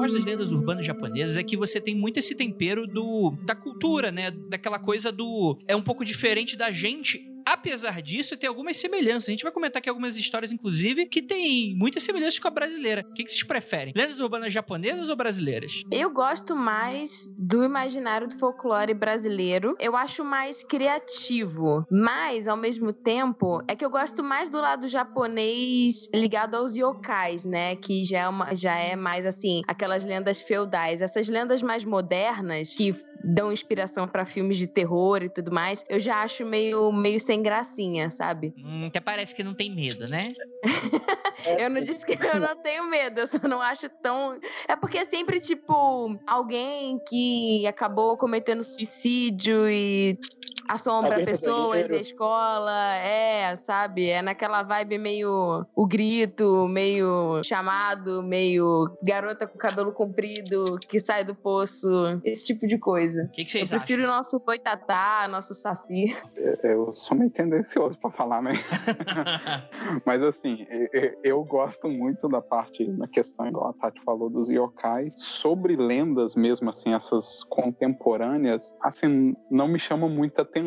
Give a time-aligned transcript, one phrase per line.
[0.00, 4.10] gosto das lendas urbanas japonesas é que você tem muito esse tempero do da cultura,
[4.10, 4.30] né?
[4.30, 9.28] Daquela coisa do é um pouco diferente da gente Apesar disso, tem algumas semelhanças.
[9.28, 13.04] A gente vai comentar aqui algumas histórias, inclusive, que tem muitas semelhanças com a brasileira.
[13.08, 13.92] O que, vocês preferem?
[13.96, 15.82] Lendas urbanas japonesas ou brasileiras?
[15.90, 19.76] Eu gosto mais do imaginário do folclore brasileiro.
[19.78, 21.84] Eu acho mais criativo.
[21.90, 27.44] Mas, ao mesmo tempo, é que eu gosto mais do lado japonês ligado aos yokais,
[27.44, 27.76] né?
[27.76, 31.02] Que já é, uma, já é mais assim, aquelas lendas feudais.
[31.02, 36.00] Essas lendas mais modernas, que dão inspiração para filmes de terror e tudo mais, eu
[36.00, 38.54] já acho meio, meio sem gracinha, sabe?
[38.58, 40.28] Hum, até parece que não tem medo, né?
[41.58, 44.38] eu não disse que eu não tenho medo, eu só não acho tão.
[44.66, 50.18] É porque é sempre, tipo, alguém que acabou cometendo suicídio e
[50.72, 54.08] assombra pessoas, a escola, é, sabe?
[54.08, 61.24] É naquela vibe meio o grito, meio chamado, meio garota com cabelo comprido que sai
[61.24, 61.88] do poço,
[62.24, 63.24] esse tipo de coisa.
[63.24, 64.14] O que, que vocês Eu prefiro acham?
[64.14, 66.16] o nosso boitatá, nosso saci.
[66.62, 68.52] Eu sou meio tendencioso pra falar, né?
[70.04, 70.66] Mas assim,
[71.22, 76.34] eu gosto muito da parte, na questão, igual a Tati falou, dos yokais, sobre lendas
[76.34, 80.59] mesmo, assim, essas contemporâneas, assim, não me chama muita atenção,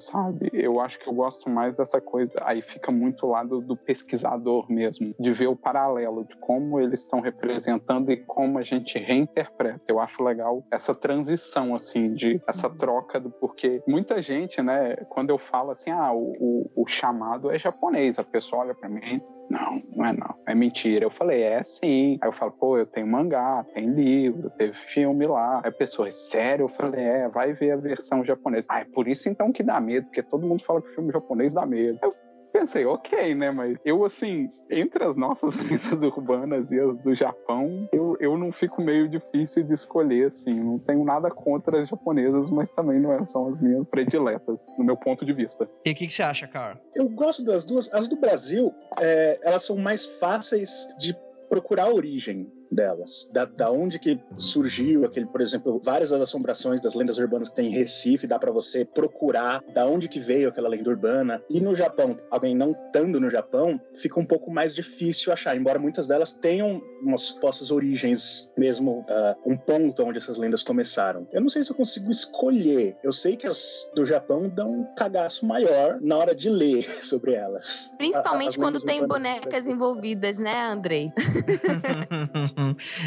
[0.00, 0.50] sabe?
[0.52, 4.70] Eu acho que eu gosto mais dessa coisa, aí fica muito lá do, do pesquisador
[4.70, 9.82] mesmo, de ver o paralelo, de como eles estão representando e como a gente reinterpreta.
[9.88, 15.30] Eu acho legal essa transição, assim, de essa troca do porque muita gente, né, quando
[15.30, 19.20] eu falo assim, ah, o, o, o chamado é japonês, a pessoa olha para mim,
[19.48, 20.34] não, não é não.
[20.46, 21.04] É mentira.
[21.04, 22.18] Eu falei, é sim.
[22.20, 25.60] Aí eu falo, pô, eu tenho mangá, tem livro, teve filme lá.
[25.62, 26.64] Aí a pessoa, é sério?
[26.64, 28.66] Eu falei, é, vai ver a versão japonesa.
[28.70, 31.12] Ah, é por isso então que dá medo, porque todo mundo fala que o filme
[31.12, 31.98] japonês dá medo.
[32.02, 32.12] Eu
[32.54, 33.50] pensei, ok, né?
[33.50, 38.52] Mas eu, assim, entre as nossas lendas urbanas e as do Japão, eu, eu não
[38.52, 40.54] fico meio difícil de escolher, assim.
[40.54, 44.96] Não tenho nada contra as japonesas, mas também não são as minhas prediletas, no meu
[44.96, 45.68] ponto de vista.
[45.84, 46.80] E o que, que você acha, cara?
[46.94, 47.92] Eu gosto das duas.
[47.92, 51.16] As do Brasil, é, elas são mais fáceis de
[51.48, 56.80] procurar a origem delas, da, da onde que surgiu aquele, por exemplo, várias das assombrações
[56.80, 60.48] das lendas urbanas que tem em Recife, dá para você procurar da onde que veio
[60.48, 61.42] aquela lenda urbana.
[61.48, 65.78] E no Japão, alguém não estando no Japão, fica um pouco mais difícil achar, embora
[65.78, 71.26] muitas delas tenham umas supostas origens, mesmo uh, um ponto onde essas lendas começaram.
[71.32, 72.96] Eu não sei se eu consigo escolher.
[73.02, 77.34] Eu sei que as do Japão dão um cagaço maior na hora de ler sobre
[77.34, 77.94] elas.
[77.96, 81.12] Principalmente quando tem bonecas envolvidas, né, Andrei?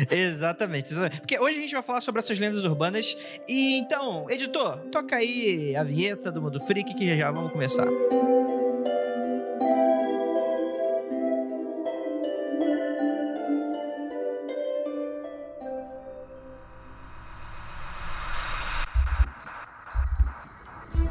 [0.10, 1.22] exatamente, exatamente.
[1.22, 3.18] Porque hoje a gente vai falar sobre essas lendas urbanas.
[3.48, 7.88] E então, editor, toca aí a vinheta do Mundo Freak que já, já vamos começar.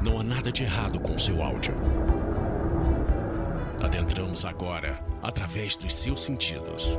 [0.03, 1.75] Não há nada de errado com seu áudio.
[3.83, 6.99] Adentramos agora através dos seus sentidos.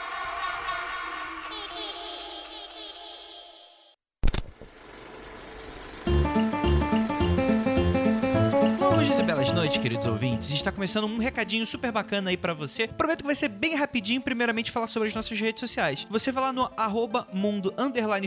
[9.81, 10.51] Queridos ouvintes.
[10.51, 12.87] Está começando um recadinho super bacana aí para você.
[12.87, 14.21] Prometo que vai ser bem rapidinho.
[14.21, 16.05] Primeiramente, falar sobre as nossas redes sociais.
[16.07, 17.73] Você vai lá no arroba mundo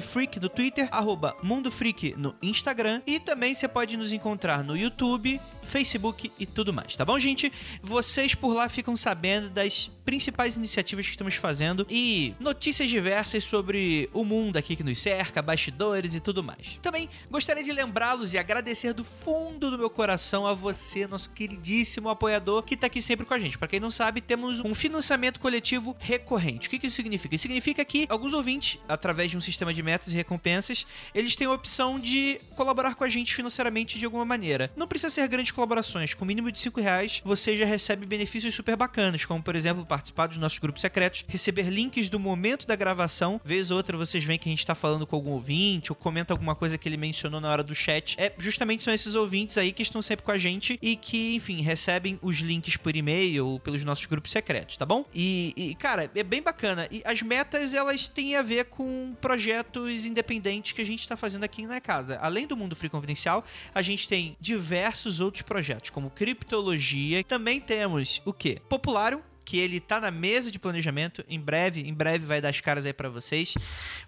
[0.03, 3.03] freak no Twitter, arroba mundo freak no Instagram.
[3.07, 7.53] E também você pode nos encontrar no YouTube, Facebook e tudo mais, tá bom, gente?
[7.83, 14.09] Vocês por lá ficam sabendo das principais iniciativas que estamos fazendo e notícias diversas sobre
[14.13, 16.79] o mundo aqui que nos cerca, bastidores e tudo mais.
[16.83, 22.09] Também gostaria de lembrá-los e agradecer do fundo do meu coração a você, nosso queridíssimo
[22.09, 23.59] apoiador que tá aqui sempre com a gente.
[23.59, 26.69] Para quem não sabe, temos um financiamento coletivo recorrente.
[26.69, 27.35] O que, que isso significa?
[27.35, 31.47] Isso significa que alguns ouvintes, através de um sistema de metas e recompensas, eles têm
[31.47, 34.71] a opção de colaborar com a gente financeiramente de alguma maneira.
[34.77, 36.15] Não precisa ser grande colaborações.
[36.15, 40.27] Com mínimo de 5 reais, você já recebe benefícios super bacanas, como por exemplo participar
[40.27, 43.41] dos nossos grupos secretos, receber links do momento da gravação.
[43.45, 46.33] Vez ou outra vocês veem que a gente tá falando com algum ouvinte ou comenta
[46.33, 48.17] alguma coisa que ele mencionou na hora do chat.
[48.19, 51.61] É justamente são esses ouvintes aí que estão sempre com a gente e que, enfim,
[51.61, 55.05] recebem os links por e-mail ou pelos nossos grupos secretos, tá bom?
[55.15, 56.89] E, e, cara, é bem bacana.
[56.91, 61.45] E as metas, elas têm a ver com projetos independentes que a gente tá fazendo
[61.45, 62.19] aqui na casa.
[62.21, 67.23] Além do Mundo Free Confidencial, a gente tem diversos outros projetos, como Criptologia.
[67.23, 68.61] Também temos o quê?
[68.69, 71.25] Populário, que ele tá na mesa de planejamento.
[71.29, 73.55] Em breve, em breve vai dar as caras aí para vocês.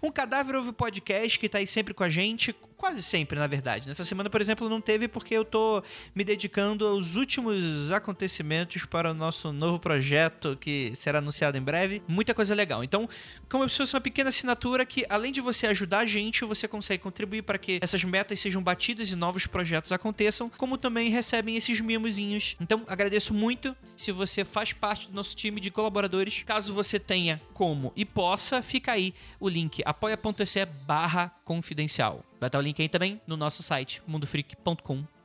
[0.01, 3.87] Um Cadáver Ouve Podcast que tá aí sempre com a gente, quase sempre, na verdade.
[3.87, 5.83] Nessa semana, por exemplo, não teve porque eu tô
[6.13, 12.01] me dedicando aos últimos acontecimentos para o nosso novo projeto que será anunciado em breve.
[12.07, 12.83] Muita coisa legal.
[12.83, 13.09] Então,
[13.49, 17.01] como se fosse uma pequena assinatura que, além de você ajudar a gente, você consegue
[17.01, 21.81] contribuir para que essas metas sejam batidas e novos projetos aconteçam, como também recebem esses
[21.81, 22.55] mimozinhos.
[22.61, 26.43] Então, agradeço muito se você faz parte do nosso time de colaboradores.
[26.45, 32.23] Caso você tenha como e possa, fica aí o link apoia.se barra confidencial.
[32.39, 35.16] Vai estar o link aí também no nosso site, mundofreak.com.br.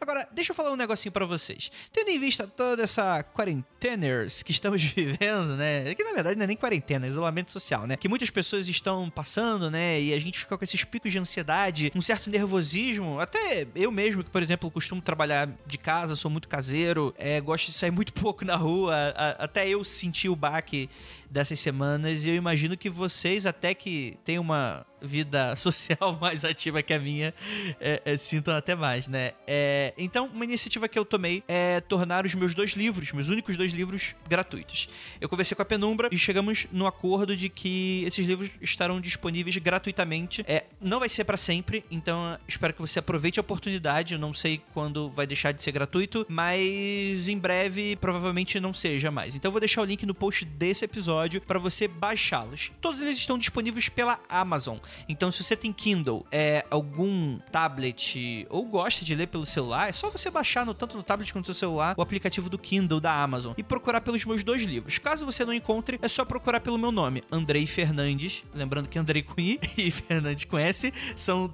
[0.00, 1.70] Agora, deixa eu falar um negocinho para vocês.
[1.92, 5.94] Tendo em vista toda essa quarenteners que estamos vivendo, né?
[5.94, 7.96] Que na verdade não é nem quarentena, é isolamento social, né?
[7.96, 10.00] Que muitas pessoas estão passando, né?
[10.00, 13.20] E a gente fica com esses picos de ansiedade, um certo nervosismo.
[13.20, 17.66] Até eu mesmo, que por exemplo, costumo trabalhar de casa, sou muito caseiro, é, gosto
[17.66, 18.94] de sair muito pouco na rua.
[19.16, 20.88] A, até eu senti o baque
[21.30, 26.82] dessas semanas e eu imagino que vocês, até que têm uma vida social mais ativa
[26.82, 27.34] que a minha,
[27.80, 29.32] é, é, sintam até mais, né?
[29.46, 33.56] É, então, uma iniciativa que eu tomei é tornar os meus dois livros, meus únicos
[33.56, 34.88] dois livros, gratuitos.
[35.20, 39.56] Eu conversei com a Penumbra e chegamos no acordo de que esses livros estarão disponíveis
[39.58, 40.44] gratuitamente.
[40.46, 44.14] É, não vai ser para sempre, então espero que você aproveite a oportunidade.
[44.14, 49.10] Eu não sei quando vai deixar de ser gratuito, mas em breve provavelmente não seja
[49.10, 49.36] mais.
[49.36, 52.72] Então eu vou deixar o link no post desse episódio para você baixá-los.
[52.80, 54.78] Todos eles estão disponíveis pela Amazon.
[55.08, 59.92] Então, se você tem Kindle, é algum tablet ou gosta de ler pelo celular, é
[59.92, 63.12] só você baixar no, tanto no tablet quanto no celular o aplicativo do Kindle da
[63.12, 64.98] Amazon e procurar pelos meus dois livros.
[64.98, 68.42] Caso você não encontre, é só procurar pelo meu nome, Andrei Fernandes.
[68.52, 71.52] Lembrando que Andrei com I e Fernandes com S são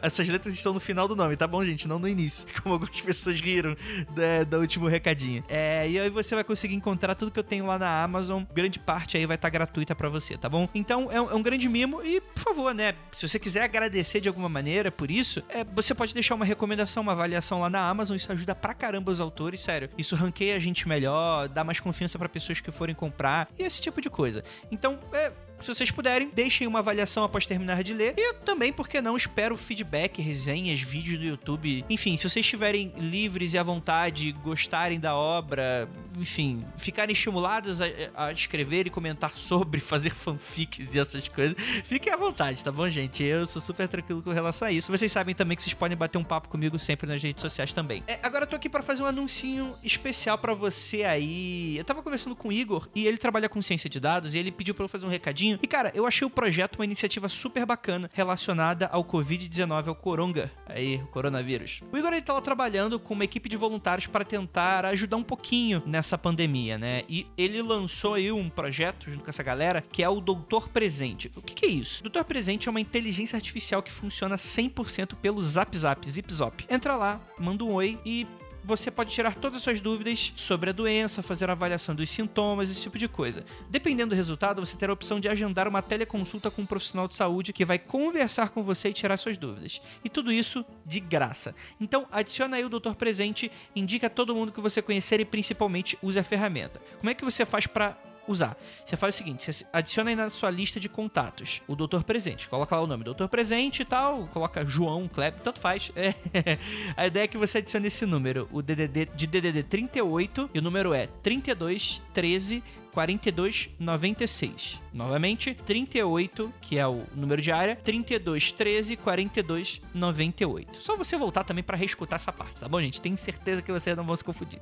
[0.00, 1.86] essas letras estão no final do nome, tá bom, gente?
[1.86, 3.76] Não no início, como algumas pessoas riram
[4.14, 5.44] da, da último recadinho.
[5.50, 8.44] É, e aí você vai conseguir encontrar tudo que eu tenho lá na Amazon.
[8.54, 10.66] Grande parte aí vai estar tá gratuita para você, tá bom?
[10.74, 12.94] Então é um, é um grande mimo e, por favor, né?
[13.14, 16.61] Se você quiser agradecer de alguma maneira por isso, é, você pode deixar uma recomendação,
[17.00, 18.16] uma avaliação lá na Amazon.
[18.16, 19.88] Isso ajuda pra caramba os autores, sério.
[19.96, 23.80] Isso ranqueia a gente melhor, dá mais confiança para pessoas que forem comprar e esse
[23.80, 24.42] tipo de coisa.
[24.70, 25.32] Então, é
[25.62, 28.14] se vocês puderem, deixem uma avaliação após terminar de ler.
[28.16, 31.84] E também, por que não, espero feedback, resenhas, vídeos do YouTube.
[31.88, 35.88] Enfim, se vocês estiverem livres e à vontade, gostarem da obra,
[36.18, 42.12] enfim, ficarem estimulados a, a escrever e comentar sobre, fazer fanfics e essas coisas, fiquem
[42.12, 43.22] à vontade, tá bom, gente?
[43.22, 44.90] Eu sou super tranquilo com relação a isso.
[44.90, 48.02] Vocês sabem também que vocês podem bater um papo comigo sempre nas redes sociais também.
[48.06, 51.76] É, agora eu tô aqui para fazer um anuncinho especial para você aí.
[51.76, 54.50] Eu tava conversando com o Igor e ele trabalha com ciência de dados e ele
[54.50, 57.66] pediu para eu fazer um recadinho e, cara, eu achei o projeto uma iniciativa super
[57.66, 61.82] bacana relacionada ao Covid-19, ao coronga, aí, o coronavírus.
[61.92, 65.82] O Igor ele tava trabalhando com uma equipe de voluntários para tentar ajudar um pouquinho
[65.86, 67.02] nessa pandemia, né?
[67.08, 71.30] E ele lançou aí um projeto junto com essa galera que é o Doutor Presente.
[71.36, 72.00] O que, que é isso?
[72.00, 76.64] O Doutor Presente é uma inteligência artificial que funciona 100% pelo Zap Zap, Zip Zop.
[76.68, 78.26] Entra lá, manda um oi e
[78.64, 82.70] você pode tirar todas as suas dúvidas sobre a doença, fazer a avaliação dos sintomas,
[82.70, 83.44] esse tipo de coisa.
[83.68, 87.14] Dependendo do resultado, você terá a opção de agendar uma teleconsulta com um profissional de
[87.14, 89.80] saúde que vai conversar com você e tirar suas dúvidas.
[90.04, 91.54] E tudo isso de graça.
[91.80, 95.98] Então, adiciona aí o Doutor Presente, indica a todo mundo que você conhecer e principalmente
[96.02, 96.80] use a ferramenta.
[96.98, 98.56] Como é que você faz para usar.
[98.84, 102.48] Você faz o seguinte, você adiciona aí na sua lista de contatos o doutor presente.
[102.48, 105.90] Coloca lá o nome doutor presente e tal, coloca João, Kleber, tanto faz.
[105.96, 106.14] É.
[106.96, 110.62] A ideia é que você adicione esse número, o DDD de DDD 38 e o
[110.62, 114.78] número é 32 13 4296.
[114.92, 120.76] Novamente, 38, que é o número de área, 32 13 42 98.
[120.78, 123.00] Só você voltar também para reescutar essa parte, tá bom, gente?
[123.00, 124.60] Tenho certeza que vocês não vão se confundir.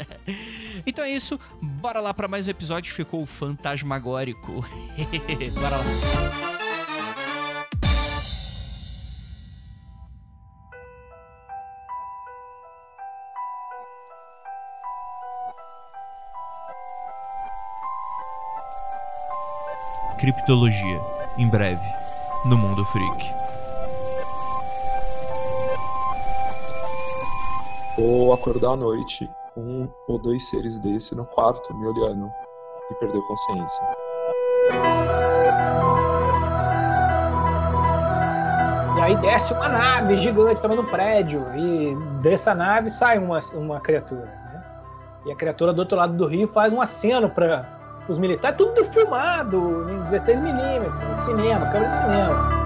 [0.86, 2.92] então é isso, bora lá para mais um episódio.
[2.92, 4.64] Ficou fantasmagórico.
[5.60, 6.51] bora lá.
[20.22, 21.00] Criptologia,
[21.36, 21.84] em breve,
[22.44, 23.34] no Mundo Freak.
[27.98, 32.30] Vou acordar à noite com um ou dois seres desse no quarto me olhando
[32.88, 33.82] e perder consciência.
[38.96, 43.80] E aí desce uma nave gigante tomando um prédio e dessa nave sai uma, uma
[43.80, 44.26] criatura.
[44.26, 44.64] Né?
[45.26, 48.84] E a criatura do outro lado do rio faz um aceno para os militares, tudo
[48.92, 52.62] filmado em 16mm, cinema, câmera de cinema.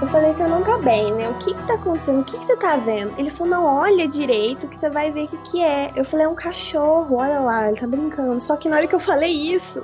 [0.00, 1.28] Eu falei, você não tá bem, né?
[1.28, 2.22] O que que tá acontecendo?
[2.22, 3.12] O que que você tá vendo?
[3.18, 5.90] Ele falou, não, olha direito que você vai ver o que que é.
[5.94, 8.40] Eu falei, é um cachorro, olha lá, ele tá brincando.
[8.40, 9.82] Só que na hora que eu falei isso,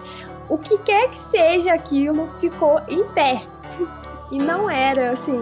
[0.48, 3.42] o que quer que seja aquilo ficou em pé.
[4.30, 5.40] E não era, assim,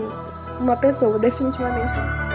[0.60, 2.25] uma pessoa, definitivamente não.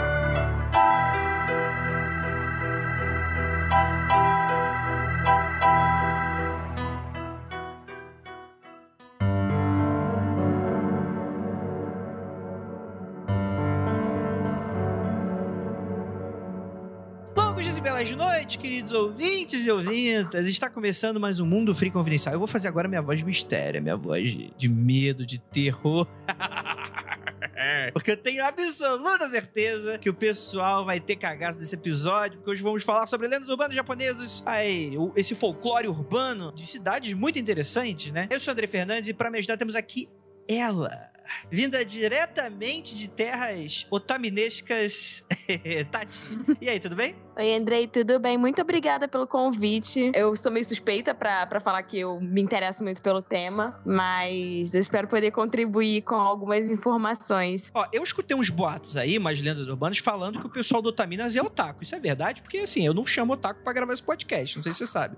[18.91, 20.48] Queridos ouvintes e ouvintas.
[20.50, 22.33] Está começando mais um Mundo Free Confidencial.
[22.33, 26.05] Eu vou fazer agora minha voz de mistério, minha voz de, medo, de terror.
[27.93, 32.63] Porque eu tenho absoluta certeza que o pessoal vai ter cagaço desse episódio, porque hoje
[32.63, 34.41] vamos falar sobre lendas urbanas japonesas.
[34.45, 38.27] Aí, esse folclore urbano de cidades muito interessantes, né?
[38.29, 40.10] Eu sou o André Fernandes e para me ajudar temos aqui
[40.48, 41.12] ela.
[41.50, 45.26] Vinda diretamente de terras otaminescas,
[45.92, 46.20] Tati.
[46.60, 47.16] E aí, tudo bem?
[47.38, 48.38] Oi, Andrei, tudo bem?
[48.38, 50.12] Muito obrigada pelo convite.
[50.14, 54.74] Eu sou meio suspeita pra, pra falar que eu me interesso muito pelo tema, mas
[54.76, 57.72] eu espero poder contribuir com algumas informações.
[57.74, 61.36] Ó, eu escutei uns boatos aí, umas lendas urbanas, falando que o pessoal do Otaminas
[61.36, 61.84] é otaku.
[61.84, 62.42] Isso é verdade?
[62.42, 64.58] Porque, assim, eu não chamo otaku pra gravar esse podcast.
[64.58, 65.18] Não sei se você sabe.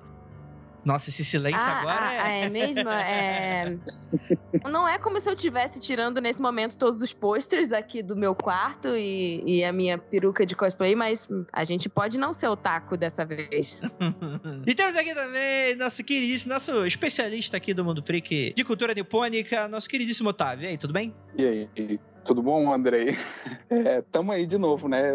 [0.85, 2.19] Nossa, esse silêncio ah, agora ah, é...
[2.21, 2.89] ah, é mesmo?
[2.89, 3.77] É...
[4.69, 8.35] Não é como se eu estivesse tirando nesse momento todos os posters aqui do meu
[8.35, 12.97] quarto e, e a minha peruca de cosplay, mas a gente pode não ser otaku
[12.97, 13.81] dessa vez.
[14.65, 19.67] e temos aqui também nosso queridíssimo, nosso especialista aqui do Mundo Freak de cultura nipônica,
[19.67, 20.65] nosso queridíssimo Otávio.
[20.65, 21.13] E aí, tudo bem?
[21.37, 23.17] E aí, tudo bom, Andrei?
[23.69, 25.13] É, tamo aí de novo, né?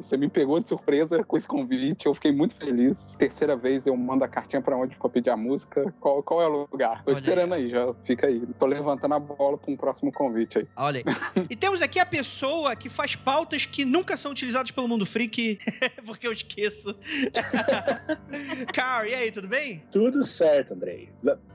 [0.00, 2.96] Você me pegou de surpresa com esse convite, eu fiquei muito feliz.
[3.16, 5.94] Terceira vez eu mando a cartinha pra onde pra pedir a música.
[6.00, 7.04] Qual, qual é o lugar?
[7.04, 8.42] Tô Olha esperando aí, já fica aí.
[8.58, 10.68] Tô levantando a bola pra um próximo convite aí.
[10.76, 11.46] Olha aí.
[11.48, 15.60] e temos aqui a pessoa que faz pautas que nunca são utilizadas pelo Mundo Freak,
[16.04, 16.94] porque eu esqueço.
[18.74, 19.84] Carl, e aí, tudo bem?
[19.92, 21.08] Tudo certo, Andrei.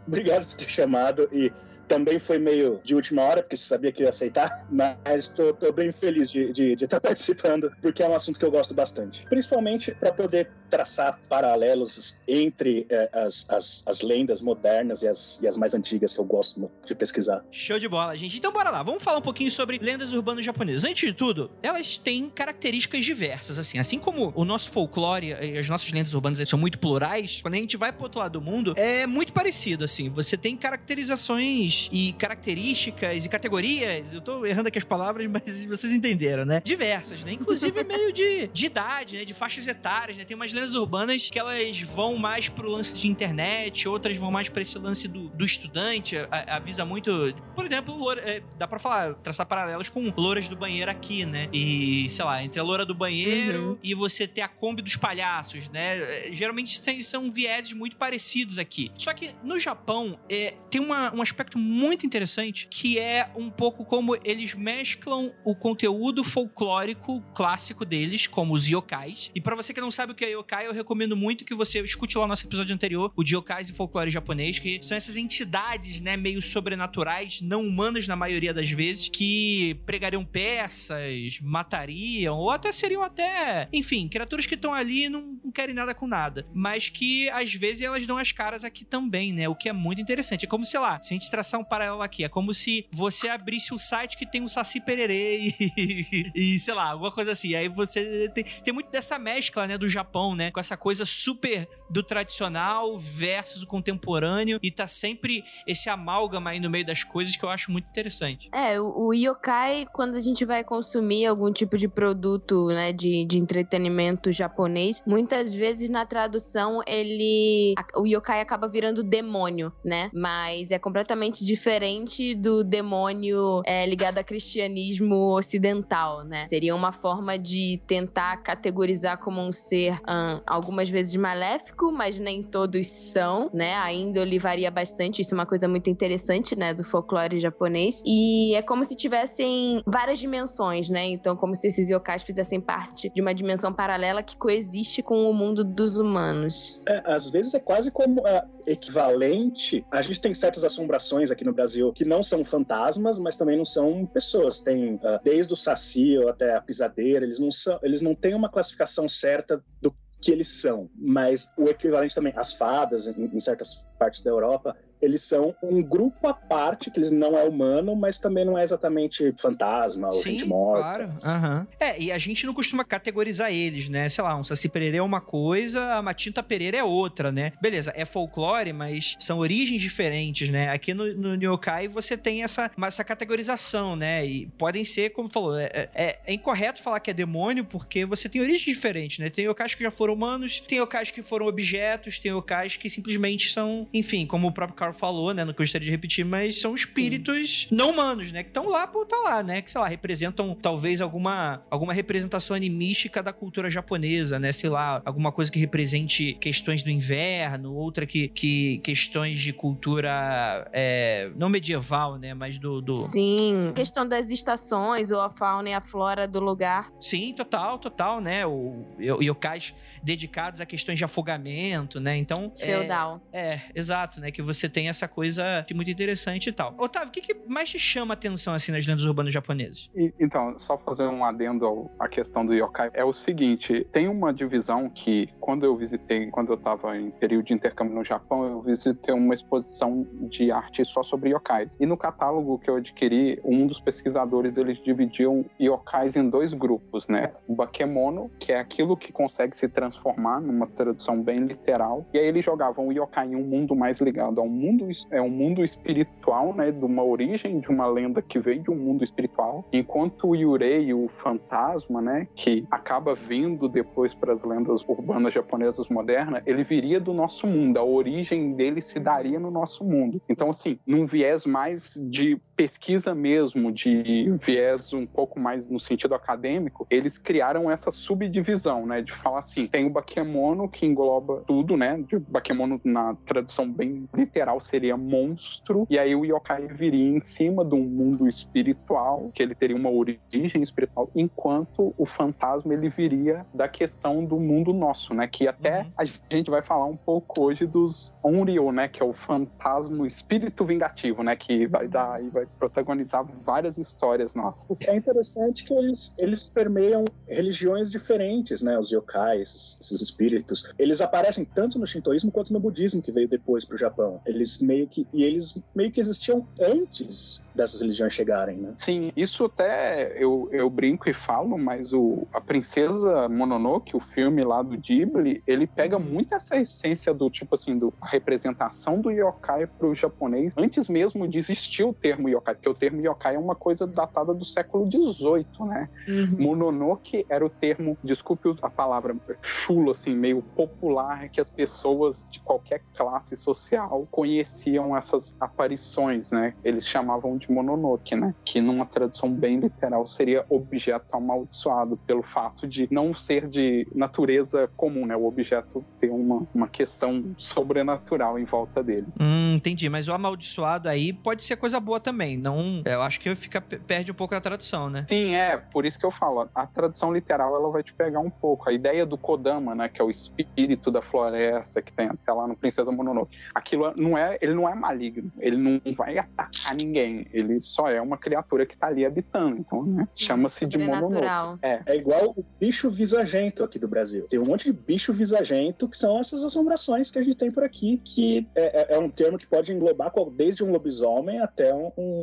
[0.08, 1.52] Obrigado por ter chamado e
[1.88, 5.92] também foi meio de última hora, porque sabia que ia aceitar, mas tô, tô bem
[5.92, 9.26] feliz de estar de, de tá participando, porque é um assunto que eu gosto bastante.
[9.26, 15.48] Principalmente para poder traçar paralelos entre eh, as, as, as lendas modernas e as, e
[15.48, 17.44] as mais antigas que eu gosto de pesquisar.
[17.52, 18.38] Show de bola, gente.
[18.38, 20.84] Então bora lá, vamos falar um pouquinho sobre lendas urbanas japonesas.
[20.84, 23.80] Antes de tudo, elas têm características diversas, assim.
[23.80, 27.58] Assim como o nosso folclore e as nossas lendas urbanas são muito plurais, quando a
[27.58, 30.10] gente vai pro outro lado do mundo, é muito parecido, assim.
[30.10, 35.92] Você tem caracterizações e características e categorias, eu tô errando aqui as palavras, mas vocês
[35.94, 36.62] entenderam, né?
[36.64, 37.34] Diversas, né?
[37.34, 39.26] Inclusive meio de, de idade, né?
[39.26, 40.26] De faixas etárias, né?
[40.26, 44.50] Tem umas lendas urbanas que elas vão mais pro lance de internet, outras vão mais
[44.50, 47.34] pra esse lance do, do estudante, a- avisa muito.
[47.56, 51.50] Por exemplo, loura- é, dá pra falar, traçar paralelos com louras do banheiro aqui, né?
[51.54, 53.38] E, sei lá, entre a loura do banheiro
[53.72, 53.78] Uhum.
[53.84, 56.28] e você ter a Kombi dos palhaços, né?
[56.28, 58.92] É, Geralmente são vieses muito parecidos aqui.
[58.98, 63.86] Só que no Japão é, tem uma- um aspecto muito interessante que é um pouco
[63.86, 69.32] como eles mesclam o conteúdo folclórico clássico deles, como os yokais.
[69.36, 71.80] E pra você que não sabe o que é yokai, eu recomendo muito que você
[71.82, 75.18] escute lá o nosso episódio anterior, o de yokais e folclore japonês, que são essas
[75.18, 82.50] entidades, né, meio sobrenaturais, não humanas na maioria das vezes, que pregariam peças, matariam, ou
[82.50, 86.46] até seriam até, enfim, criaturas que estão ali e não, não querem nada com nada.
[86.54, 89.50] Mas que às vezes elas dão as caras aqui também, né?
[89.50, 90.46] O que é muito interessante.
[90.46, 93.28] É como, sei lá, se a gente traçar um paralelo aqui, é como se você
[93.28, 97.56] abrisse um site que tem um Saci Pererê e, e, sei lá, alguma coisa assim.
[97.56, 100.52] Aí você tem, tem muito dessa mescla, né, do Japão, né?
[100.52, 106.60] Com essa coisa super do tradicional versus o contemporâneo e tá sempre esse amálgama aí
[106.60, 108.50] no meio das coisas que eu acho muito interessante.
[108.54, 113.26] É, o, o yokai, quando a gente vai consumir algum tipo de produto, né, de,
[113.26, 117.74] de entretenimento japonês, muitas vezes na tradução ele.
[117.96, 120.10] O yokai acaba virando demônio, né?
[120.14, 126.46] Mas é completamente diferente do demônio é, ligado a cristianismo ocidental, né?
[126.48, 132.44] Seria uma forma de tentar categorizar como um ser ahn, algumas vezes maléfico, mas nem
[132.44, 133.76] todos são, né?
[133.76, 138.04] A índole varia bastante, isso é uma coisa muito interessante, né, do folclore japonês.
[138.06, 141.06] E é como se tivessem várias dimensões, né?
[141.06, 145.34] Então, como se esses yokais fizessem parte de uma dimensão paralela que coexiste com o
[145.34, 146.82] mundo dos humanos.
[146.88, 149.86] É, às vezes é quase como ah, equivalente.
[149.90, 153.66] A gente tem certas assombrações aqui no Brasil que não são fantasmas, mas também não
[153.66, 154.60] são pessoas.
[154.60, 158.34] Tem ah, desde o saci ou até a pisadeira, eles não são, eles não têm
[158.34, 163.40] uma classificação certa do que eles são, mas o equivalente também às fadas em, em
[163.40, 167.96] certas partes da Europa, eles são um grupo à parte, que eles não é humano,
[167.96, 170.84] mas também não é exatamente fantasma ou Sim, gente morta.
[170.84, 171.14] claro.
[171.24, 171.68] Aham.
[171.80, 174.10] É, e a gente não costuma categorizar eles, né?
[174.10, 177.54] Sei lá, um Saci Pereira é uma coisa, a Matinta Pereira é outra, né?
[177.62, 180.70] Beleza, é folclore, mas são origens diferentes, né?
[180.70, 184.26] Aqui no, no Nyokai você tem essa, essa categorização, né?
[184.26, 188.28] E podem ser, como falou, é, é, é incorreto falar que é demônio porque você
[188.28, 189.30] tem origens diferentes, né?
[189.30, 193.52] Tem yokais que já foram humanos, tem yokais que foram objetos, tem yokais que simplesmente
[193.52, 195.44] são, enfim, como o próprio Carl falou, né?
[195.44, 198.44] Não gostaria de repetir, mas são espíritos não humanos, né?
[198.44, 199.62] Que estão lá por estar lá, né?
[199.62, 204.52] Que, sei lá, representam talvez alguma, alguma representação animística da cultura japonesa, né?
[204.52, 210.70] Sei lá, alguma coisa que represente questões do inverno, outra que, que questões de cultura
[210.74, 212.34] é, não medieval, né?
[212.34, 212.96] Mas do, do...
[212.96, 216.92] Sim, questão das estações, ou a fauna e a flora do lugar.
[217.00, 218.46] Sim, total, total, né?
[218.46, 219.74] O, o yokais
[220.08, 222.16] dedicados a questões de afogamento, né?
[222.16, 222.52] Então.
[222.62, 223.22] é- Feudal.
[223.34, 224.32] É, exato, né?
[224.32, 226.74] Que você tem essa coisa de muito interessante e tal.
[226.78, 229.90] Otávio, o que, que mais te chama a atenção, assim, nas lendas urbanas japonesas?
[229.94, 234.34] E- então, só fazer um adendo à questão do yokai, é o seguinte, tem uma
[234.34, 238.62] divisão que, quando eu visitei, quando eu estava em período de intercâmbio no Japão, eu
[238.62, 241.76] visitei uma exposição de arte só sobre yokais.
[241.80, 247.08] E no catálogo que eu adquiri, um dos pesquisadores, eles dividiam yokais em dois grupos,
[247.10, 247.34] né?
[247.46, 249.97] O bakemono, que é aquilo que consegue se transformar
[250.42, 254.40] numa tradução bem literal, e aí eles jogavam o yokai em um mundo mais ligado
[254.40, 256.72] ao mundo, es- é um mundo espiritual, né?
[256.72, 260.94] De uma origem de uma lenda que veio de um mundo espiritual, enquanto o Yurei,
[260.94, 262.28] o fantasma, né?
[262.36, 267.78] Que acaba vindo depois para as lendas urbanas japonesas modernas, ele viria do nosso mundo,
[267.78, 270.22] a origem dele se daria no nosso mundo.
[270.30, 276.16] Então, assim, num viés mais de pesquisa mesmo, de viés um pouco mais no sentido
[276.16, 279.02] acadêmico, eles criaram essa subdivisão, né?
[279.04, 282.04] De falar assim, tem o Bakemono que engloba tudo, né?
[282.10, 287.64] De Bakemono na tradução bem literal seria monstro, e aí o yokai viria em cima
[287.64, 290.20] de um mundo espiritual, que ele teria uma origem
[290.62, 295.28] espiritual, enquanto o fantasma ele viria da questão do mundo nosso, né?
[295.28, 295.92] Que até Uhum.
[295.96, 298.88] a gente vai falar um pouco hoje dos Onryo, né?
[298.88, 301.36] Que é o fantasma, o espírito vingativo, né?
[301.36, 304.80] Que vai dar e vai protagonizar várias histórias nossas.
[304.82, 308.78] É interessante que eles, eles permeiam religiões diferentes, né?
[308.78, 310.72] Os yokais, esses, esses espíritos.
[310.78, 314.22] Eles aparecem tanto no shintoísmo quanto no budismo, que veio depois pro Japão.
[314.26, 315.08] Eles meio que.
[315.14, 318.74] E eles meio que existiam antes dessas religiões chegarem, né?
[318.78, 324.44] Sim, isso até eu, eu brinco e falo, mas o, a Princesa Mononoke, o filme
[324.44, 329.12] lá do Ghibli, ele pega muito essa essência do tipo assim, do, a representação do
[329.12, 333.40] yokai pro japonês, antes mesmo de existir o termo yokai, porque o termo yokai é
[333.40, 335.90] uma coisa datada do século XVIII, né?
[336.38, 342.40] Mononoke era o termo, desculpe a palavra chulo, assim, meio popular, que as pessoas de
[342.40, 346.54] qualquer classe social conheciam essas aparições, né?
[346.64, 348.34] Eles chamavam de Mononoke, né?
[348.46, 354.70] Que numa tradução bem literal seria objeto amaldiçoado, pelo fato de não ser de natureza
[354.76, 355.16] comum, né?
[355.16, 359.08] O objeto ter uma, uma questão sobrenatural em volta dele.
[359.20, 359.90] Hum, entendi.
[359.90, 362.27] Mas o amaldiçoado aí pode ser coisa boa também.
[362.36, 365.06] Não, eu acho que fica, perde um pouco a tradução, né?
[365.08, 368.30] Sim, é, por isso que eu falo, a tradução literal ela vai te pegar um
[368.30, 368.70] pouco.
[368.70, 372.48] A ideia do Kodama, né, que é o espírito da floresta que tem até lá
[372.48, 377.28] no Princesa Mononoke, aquilo não é, ele não é maligno, ele não vai atacar ninguém,
[377.32, 381.60] ele só é uma criatura que tá ali habitando, então, né, chama-se de Mononoke.
[381.62, 384.26] É, É igual o bicho visagento aqui do Brasil.
[384.28, 387.64] Tem um monte de bicho visagento que são essas assombrações que a gente tem por
[387.64, 391.92] aqui, que é, é- é um termo que pode englobar desde um lobisomem até um,
[391.98, 392.17] um-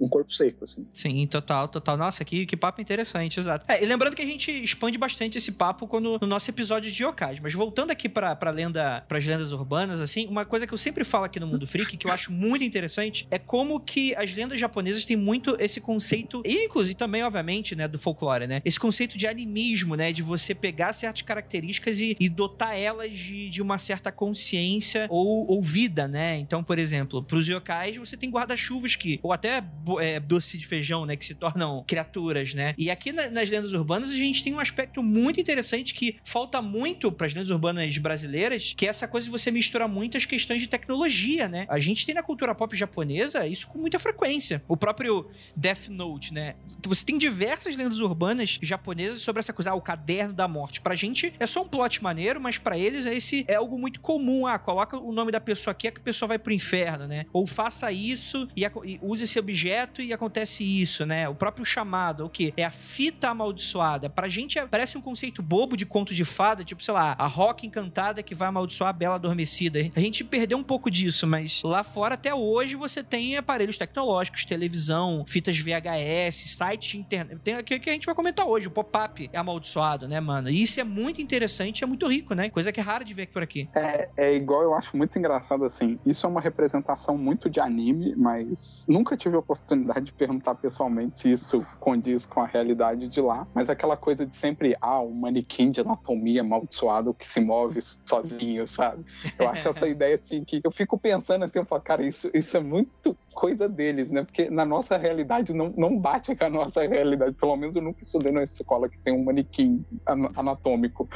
[0.00, 0.86] um corpo seco, assim.
[0.92, 1.96] Sim, total, total.
[1.96, 3.64] Nossa, que, que papo interessante, exato.
[3.68, 7.02] É, e lembrando que a gente expande bastante esse papo quando, no nosso episódio de
[7.02, 7.40] yokais.
[7.40, 11.04] Mas voltando aqui pra, pra lenda, pras lendas urbanas, assim, uma coisa que eu sempre
[11.04, 14.58] falo aqui no Mundo Freak, que eu acho muito interessante, é como que as lendas
[14.58, 18.62] japonesas têm muito esse conceito, e inclusive também, obviamente, né, do folclore, né?
[18.64, 20.12] Esse conceito de animismo, né?
[20.12, 25.46] De você pegar certas características e, e dotar elas de, de uma certa consciência ou,
[25.50, 26.38] ou vida, né?
[26.38, 29.62] Então, por exemplo, pros yokais você tem guarda-chuvas que, ou até
[30.00, 31.16] é, doce de feijão, né?
[31.16, 32.74] Que se tornam criaturas, né?
[32.78, 36.62] E aqui na- nas lendas urbanas a gente tem um aspecto muito interessante que falta
[36.62, 40.60] muito pras lendas urbanas brasileiras, que é essa coisa de você misturar muito as questões
[40.62, 41.66] de tecnologia, né?
[41.68, 44.62] A gente tem na cultura pop japonesa isso com muita frequência.
[44.68, 46.54] O próprio Death Note, né?
[46.86, 50.80] Você tem diversas lendas urbanas japonesas sobre essa coisa, ah, o caderno da morte.
[50.80, 54.00] Pra gente é só um plot maneiro, mas para eles é esse é algo muito
[54.00, 54.46] comum.
[54.46, 57.26] Ah, coloca o nome da pessoa aqui é que a pessoa vai pro inferno, né?
[57.32, 61.28] Ou faça isso e, e use esse objeto e acontece isso, né?
[61.28, 62.52] O próprio chamado, o que?
[62.56, 64.08] É a fita amaldiçoada.
[64.08, 67.26] Pra gente é, parece um conceito bobo de conto de fada, tipo, sei lá, a
[67.26, 69.78] roca encantada que vai amaldiçoar a bela adormecida.
[69.94, 74.44] A gente perdeu um pouco disso, mas lá fora até hoje você tem aparelhos tecnológicos,
[74.44, 77.40] televisão, fitas VHS, sites de internet.
[77.40, 80.48] Tem aqui que a gente vai comentar hoje, o pop-up é amaldiçoado, né, mano?
[80.50, 82.50] E isso é muito interessante, é muito rico, né?
[82.50, 83.68] Coisa que é rara de ver por aqui.
[83.74, 85.98] É, é igual eu acho muito engraçado assim.
[86.04, 91.20] Isso é uma representação muito de anime, mas nunca tive a oportunidade de perguntar pessoalmente
[91.20, 93.46] se isso condiz com a realidade de lá.
[93.52, 98.66] Mas aquela coisa de sempre, ah, um manequim de anatomia amaldiçoado que se move sozinho,
[98.66, 99.04] sabe?
[99.38, 102.56] Eu acho essa ideia assim que eu fico pensando assim, eu falo, cara, isso, isso
[102.56, 104.24] é muito coisa deles, né?
[104.24, 107.34] Porque na nossa realidade não, não bate com a nossa realidade.
[107.34, 111.06] Pelo menos eu nunca estudei numa escola que tem um manequim anatômico.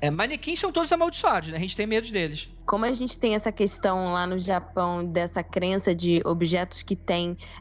[0.00, 1.56] É, manequins são todos amaldiçoados, né?
[1.56, 2.48] A gente tem medo deles.
[2.66, 6.96] Como a gente tem essa questão lá no Japão dessa crença de objetos que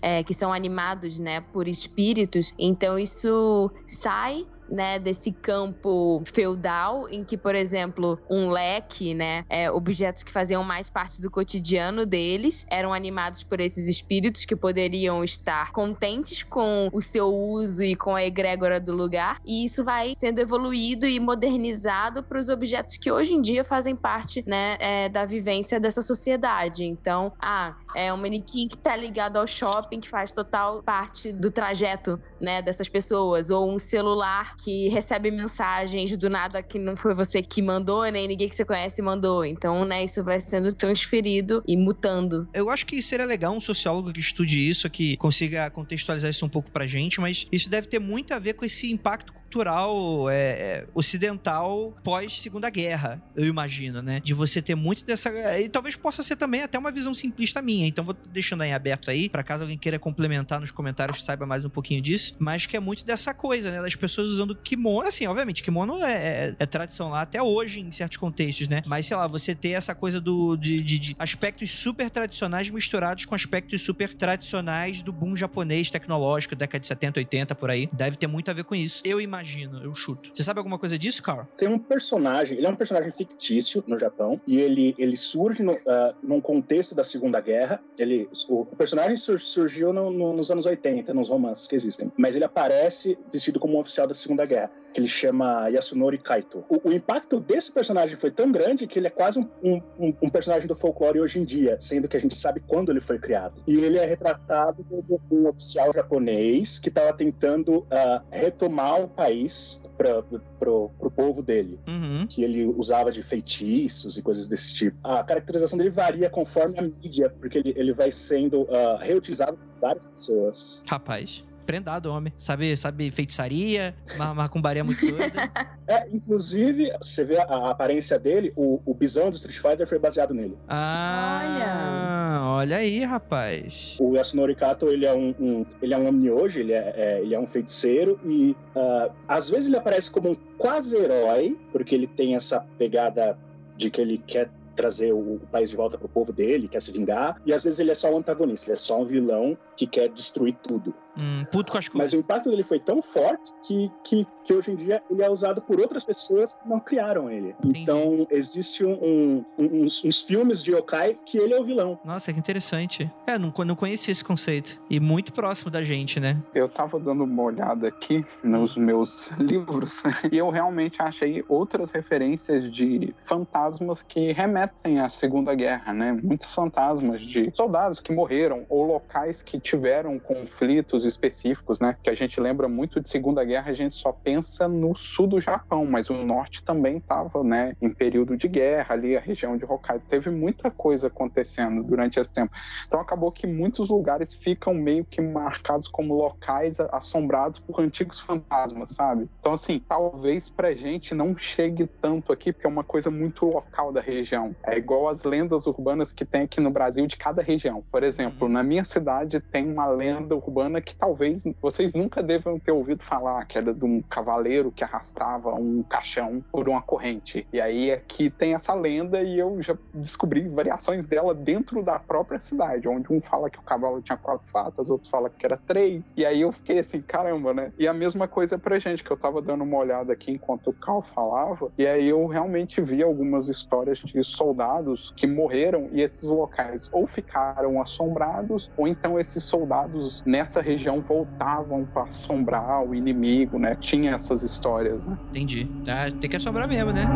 [0.01, 7.23] é, que são animados, né, por espíritos, então isso sai né, desse campo feudal, em
[7.23, 12.65] que, por exemplo, um leque, né, é, objetos que faziam mais parte do cotidiano deles,
[12.69, 18.15] eram animados por esses espíritos que poderiam estar contentes com o seu uso e com
[18.15, 23.11] a egrégora do lugar, e isso vai sendo evoluído e modernizado para os objetos que
[23.11, 26.83] hoje em dia fazem parte, né, é, da vivência dessa sociedade.
[26.83, 31.49] Então, ah, é um manequim que está ligado ao shopping, que faz total parte do
[31.49, 37.13] trajeto, né, dessas pessoas, ou um celular que recebe mensagens do nada que não foi
[37.13, 39.45] você que mandou, nem ninguém que você conhece mandou.
[39.45, 42.47] Então, né, isso vai sendo transferido e mutando.
[42.53, 46.49] Eu acho que seria legal um sociólogo que estude isso, que consiga contextualizar isso um
[46.49, 50.35] pouco pra gente, mas isso deve ter muito a ver com esse impacto cultural é,
[50.35, 54.19] é, ocidental pós Segunda Guerra, eu imagino, né?
[54.19, 55.31] De você ter muito dessa.
[55.59, 57.87] E talvez possa ser também até uma visão simplista minha.
[57.87, 61.63] Então vou deixando aí aberto aí, para caso alguém queira complementar nos comentários, saiba mais
[61.63, 62.35] um pouquinho disso.
[62.37, 63.81] Mas que é muito dessa coisa, né?
[63.81, 65.07] Das pessoas usando kimono.
[65.07, 68.81] Assim, obviamente, kimono é, é, é tradição lá até hoje em certos contextos, né?
[68.85, 73.25] Mas sei lá, você ter essa coisa do, de, de, de aspectos super tradicionais misturados
[73.25, 77.89] com aspectos super tradicionais do boom japonês tecnológico, década de 70, 80 por aí.
[77.93, 79.01] Deve ter muito a ver com isso.
[79.05, 80.31] Eu imagino imagino, eu chuto.
[80.33, 81.45] Você sabe alguma coisa disso, Carl?
[81.55, 85.73] Tem um personagem, ele é um personagem fictício no Japão, e ele, ele surge no,
[85.73, 87.79] uh, num contexto da Segunda Guerra.
[87.97, 92.11] Ele, o, o personagem sur, surgiu no, no, nos anos 80, nos romances que existem,
[92.17, 96.63] mas ele aparece vestido como um oficial da Segunda Guerra, que ele chama Yasunori Kaito.
[96.67, 100.29] O, o impacto desse personagem foi tão grande que ele é quase um, um, um,
[100.29, 103.61] personagem do folclore hoje em dia, sendo que a gente sabe quando ele foi criado.
[103.67, 109.26] E ele é retratado como um oficial japonês que estava tentando uh, retomar o país
[109.27, 110.23] país para
[110.59, 112.25] pro, pro povo dele, uhum.
[112.27, 114.97] que ele usava de feitiços e coisas desse tipo.
[115.03, 119.81] A caracterização dele varia conforme a mídia, porque ele, ele vai sendo uh, reutilizado por
[119.81, 120.81] várias pessoas.
[120.87, 122.33] Rapaz prendado, homem.
[122.39, 123.93] Sabe, sabe feitiçaria,
[124.33, 125.27] macumbaria muito doida.
[125.89, 129.97] É, inclusive, você vê a, a aparência dele, o, o bisão do Street Fighter foi
[129.97, 130.57] baseado nele.
[130.67, 133.95] Ah, olha, olha aí, rapaz.
[133.97, 137.33] O Yasunori Kato, ele é um, um ele é um hoje, ele é, é, ele
[137.33, 142.05] é um feiticeiro e uh, às vezes ele aparece como um quase herói, porque ele
[142.05, 143.39] tem essa pegada
[143.77, 147.41] de que ele quer trazer o, país de volta pro povo dele, quer se vingar,
[147.45, 150.07] e às vezes ele é só um antagonista, ele é só um vilão que quer
[150.07, 150.93] destruir tudo.
[151.17, 154.71] Hum, puto com as Mas o impacto dele foi tão forte que, que, que hoje
[154.71, 157.55] em dia ele é usado por outras pessoas que não criaram ele.
[157.59, 157.81] Entendi.
[157.81, 161.99] Então, existe um, um, uns, uns, filmes de yokai que ele é o vilão.
[162.03, 163.09] Nossa, que interessante.
[163.25, 164.79] É, não, não conhecia esse conceito.
[164.89, 166.37] E muito próximo da gente, né?
[166.53, 172.71] Eu tava dando uma olhada aqui nos meus livros e eu realmente achei outras referências
[172.71, 176.11] de fantasmas que remetem à Segunda Guerra, né?
[176.21, 181.95] Muitos fantasmas de soldados que morreram ou locais que tiveram conflitos específicos, né?
[182.03, 185.41] Que a gente lembra muito de Segunda Guerra, a gente só pensa no sul do
[185.41, 189.65] Japão, mas o norte também estava, né, em período de guerra ali, a região de
[189.65, 190.03] Hokkaido.
[190.07, 192.51] Teve muita coisa acontecendo durante esse tempo.
[192.87, 198.91] Então acabou que muitos lugares ficam meio que marcados como locais assombrados por antigos fantasmas,
[198.91, 199.29] sabe?
[199.39, 203.91] Então assim, talvez pra gente não chegue tanto aqui, porque é uma coisa muito local
[203.91, 204.55] da região.
[204.63, 207.83] É igual as lendas urbanas que tem aqui no Brasil de cada região.
[207.91, 208.53] Por exemplo, uhum.
[208.53, 213.45] na minha cidade tem uma lenda urbana que talvez vocês nunca devam ter ouvido falar,
[213.45, 217.47] que era de um cavaleiro que arrastava um caixão por uma corrente.
[217.53, 222.39] E aí aqui tem essa lenda e eu já descobri variações dela dentro da própria
[222.39, 226.03] cidade, onde um fala que o cavalo tinha quatro patas, outro fala que era três.
[226.15, 227.71] E aí eu fiquei assim, caramba, né?
[227.77, 230.73] E a mesma coisa pra gente, que eu tava dando uma olhada aqui enquanto o
[230.73, 236.29] Cal falava, e aí eu realmente vi algumas histórias de soldados que morreram e esses
[236.29, 243.57] locais ou ficaram assombrados, ou então esses soldados nessa região voltavam para assombrar o inimigo,
[243.59, 243.75] né?
[243.75, 245.17] Tinha essas histórias, né?
[245.29, 245.71] Entendi.
[245.87, 247.11] Ah, tem que assombrar mesmo, né?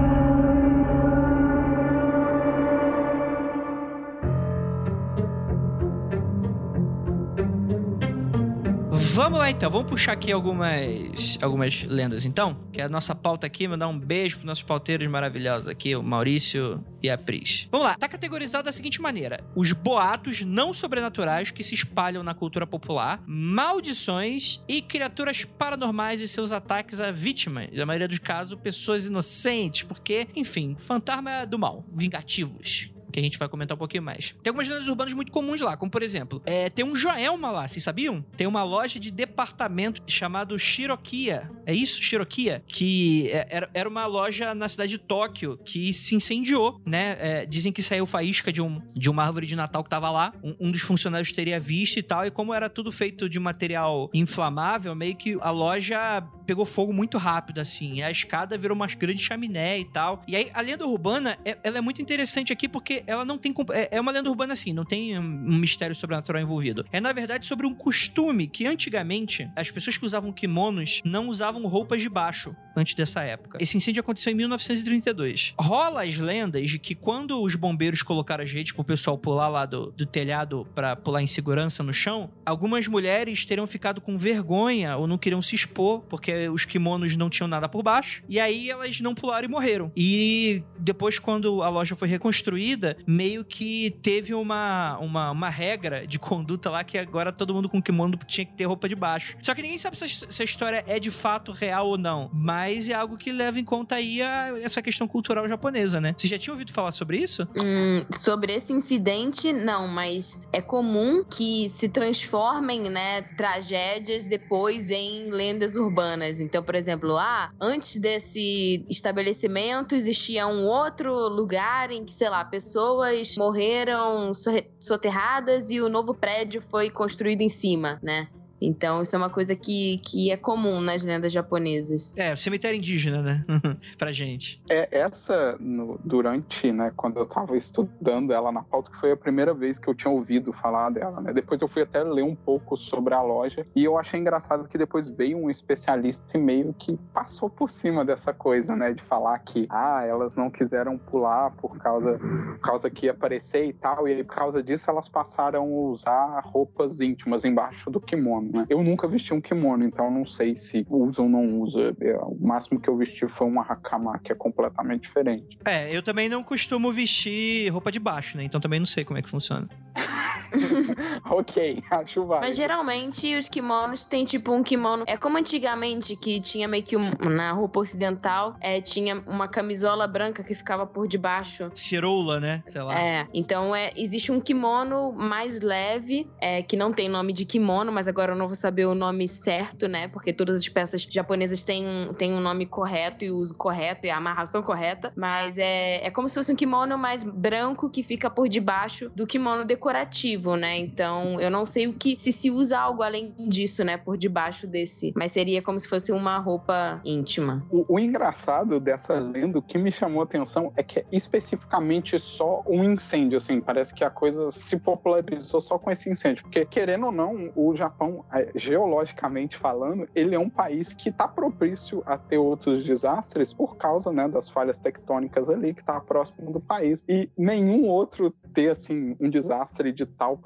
[9.22, 13.46] Vamos lá então, vamos puxar aqui algumas, algumas lendas então, que é a nossa pauta
[13.46, 17.68] aqui, mandar um beijo para nossos pauteiros maravilhosos aqui, o Maurício e a Pris.
[17.70, 22.34] Vamos lá, tá categorizado da seguinte maneira: os boatos não sobrenaturais que se espalham na
[22.34, 28.60] cultura popular, maldições e criaturas paranormais e seus ataques a vítimas, na maioria dos casos,
[28.60, 34.04] pessoas inocentes, porque, enfim, fantasma do mal, vingativos que a gente vai comentar um pouquinho
[34.04, 34.36] mais.
[34.42, 37.68] Tem algumas lendas urbanas muito comuns lá, como por exemplo, é, tem um Joelma lá,
[37.68, 38.22] vocês sabiam?
[38.36, 41.50] Tem uma loja de departamento chamado Shirokia.
[41.66, 42.02] É isso?
[42.02, 42.64] Shirokia?
[42.68, 47.18] Que é, era, era uma loja na cidade de Tóquio que se incendiou, né?
[47.20, 50.34] É, dizem que saiu faísca de, um, de uma árvore de Natal que tava lá.
[50.44, 52.26] Um, um, dos funcionários teria visto e tal.
[52.26, 57.18] E como era tudo feito de material inflamável, meio que a loja pegou fogo muito
[57.18, 58.02] rápido, assim.
[58.02, 60.22] A escada virou uma grande chaminé e tal.
[60.28, 63.54] E aí, a lenda urbana, é, ela é muito interessante aqui porque ela não tem.
[63.72, 66.86] É, é uma lenda urbana assim, não tem um mistério sobrenatural envolvido.
[66.92, 71.66] É, na verdade, sobre um costume que antigamente as pessoas que usavam kimonos não usavam
[71.68, 73.58] roupas de baixo antes dessa época.
[73.62, 75.54] Esse incêndio aconteceu em 1932.
[75.60, 79.66] Rola as lendas de que quando os bombeiros colocaram as redes pro pessoal pular lá
[79.66, 84.98] do, do telhado para pular em segurança no chão, algumas mulheres teriam ficado com vergonha
[84.98, 88.24] ou não queriam se expor porque os kimonos não tinham nada por baixo.
[88.28, 89.92] E aí elas não pularam e morreram.
[89.96, 96.20] E depois, quando a loja foi reconstruída, meio que teve uma, uma, uma regra de
[96.20, 99.38] conduta lá que agora todo mundo com kimono tinha que ter roupa de baixo.
[99.42, 102.30] Só que ninguém sabe se a, se a história é de fato real ou não.
[102.34, 106.14] Mas é algo que leva em conta aí a, essa questão cultural japonesa, né?
[106.16, 107.48] Você já tinha ouvido falar sobre isso?
[107.58, 115.30] Hum, sobre esse incidente, não, mas é comum que se transformem, né, tragédias depois em
[115.30, 116.40] lendas urbanas.
[116.40, 122.44] Então, por exemplo, ah, antes desse estabelecimento existia um outro lugar em que, sei lá,
[122.44, 124.32] pessoas pessoas morreram
[124.80, 128.28] soterradas e o novo prédio foi construído em cima, né?
[128.62, 132.14] Então, isso é uma coisa que, que é comum nas lendas japonesas.
[132.16, 133.46] É, cemitério indígena, né?
[133.98, 134.62] pra gente.
[134.70, 139.18] É, essa, no, durante, né, quando eu tava estudando ela na pauta, que foi a
[139.18, 141.34] primeira vez que eu tinha ouvido falar dela, né?
[141.34, 144.78] Depois eu fui até ler um pouco sobre a loja e eu achei engraçado que
[144.78, 148.94] depois veio um especialista e meio que passou por cima dessa coisa, né?
[148.94, 153.66] De falar que, ah, elas não quiseram pular por causa, por causa que ia aparecer
[153.66, 158.00] e tal, e aí por causa disso elas passaram a usar roupas íntimas embaixo do
[158.00, 158.66] kimono né?
[158.70, 161.96] Eu nunca vesti um kimono, então não sei se usa ou não usa.
[162.02, 165.58] É, o máximo que eu vesti foi um hakama, que é completamente diferente.
[165.66, 168.44] É, eu também não costumo vestir roupa de baixo, né?
[168.44, 169.68] Então também não sei como é que funciona.
[171.30, 172.48] ok, acho válido.
[172.48, 175.04] Mas geralmente os kimonos têm tipo um kimono.
[175.08, 180.08] É como antigamente que tinha meio que um, na roupa ocidental, é, tinha uma camisola
[180.08, 181.72] branca que ficava por debaixo.
[181.76, 182.64] Ciroula, né?
[182.68, 183.00] Sei lá.
[183.00, 183.28] É.
[183.34, 188.08] Então é, existe um kimono mais leve, é, que não tem nome de kimono, mas
[188.08, 190.08] agora eu não vou saber o nome certo, né?
[190.08, 194.08] Porque todas as peças japonesas têm um, têm um nome correto e o uso correto
[194.08, 195.12] e a amarração correta.
[195.16, 199.28] Mas é, é como se fosse um kimono mais branco que fica por debaixo do
[199.28, 200.71] kimono decorativo né?
[200.78, 204.68] Então, eu não sei o que se se usa algo além disso, né, por debaixo
[204.68, 207.66] desse, mas seria como se fosse uma roupa íntima.
[207.70, 212.18] O, o engraçado dessa lenda, o que me chamou a atenção é que é especificamente
[212.20, 216.66] só um incêndio, assim, parece que a coisa se popularizou só com esse incêndio, porque
[216.66, 222.02] querendo ou não, o Japão, é, geologicamente falando, ele é um país que está propício
[222.06, 226.60] a ter outros desastres por causa, né, das falhas tectônicas ali que está próximo do
[226.60, 230.38] país e nenhum outro ter assim um desastre de tal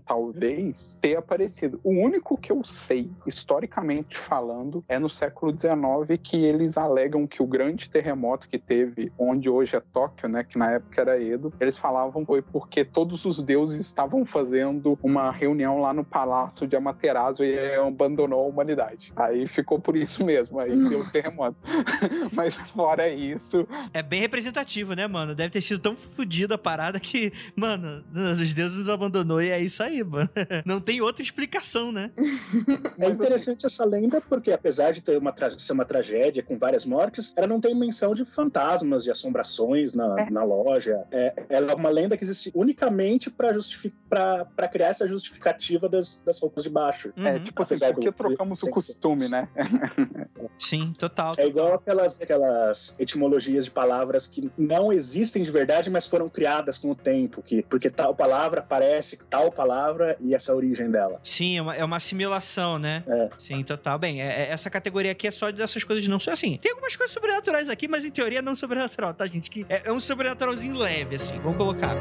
[0.00, 1.80] talvez, ter aparecido.
[1.82, 7.42] O único que eu sei, historicamente falando, é no século XIX que eles alegam que
[7.42, 11.52] o grande terremoto que teve, onde hoje é Tóquio, né, que na época era Edo,
[11.60, 16.76] eles falavam foi porque todos os deuses estavam fazendo uma reunião lá no palácio de
[16.76, 19.12] Amaterasu e abandonou a humanidade.
[19.16, 20.90] Aí ficou por isso mesmo, aí Nossa.
[20.90, 21.56] deu o terremoto.
[22.32, 23.66] Mas fora isso...
[23.92, 25.34] É bem representativo, né, mano?
[25.34, 28.88] Deve ter sido tão fodido a parada que, mano, os deuses
[29.28, 30.28] abandonou e é isso aí, mano.
[30.64, 32.10] Não tem outra explicação, né?
[32.98, 37.32] É interessante essa lenda porque, apesar de ter uma ser uma tragédia com várias mortes,
[37.36, 40.30] ela não tem menção de fantasmas, de assombrações na, é.
[40.30, 41.04] na loja.
[41.10, 46.64] É, ela é uma lenda que existe unicamente para criar essa justificativa das, das roupas
[46.64, 47.12] de baixo.
[47.16, 47.26] Uhum.
[47.26, 49.48] É, tipo assim, porque trocamos o costume, né?
[50.58, 51.44] Sim, total, total.
[51.44, 56.78] É igual aquelas, aquelas etimologias de palavras que não existem de verdade, mas foram criadas
[56.78, 61.20] com o tempo, que, porque tal palavra parece tal palavra e essa é origem dela.
[61.22, 63.02] Sim, é uma, é uma assimilação, né?
[63.06, 63.28] É.
[63.38, 63.98] Sim, total.
[63.98, 66.58] Bem, é, é, essa categoria aqui é só dessas coisas não são assim.
[66.58, 69.50] Tem algumas coisas sobrenaturais aqui, mas em teoria não sobrenatural, tá, gente?
[69.50, 71.96] Que é, é um sobrenaturalzinho leve, assim, vamos colocar.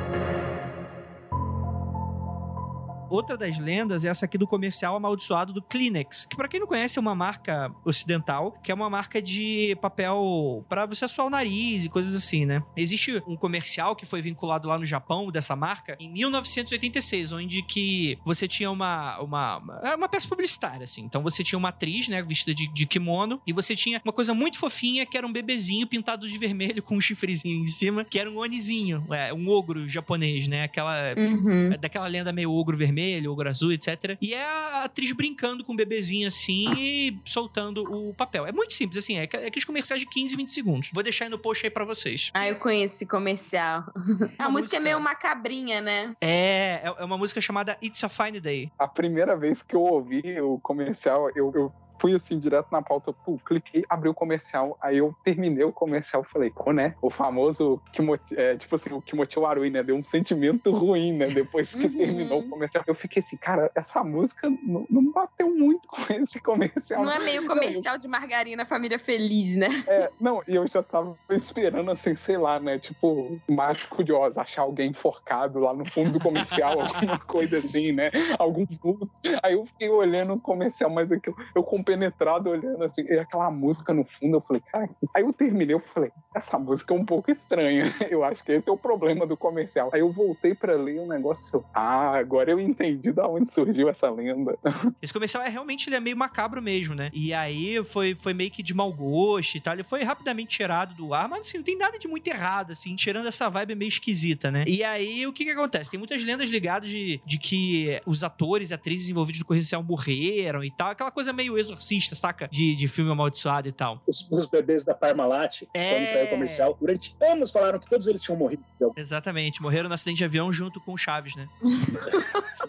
[3.10, 6.68] Outra das lendas é essa aqui do comercial amaldiçoado do Kleenex, que para quem não
[6.68, 11.30] conhece é uma marca ocidental, que é uma marca de papel para você assoar o
[11.30, 12.64] nariz e coisas assim, né?
[12.76, 18.18] Existe um comercial que foi vinculado lá no Japão dessa marca em 1986, onde que
[18.26, 21.02] você tinha uma uma é uma peça publicitária assim.
[21.02, 24.34] Então você tinha uma atriz, né, vestida de, de kimono e você tinha uma coisa
[24.34, 28.20] muito fofinha que era um bebezinho pintado de vermelho com um chifrezinho em cima, que
[28.20, 30.64] era um onizinho, é, um ogro japonês, né?
[30.64, 31.70] Aquela uhum.
[31.80, 34.18] daquela lenda meio ogro vermelho vermelho, ogro azul, etc.
[34.20, 38.46] E é a atriz brincando com o bebezinho assim e soltando o papel.
[38.46, 40.90] É muito simples, assim, é, é aqueles comerciais de 15, 20 segundos.
[40.92, 42.32] Vou deixar aí no post aí pra vocês.
[42.34, 43.84] Ah, eu conheço esse comercial.
[43.96, 46.16] a música, música é meio macabrinha, né?
[46.20, 48.72] É, é uma música chamada It's a Fine Day.
[48.80, 53.14] A primeira vez que eu ouvi o comercial, eu, eu fui assim, direto na pauta,
[53.14, 56.96] pô, cliquei, abri o comercial, aí eu terminei o comercial, falei, pô, né?
[57.02, 59.84] O famoso, Kimoti, é, tipo assim, o Kimochi Warui, né?
[59.84, 61.28] Deu um sentimento ruim, né?
[61.28, 61.98] Depois que uhum.
[61.98, 62.84] terminou o comercial.
[62.88, 67.04] Eu fiquei assim, cara, essa música não, não bateu muito com esse comercial.
[67.04, 69.68] Não é meio comercial não, de margarina Família Feliz, né?
[69.88, 72.80] É, não, e eu já tava esperando, assim, sei lá, né?
[72.80, 77.92] Tipo, mágico de Oz, achar alguém enforcado lá no fundo do comercial, alguma coisa assim,
[77.92, 78.12] né?
[78.38, 79.10] Algum vulto.
[79.44, 83.18] Aí eu fiquei olhando o comercial, mas é que eu, eu compenetrado olhando assim, e
[83.18, 86.98] aquela música no fundo, eu falei, cara, aí eu terminei, eu falei, essa música é
[86.98, 89.90] um pouco estranha, eu acho que esse é o problema do comercial.
[89.94, 94.10] Aí eu voltei para ler um negócio, ah, agora eu entendi da onde surgiu essa
[94.10, 94.58] lenda.
[95.02, 97.10] Esse comercial é realmente ele é meio macabro mesmo, né?
[97.14, 100.96] E aí foi, foi meio que de mau gosto e tal, ele foi rapidamente tirado
[100.96, 103.90] do ar, mas assim, não tem nada de muito errado, assim, tirando essa vibe meio
[103.90, 104.66] esquisita, né?
[104.68, 105.92] E aí o que que acontece?
[105.92, 110.64] Tem muitas lendas ligadas de, de que os atores e atrizes envolvidos no comercial morreram
[110.64, 112.48] e tal, aquela coisa meio exorcista exorcista, saca?
[112.52, 114.02] De, de filme amaldiçoado e tal.
[114.08, 115.94] Os, os bebês da Parmalat, é...
[115.94, 118.64] quando saiu o comercial, durante anos falaram que todos eles tinham morrido.
[118.96, 121.48] Exatamente, morreram no acidente de avião junto com o Chaves, né?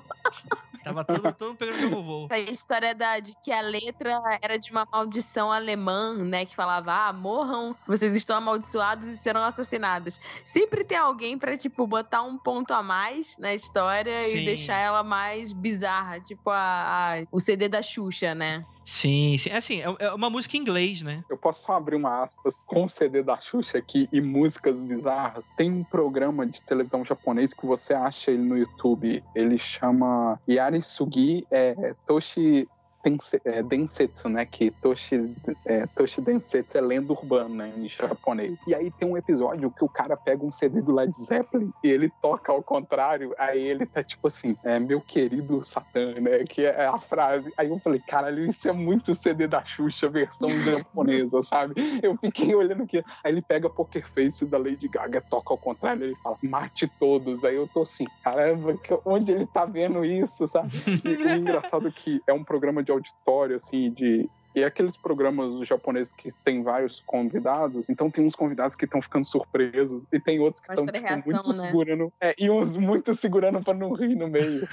[0.88, 2.29] Tava todo, todo pegando meu voo.
[2.31, 6.47] A história da, de que a letra era de uma maldição alemã, né?
[6.47, 10.18] Que falava, ah, morram, vocês estão amaldiçoados e serão assassinados.
[10.42, 14.38] Sempre tem alguém pra, tipo, botar um ponto a mais na história Sim.
[14.38, 16.21] e deixar ela mais bizarra.
[16.21, 18.64] Tipo a, a, o CD da Xuxa, né?
[18.88, 19.51] Sim, sim.
[19.51, 21.22] Assim, é, é uma música em inglês, né?
[21.29, 25.44] Eu posso só abrir uma aspas com o CD da Xuxa aqui e músicas bizarras.
[25.59, 29.22] Tem um programa de televisão japonês que você acha ele no YouTube.
[29.35, 32.66] Ele chama Yari Sugi é, Toshi
[33.02, 34.44] Tense, é, Densetsu, né?
[34.44, 35.34] Que Toshi,
[35.64, 38.58] é, Toshi Densetsu é lenda urbana em japonês.
[38.66, 41.88] E aí tem um episódio que o cara pega um CD do Led Zeppelin e
[41.88, 43.34] ele toca ao contrário.
[43.38, 46.44] Aí ele tá tipo assim, é, meu querido Satã, né?
[46.44, 47.52] Que é a frase.
[47.56, 51.74] Aí eu falei, caralho, isso é muito CD da Xuxa, versão japonesa, sabe?
[52.02, 53.02] Eu fiquei olhando aqui.
[53.22, 57.44] Aí ele pega Poker Face da Lady Gaga, toca ao contrário, ele fala, mate todos.
[57.44, 60.72] Aí eu tô assim, caramba, onde ele tá vendo isso, sabe?
[61.04, 66.12] E o engraçado que é um programa de auditório, assim, de e aqueles programas japoneses
[66.12, 70.62] que tem vários convidados, então tem uns convidados que estão ficando surpresos e tem outros
[70.62, 71.66] que estão tipo, muito né?
[71.66, 72.12] segurando.
[72.21, 74.66] É, e uns muito segurando para não rir no meio.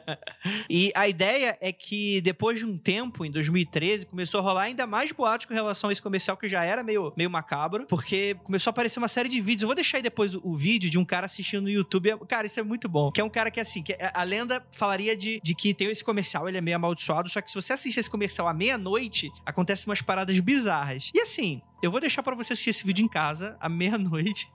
[0.68, 4.86] e a ideia é que depois de um tempo, em 2013, começou a rolar ainda
[4.86, 8.70] mais boatos com relação a esse comercial que já era meio, meio macabro, porque começou
[8.70, 9.62] a aparecer uma série de vídeos.
[9.62, 12.16] Eu vou deixar aí depois o, o vídeo de um cara assistindo no YouTube.
[12.26, 13.10] Cara, isso é muito bom.
[13.10, 16.04] Que é um cara que, assim, que a lenda falaria de, de que tem esse
[16.04, 19.32] comercial, ele é meio amaldiçoado, só que se você assiste esse comercial à meia-noite, noite,
[19.44, 21.10] acontecem umas paradas bizarras.
[21.14, 24.48] E assim, eu vou deixar para você assistir esse vídeo em casa, à meia-noite.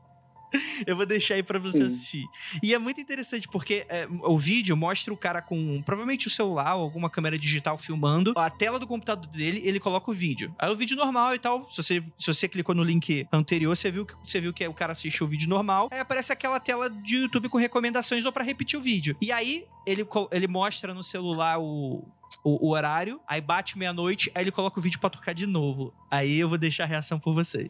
[0.87, 1.83] Eu vou deixar aí pra você Sim.
[1.83, 2.25] assistir.
[2.63, 6.75] E é muito interessante porque é, o vídeo mostra o cara com provavelmente o celular
[6.75, 10.55] ou alguma câmera digital filmando a tela do computador dele, ele coloca o vídeo.
[10.57, 11.69] Aí o vídeo normal e tal.
[11.71, 14.73] Se você, se você clicou no link anterior, você viu que você viu que o
[14.73, 15.89] cara assistiu o vídeo normal.
[15.91, 19.17] Aí aparece aquela tela de YouTube com recomendações ou para repetir o vídeo.
[19.19, 22.07] E aí ele, ele mostra no celular o,
[22.43, 25.93] o, o horário, aí bate meia-noite, aí ele coloca o vídeo pra tocar de novo.
[26.09, 27.69] Aí eu vou deixar a reação por vocês.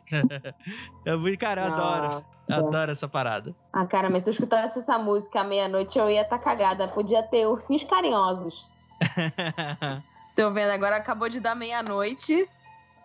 [1.06, 2.26] eu vou, cara, eu adoro.
[2.48, 3.56] Eu adoro essa parada.
[3.74, 6.88] Ah, cara, mas se eu escutasse essa música à meia-noite, eu ia estar tá cagada.
[6.88, 8.70] Podia ter ursinhos carinhosos.
[10.36, 12.48] Tô vendo, agora acabou de dar meia-noite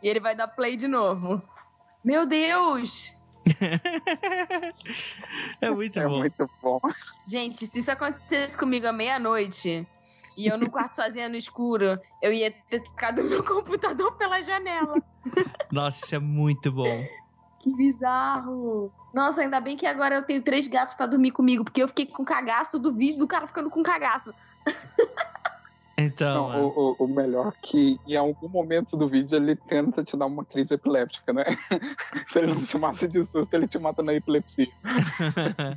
[0.03, 1.43] e ele vai dar play de novo.
[2.05, 3.17] Meu Deus!
[5.61, 6.19] é muito é bom.
[6.19, 6.81] muito bom.
[7.27, 9.87] Gente, se isso acontecesse comigo à meia-noite
[10.39, 14.95] e eu no quarto sozinha no escuro, eu ia ter tocado meu computador pela janela.
[15.71, 17.05] Nossa, isso é muito bom.
[17.61, 18.93] Que bizarro.
[19.13, 22.07] Nossa, ainda bem que agora eu tenho três gatos para dormir comigo, porque eu fiquei
[22.07, 24.33] com cagaço do vídeo do cara ficando com cagaço.
[25.99, 26.49] Então.
[26.49, 30.27] Não, o, o, melhor é que em algum momento do vídeo ele tenta te dar
[30.27, 31.45] uma crise epiléptica, né?
[32.33, 34.69] Se ele não te mata de susto, ele te mata na epilepsia.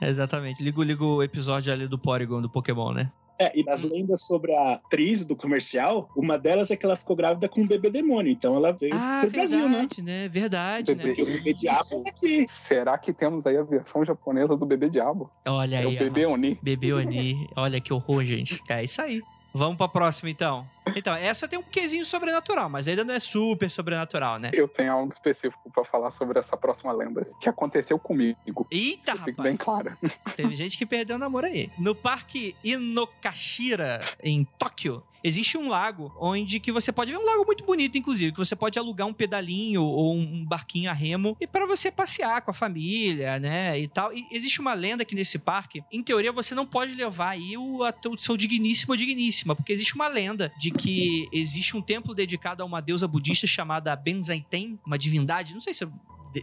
[0.00, 0.62] Exatamente.
[0.62, 3.12] Ligo, ligo o episódio ali do Porygon do Pokémon, né?
[3.38, 7.14] É, e das lendas sobre a atriz do comercial, uma delas é que ela ficou
[7.14, 8.32] grávida com um bebê demônio.
[8.32, 9.88] Então ela veio ah, pro verdade, Brasil, né?
[10.02, 10.28] né?
[10.28, 11.22] Verdade, bebê, né?
[11.22, 12.46] O bebê diabo tá aqui.
[12.48, 15.30] Será que temos aí a versão japonesa do bebê diabo?
[15.46, 15.96] Olha é aí.
[15.96, 16.58] o bebê Oni.
[16.62, 17.48] Bebê Oni.
[17.56, 18.60] Olha que horror, gente.
[18.68, 19.20] É isso aí.
[19.56, 20.68] Vamos pra próxima, então.
[20.94, 24.50] Então, essa tem um quesinho sobrenatural, mas ainda não é super sobrenatural, né?
[24.52, 28.66] Eu tenho algo específico para falar sobre essa próxima lenda, que aconteceu comigo.
[28.70, 29.24] Eita, rapaz!
[29.24, 29.96] Fique bem claro.
[30.36, 31.70] Teve gente que perdeu o namoro aí.
[31.78, 37.44] No Parque Inokashira, em Tóquio, existe um lago onde que você pode ver um lago
[37.44, 41.46] muito bonito, inclusive, que você pode alugar um pedalinho ou um barquinho a remo e
[41.46, 44.12] para você passear com a família, né, e tal.
[44.12, 47.82] E existe uma lenda que nesse parque, em teoria, você não pode levar aí o,
[47.82, 52.14] a, o seu digníssimo ou digníssima, porque existe uma lenda de que existe um templo
[52.14, 55.86] dedicado a uma deusa budista chamada Benzaiten, uma divindade, não sei se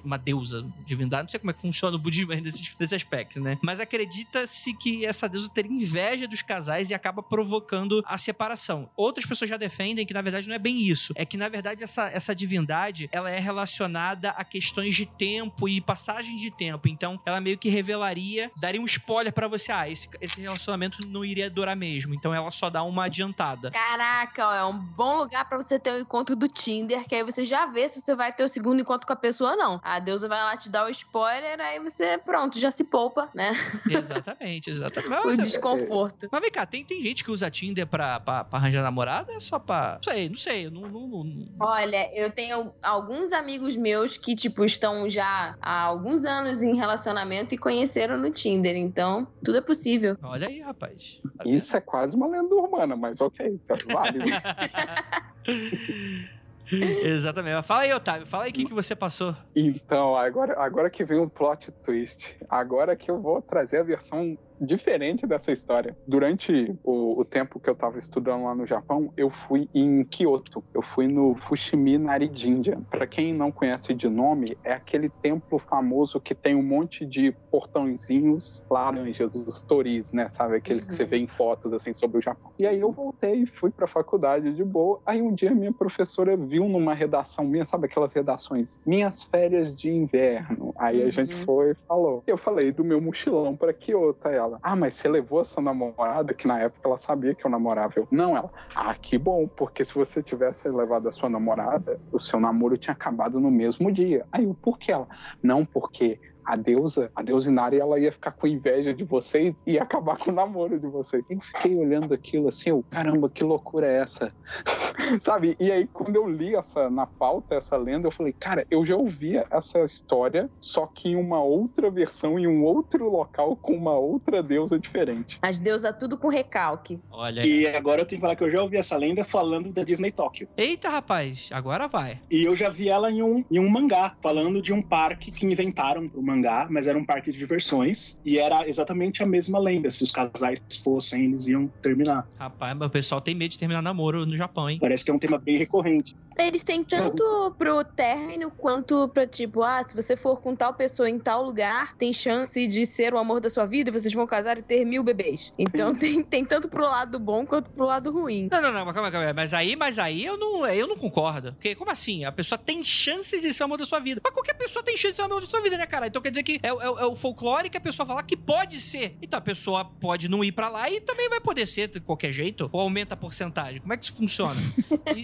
[0.04, 3.58] uma deusa, divindade, não sei como é que funciona o budismo nesse, nesse aspecto, né?
[3.62, 8.90] Mas acredita-se que essa deusa teria inveja dos casais e acaba provocando a separação.
[8.96, 11.14] Outras pessoas já defendem que, na verdade, não é bem isso.
[11.16, 15.82] É que, na verdade, essa, essa divindade, ela é relacionada a questões de tempo e
[15.82, 16.88] passagem de tempo.
[16.88, 21.24] Então, ela meio que revelaria, daria um spoiler para você, ah, esse, esse relacionamento não
[21.24, 22.14] iria durar mesmo.
[22.14, 23.72] Então, ela só dá uma adiantada.
[23.72, 27.16] Caraca, ó, é um bom lugar para você ter o um encontro do Tinder, que
[27.16, 29.58] aí você já vê se você vai ter o segundo encontro com a pessoa ou
[29.58, 29.82] não.
[29.84, 33.52] A deusa vai lá te dar o spoiler, aí você, pronto, já se poupa, né?
[33.90, 35.12] Exatamente, exatamente.
[35.28, 36.30] o desconforto.
[36.32, 39.34] Mas vem cá, tem, tem gente que usa Tinder pra, pra, pra arranjar namorada?
[39.34, 39.96] É só pra.
[39.96, 40.70] Não sei, não sei.
[40.70, 41.48] Não, não, não...
[41.60, 47.54] Olha, eu tenho alguns amigos meus que, tipo, estão já há alguns anos em relacionamento
[47.54, 50.16] e conheceram no Tinder, então tudo é possível.
[50.24, 51.20] Olha aí, rapaz.
[51.46, 54.24] Isso é quase uma lenda urbana, mas ok, tá válido.
[56.82, 57.66] Exatamente.
[57.66, 58.28] Fala aí, Otávio.
[58.28, 59.36] Fala aí o que, que você passou.
[59.56, 62.36] Então, agora, agora que vem o plot twist.
[62.50, 65.96] Agora que eu vou trazer a versão diferente dessa história.
[66.08, 70.64] Durante o, o tempo que eu estava estudando lá no Japão, eu fui em Kyoto.
[70.74, 72.80] Eu fui no Fushimi Narijinja.
[72.90, 77.32] Para quem não conhece de nome, é aquele templo famoso que tem um monte de
[77.52, 80.30] portãozinhos laranjas, os toris, né?
[80.34, 80.56] Sabe?
[80.56, 80.88] Aquele uhum.
[80.88, 82.52] que você vê em fotos, assim, sobre o Japão.
[82.58, 85.00] E aí eu voltei, fui pra faculdade de boa.
[85.06, 88.80] Aí um dia minha professora viu numa redação minha, sabe aquelas redações?
[88.86, 90.74] Minhas férias de inverno.
[90.78, 91.08] Aí uhum.
[91.08, 91.42] a gente uhum.
[91.42, 92.24] foi e falou.
[92.26, 94.28] Eu falei do meu mochilão para Kyoto.
[94.28, 97.52] Ela, ah, mas você levou a sua namorada, que na época ela sabia que eu
[97.52, 97.94] namorava.
[97.96, 102.20] Eu, não, ela, ah, que bom, porque se você tivesse levado a sua namorada, o
[102.20, 104.26] seu namoro tinha acabado no mesmo dia.
[104.32, 105.08] Aí eu, por que ela?
[105.42, 109.74] Não, porque a deusa, a deusa Inari, ela ia ficar com inveja de vocês e
[109.74, 111.24] ia acabar com o namoro de vocês.
[111.30, 114.34] Eu fiquei olhando aquilo assim, eu, caramba, que loucura é essa?
[115.22, 115.56] Sabe?
[115.60, 118.96] E aí, quando eu li essa, na pauta, essa lenda, eu falei, cara, eu já
[118.96, 123.94] ouvia essa história, só que em uma outra versão, em um outro local, com uma
[123.94, 125.40] outra deusa diferente.
[125.42, 127.00] As deusas tudo com recalque.
[127.12, 127.46] Olha.
[127.46, 130.12] E agora eu tenho que falar que eu já ouvi essa lenda falando da Disney
[130.12, 130.48] Tóquio.
[130.58, 132.20] Eita, rapaz, agora vai.
[132.30, 135.46] E eu já vi ela em um, em um mangá, falando de um parque que
[135.46, 138.20] inventaram pro mangá, mas era um parque de diversões.
[138.26, 139.90] E era exatamente a mesma lenda.
[139.92, 142.28] Se os casais fossem, eles iam terminar.
[142.38, 144.78] Rapaz, mas o pessoal tem medo de terminar namoro no Japão, hein?
[144.80, 146.16] Parece que é um tema bem recorrente.
[146.38, 151.08] Eles têm tanto pro término quanto pra tipo, ah, se você for com tal pessoa
[151.08, 154.26] em tal lugar, tem chance de ser o amor da sua vida e vocês vão
[154.26, 155.54] casar e ter mil bebês.
[155.60, 158.50] Então tem, tem tanto pro lado bom quanto pro lado ruim.
[158.52, 159.34] Não, não, não, calma, calma.
[159.34, 161.54] Mas aí, mas aí eu não, eu não concordo.
[161.54, 162.26] Porque como assim?
[162.26, 164.20] A pessoa tem chances de ser o amor da sua vida.
[164.24, 166.08] Mas qualquer pessoa tem chance de ser o amor da sua vida, né, cara?
[166.08, 168.80] Então quer dizer que é, é, é, o folclore que a pessoa fala que pode
[168.80, 169.18] ser.
[169.22, 172.32] Então a pessoa pode não ir para lá e também vai poder ser de qualquer
[172.32, 172.70] jeito.
[172.72, 173.80] Ou aumenta a porcentagem.
[173.82, 174.56] Como é que isso funciona?
[175.16, 175.24] E...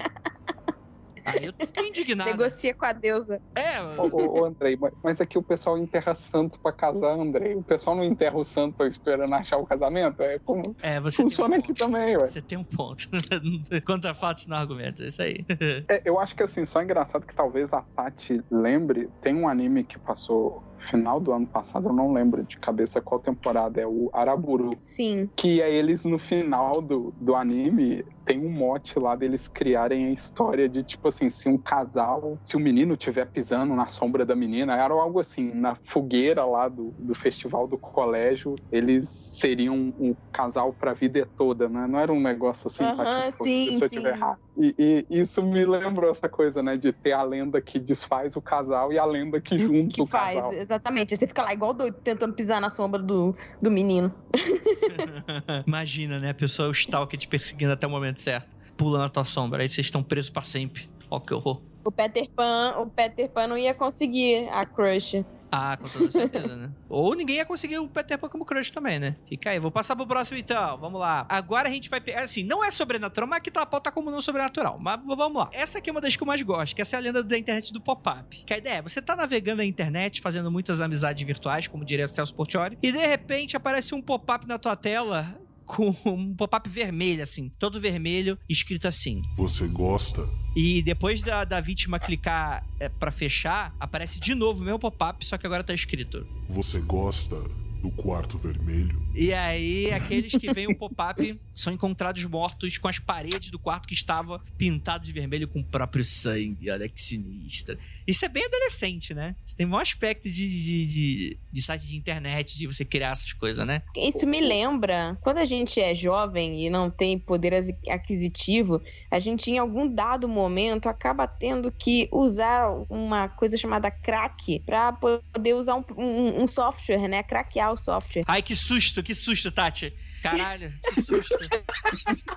[1.29, 2.31] Aí eu fiquei indignado.
[2.31, 3.41] Negocia com a deusa.
[3.55, 7.55] É, Ô, ô, ô, Andrei, mas- aqui o pessoal enterra santo pra casar, Andrei.
[7.55, 10.21] O pessoal não enterra o santo esperando achar o casamento?
[10.23, 11.79] É como é você funciona tem um aqui ponto.
[11.79, 12.27] também, ué.
[12.27, 13.09] Você tem um ponto.
[13.85, 15.45] Contra fatos não argumentos, é isso aí.
[15.87, 19.09] É, eu acho que assim, só é engraçado que talvez a Tati lembre.
[19.21, 23.19] Tem um anime que passou final do ano passado, eu não lembro de cabeça qual
[23.19, 24.77] temporada, é o Araburu.
[24.83, 25.29] Sim.
[25.35, 30.11] Que é eles no final do, do anime, tem um mote lá deles criarem a
[30.11, 34.35] história de tipo assim, se um casal, se o menino estiver pisando na sombra da
[34.35, 40.15] menina, era algo assim, na fogueira lá do, do festival do colégio, eles seriam um
[40.31, 41.87] casal pra vida toda, né?
[41.87, 43.95] Não era um negócio assim, Aham, pra, tipo, sim, se eu sim.
[43.95, 44.37] tiver errado.
[44.55, 46.77] E, e isso me lembrou essa coisa, né?
[46.77, 50.05] De ter a lenda que desfaz o casal e a lenda que junta Que o
[50.05, 50.53] faz, casal.
[50.53, 51.17] exatamente.
[51.17, 54.13] Você fica lá igual doido tentando pisar na sombra do, do menino.
[55.65, 56.31] Imagina, né?
[56.31, 58.47] A pessoa, o stalker te perseguindo até o momento certo.
[58.77, 60.89] Pula na tua sombra, aí vocês estão presos pra sempre.
[61.09, 61.61] Ó, que horror.
[61.83, 65.23] O Peter Pan, o Peter Pan não ia conseguir a crush.
[65.51, 66.69] Ah, com toda certeza, né?
[66.87, 69.15] Ou ninguém ia conseguir o Peter Pan como crush também, né?
[69.27, 71.25] Fica aí, vou passar pro próximo então, vamos lá.
[71.27, 74.11] Agora a gente vai pegar, assim, não é sobrenatural, mas aqui tá a pauta como
[74.11, 74.77] não sobrenatural.
[74.79, 75.49] Mas vamos lá.
[75.51, 77.37] Essa aqui é uma das que eu mais gosto, que essa é a lenda da
[77.37, 78.43] internet do pop-up.
[78.45, 82.07] Que a ideia é, você tá navegando na internet, fazendo muitas amizades virtuais, como diria
[82.07, 85.35] Celso Portioli, e de repente aparece um pop-up na tua tela
[85.69, 89.21] com um pop-up vermelho, assim, todo vermelho, escrito assim.
[89.37, 90.27] Você gosta?
[90.55, 95.23] E depois da, da vítima clicar é, para fechar, aparece de novo o mesmo pop-up,
[95.23, 96.25] só que agora tá escrito.
[96.49, 97.35] Você gosta
[97.83, 98.99] do quarto vermelho?
[99.19, 103.87] E aí, aqueles que veem o pop-up são encontrados mortos com as paredes do quarto
[103.87, 106.71] que estava pintado de vermelho com o próprio sangue.
[106.71, 107.77] Olha que sinistro.
[108.07, 109.35] Isso é bem adolescente, né?
[109.45, 113.33] Isso tem um aspecto de, de, de, de site de internet, de você criar essas
[113.33, 113.83] coisas, né?
[113.95, 117.53] Isso me lembra, quando a gente é jovem e não tem poder
[117.87, 124.59] aquisitivo, a gente em algum dado momento acaba tendo que usar uma coisa chamada crack
[124.65, 127.21] pra poder usar um, um- um software, né?
[127.21, 128.23] Craquear o software.
[128.27, 129.91] Ai, que susto, que susto, Tati.
[130.21, 131.37] Caralho, que susto.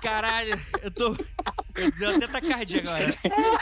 [0.01, 1.15] Caralho, eu tô.
[1.75, 3.17] Eu deu até tacardia agora.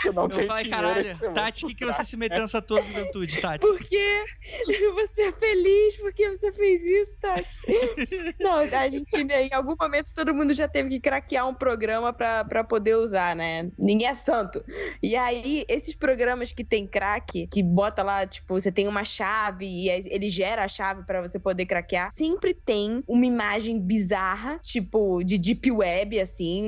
[0.05, 2.81] Eu não Eu falei, caralho, é Tati, o que, que você se meteu nessa tua
[2.81, 3.65] juventude, Tati?
[3.65, 4.25] Porque
[4.93, 7.57] você é feliz porque você fez isso, Tati.
[8.39, 12.11] Não, a gente, né, em algum momento, todo mundo já teve que craquear um programa
[12.11, 13.71] pra, pra poder usar, né?
[13.79, 14.63] Ninguém é santo.
[15.01, 19.65] E aí, esses programas que tem crack, que bota lá, tipo, você tem uma chave
[19.65, 24.10] e aí ele gera a chave pra você poder craquear, sempre tem uma imagem bizarra,
[24.61, 26.63] tipo, de deep web, assim,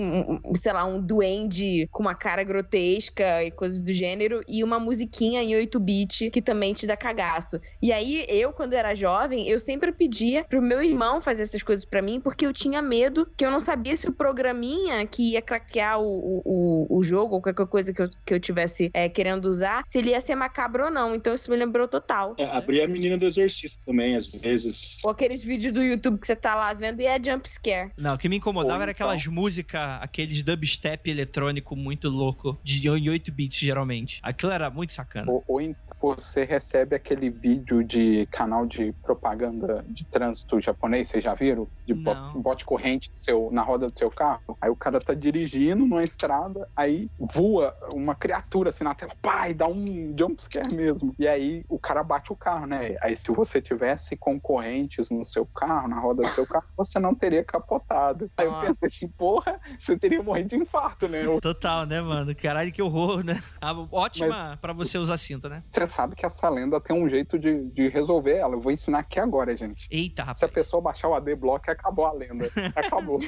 [0.45, 4.79] um- sei lá, um duende com uma cara grotesca e coisas do gênero, e uma
[4.79, 7.59] musiquinha em 8-bit que também te dá cagaço.
[7.81, 11.85] E aí, eu, quando era jovem, eu sempre pedia pro meu irmão fazer essas coisas
[11.85, 15.41] pra mim, porque eu tinha medo que eu não sabia se o programinha que ia
[15.41, 19.45] craquear o, o, o- jogo, ou qualquer coisa que eu, que eu tivesse é, querendo
[19.45, 21.13] usar, se ele ia ser macabro ou não.
[21.13, 22.33] Então isso me lembrou total.
[22.37, 24.97] É, abrir a menina do exorcista também, às vezes.
[25.03, 27.91] Ou aqueles vídeos do YouTube que você tá lá vendo e é jump scare.
[27.97, 32.59] Não, o que me incomodava Ou era então- aquelas músicas, aqueles dubstep eletrônico muito louco,
[32.63, 34.19] de em 8 bits geralmente.
[34.21, 35.31] Aquilo era muito sacana.
[35.31, 41.23] Ou, ou então você recebe aquele vídeo de canal de propaganda de trânsito japonês, vocês
[41.23, 41.67] já viram?
[41.87, 42.41] De Não.
[42.41, 44.57] bote corrente seu- na roda do seu carro.
[44.61, 49.49] Aí o cara tá dirigindo numa estrada, aí voa uma criatura assim na tela, pá,
[49.49, 51.13] e dá um jumpscare mesmo.
[51.17, 52.97] E aí o cara bate o carro, né?
[53.01, 57.15] Aí se você tivesse concorrentes no seu carro, na roda do seu carro, você não
[57.15, 58.29] teria capotado.
[58.37, 58.67] Aí eu Nossa.
[58.67, 61.23] pensei assim, porra, você teria morrido de infarto, né?
[61.41, 62.35] Total, né, mano?
[62.35, 63.41] Caralho, que horror, né?
[63.61, 65.63] Ah, ótima pra você usar cinta, né?
[65.71, 68.55] Você sabe que essa lenda tem um jeito de, de resolver ela.
[68.55, 69.87] Eu vou ensinar aqui agora, gente.
[69.91, 70.51] Eita, Se a rapaz.
[70.51, 72.49] pessoa baixar o AD-Block, acabou a lenda.
[72.75, 73.19] Acabou.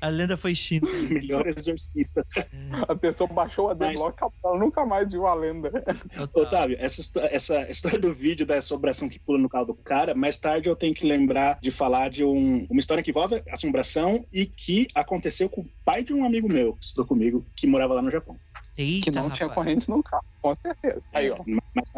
[0.00, 0.86] A lenda foi extinta.
[1.08, 2.24] Melhor exorcista.
[2.88, 5.70] A pessoa baixou o AD-Block, ela nunca mais viu a lenda.
[5.70, 6.42] Total.
[6.42, 10.38] Otávio, essa, essa história do vídeo da assombração que pula no carro do cara, mais
[10.38, 14.44] tarde eu tenho que lembrar de falar de um- uma história que envolve assombração e
[14.44, 18.02] que aconteceu com o pai de um amigo meu, que estudou comigo, que morava lá
[18.02, 18.36] no Japão.
[18.76, 19.54] Eita, Que não tinha rapaz.
[19.54, 21.06] corrente no carro, com certeza.
[21.12, 21.36] Aí, ó.
[21.46, 21.92] Mais,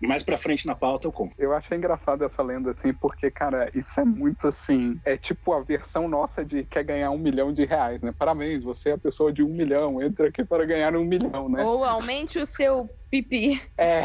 [0.00, 1.34] mais pra frente na pauta eu conto.
[1.38, 4.98] Eu achei engraçado essa lenda, assim, porque, cara, isso é muito assim.
[5.04, 8.14] É tipo a versão nossa de quer ganhar um milhão de reais, né?
[8.18, 11.62] Parabéns, você é a pessoa de um milhão, entra aqui para ganhar um milhão, né?
[11.62, 13.60] Ou aumente o seu pipi.
[13.76, 14.04] É.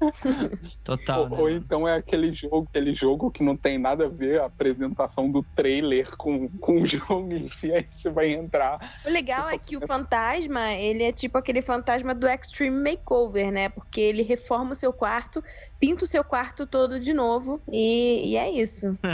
[0.82, 1.36] Total, ou, né?
[1.38, 5.30] ou então é aquele jogo, aquele jogo que não tem nada a ver a apresentação
[5.30, 9.00] do trailer com, com o jogo em si, aí você vai entrar.
[9.04, 13.68] O legal é que o fantasma, ele é tipo aquele fantasma do Extreme Makeover, né?
[13.68, 15.42] Porque ele reforma o seu quarto,
[15.78, 18.98] pinta o seu quarto todo de novo e, e é isso.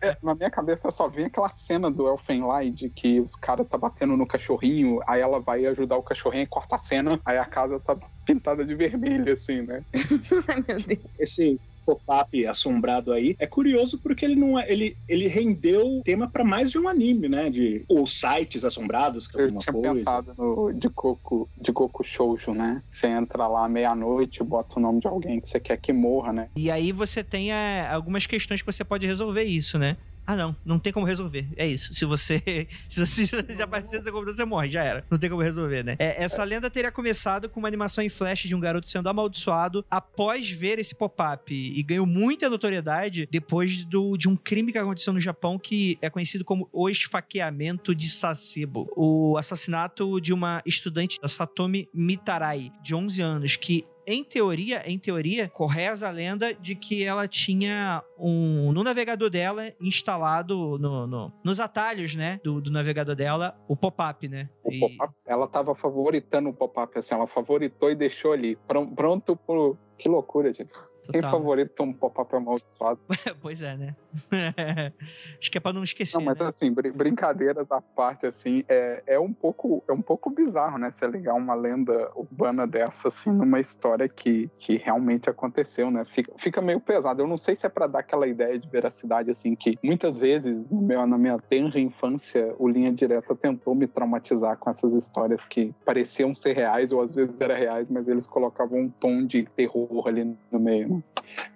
[0.00, 4.16] É, na minha cabeça só vem aquela cena do Elfenlight que os caras tá batendo
[4.16, 7.80] no cachorrinho, aí ela vai ajudar o cachorrinho e corta a cena, aí a casa
[7.80, 9.82] tá pintada de vermelho, assim, né?
[10.48, 11.00] Ai, meu Deus.
[11.18, 16.42] Esse pop-up assombrado aí é curioso porque ele não é, ele, ele rendeu tema pra
[16.42, 17.50] mais de um anime, né?
[17.50, 19.94] De ou sites assombrados, que é Eu alguma tinha coisa.
[19.94, 22.82] pensado no de Goku, de Goku Shoujo, né?
[22.88, 26.48] Você entra lá meia-noite, bota o nome de alguém que você quer que morra, né?
[26.56, 29.96] E aí você tem é, algumas questões que você pode resolver isso, né?
[30.26, 31.46] Ah, não, não tem como resolver.
[31.56, 31.92] É isso.
[31.94, 32.66] Se você.
[32.88, 35.04] Se você, se aparecer computador, você morre, já era.
[35.10, 35.96] Não tem como resolver, né?
[35.98, 39.84] É, essa lenda teria começado com uma animação em flash de um garoto sendo amaldiçoado
[39.90, 41.52] após ver esse pop-up.
[41.52, 46.08] E ganhou muita notoriedade depois do, de um crime que aconteceu no Japão que é
[46.08, 48.88] conhecido como o esfaqueamento de Sasebo.
[48.96, 55.48] O assassinato de uma estudante, Satomi Mitarai, de 11 anos, que em teoria, em teoria,
[55.48, 61.58] correza a lenda de que ela tinha um no navegador dela instalado no, no- nos
[61.60, 64.48] atalhos, né, do, do navegador dela, o pop-up, né?
[64.62, 68.56] O E- pop-up, ela tava favoritando o pop-up, assim, ela favoritou e deixou ali.
[68.66, 69.76] Pron- Pronto pro.
[69.98, 70.72] Que loucura, gente.
[71.10, 71.30] Quem total.
[71.38, 72.98] favorita um pop-up amaldiçoado?
[73.40, 73.96] pois é, né?
[75.40, 76.16] Acho que é pra não esquecer.
[76.16, 76.46] Não, mas né?
[76.46, 80.90] assim, brin- brincadeiras à parte, assim, é, é, um pouco, é um pouco bizarro, né?
[80.90, 86.04] Você ligar uma lenda urbana dessa, assim, numa história que, que realmente aconteceu, né?
[86.04, 87.22] Fica, fica meio pesado.
[87.22, 90.56] Eu não sei se é pra dar aquela ideia de veracidade, assim, que muitas vezes,
[90.70, 95.44] no meu- na minha tenra infância, o Linha Direta tentou me traumatizar com essas histórias
[95.44, 99.44] que pareciam ser reais, ou às vezes eram reais, mas eles colocavam um tom de
[99.56, 100.93] terror ali no meio?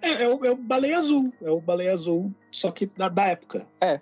[0.01, 1.33] É, é o, é o baleia azul.
[1.41, 3.65] É o baleia azul, só que da, da época.
[3.81, 3.99] É,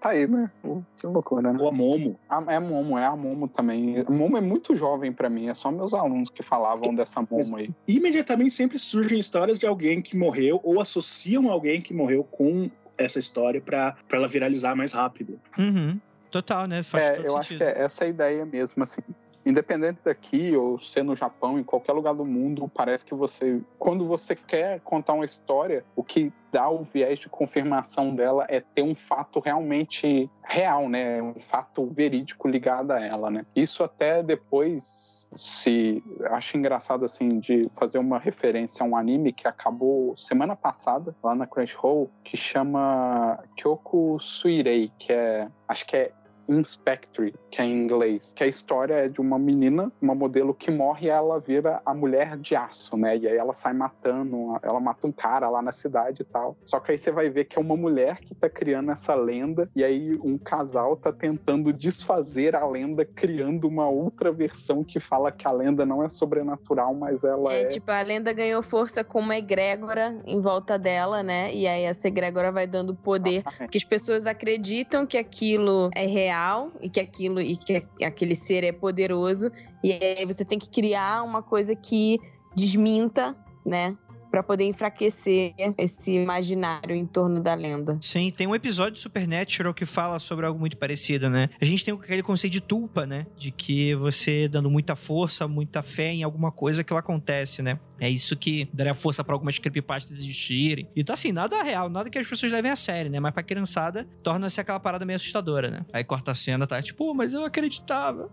[0.00, 0.50] tá aí, né?
[0.98, 1.58] Que loucura, né?
[1.60, 2.18] Ou a Momo.
[2.28, 4.00] A- É a Momo, é a Momo também.
[4.00, 7.56] A Momo é muito jovem pra mim, é só meus alunos que falavam dessa Momo
[7.56, 7.70] aí.
[7.86, 13.18] Imediatamente sempre surgem histórias de alguém que morreu ou associam alguém que morreu com essa
[13.18, 15.38] história pra pra ela viralizar mais rápido.
[15.58, 15.98] Uhum.
[16.30, 16.82] Total, né?
[16.82, 17.38] Faz É, todo eu sentido.
[17.38, 19.00] acho que é essa a ideia mesmo, assim.
[19.48, 24.06] Independente daqui ou ser no Japão, em qualquer lugar do mundo, parece que você, quando
[24.06, 28.82] você quer contar uma história, o que dá o viés de confirmação dela é ter
[28.82, 31.22] um fato realmente real, né?
[31.22, 33.46] Um fato verídico ligado a ela, né?
[33.56, 39.48] Isso até depois se acho engraçado assim de fazer uma referência a um anime que
[39.48, 46.12] acabou semana passada lá na Crunchyroll que chama Kyoku Suirei, que é acho que é
[46.48, 50.70] Inspectory, que é em inglês, que a história é de uma menina, uma modelo que
[50.70, 53.16] morre e ela vira a mulher de aço, né?
[53.16, 56.56] E aí ela sai matando, ela mata um cara lá na cidade e tal.
[56.64, 59.68] Só que aí você vai ver que é uma mulher que tá criando essa lenda
[59.76, 65.30] e aí um casal tá tentando desfazer a lenda criando uma outra versão que fala
[65.30, 69.04] que a lenda não é sobrenatural, mas ela É, é, tipo, a lenda ganhou força
[69.04, 71.54] com uma egrégora em volta dela, né?
[71.54, 73.42] E aí essa egrégora vai dando poder.
[73.58, 76.37] Porque as pessoas acreditam que aquilo é real
[76.80, 79.50] e que aquilo e que aquele ser é poderoso.
[79.82, 82.18] E aí você tem que criar uma coisa que
[82.54, 83.96] desminta, né?
[84.30, 87.98] Pra poder enfraquecer esse imaginário em torno da lenda.
[88.02, 91.48] Sim, tem um episódio de Supernatural que fala sobre algo muito parecido, né?
[91.60, 93.26] A gente tem aquele conceito de tulpa, né?
[93.36, 97.78] De que você dando muita força, muita fé em alguma coisa, aquilo acontece, né?
[98.00, 100.88] É isso que daria força pra algumas creepypastas existirem.
[100.94, 103.18] E tá assim, nada real, nada que as pessoas levem a sério, né?
[103.18, 105.86] Mas pra criançada, torna-se aquela parada meio assustadora, né?
[105.92, 108.30] Aí corta a cena, tá tipo, "Pô, mas eu acreditava.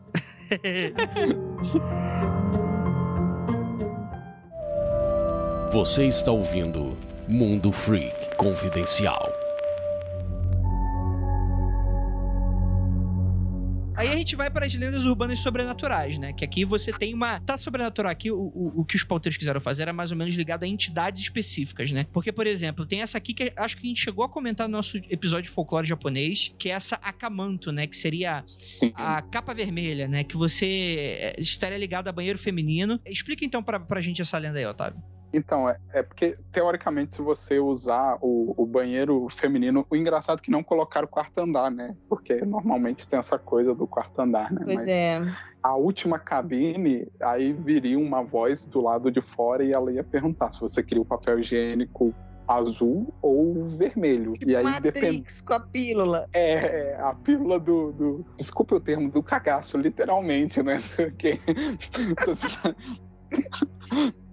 [5.71, 6.95] Você está ouvindo
[7.27, 9.33] Mundo Freak Confidencial.
[13.95, 16.33] Aí a gente vai para as lendas urbanas sobrenaturais, né?
[16.33, 17.39] Que aqui você tem uma.
[17.41, 20.35] Tá sobrenatural aqui, o, o, o que os pauteiros quiseram fazer era mais ou menos
[20.35, 22.05] ligado a entidades específicas, né?
[22.13, 24.73] Porque, por exemplo, tem essa aqui que acho que a gente chegou a comentar no
[24.73, 27.87] nosso episódio de folclore japonês, que é essa Akamanto, né?
[27.87, 28.93] Que seria sim.
[28.95, 30.23] a capa vermelha, né?
[30.23, 32.99] Que você é, estaria ligado a banheiro feminino.
[33.05, 35.01] Explica então pra, pra gente essa lenda aí, Otávio.
[35.33, 40.41] Então, é, é porque, teoricamente, se você usar o, o banheiro feminino, o engraçado é
[40.41, 41.95] que não colocaram o quarto andar, né?
[42.07, 44.61] Porque normalmente tem essa coisa do quarto andar, né?
[44.63, 45.21] Pois Mas é.
[45.61, 50.51] a última cabine, aí viria uma voz do lado de fora e ela ia perguntar
[50.51, 52.13] se você queria o papel higiênico
[52.47, 54.33] azul ou vermelho.
[54.45, 55.05] e aí depende.
[55.05, 56.29] Matrix com a pílula.
[56.31, 58.25] É, é, a pílula do, do.
[58.37, 60.81] Desculpe o termo, do cagaço, literalmente, né?
[60.95, 61.39] Porque.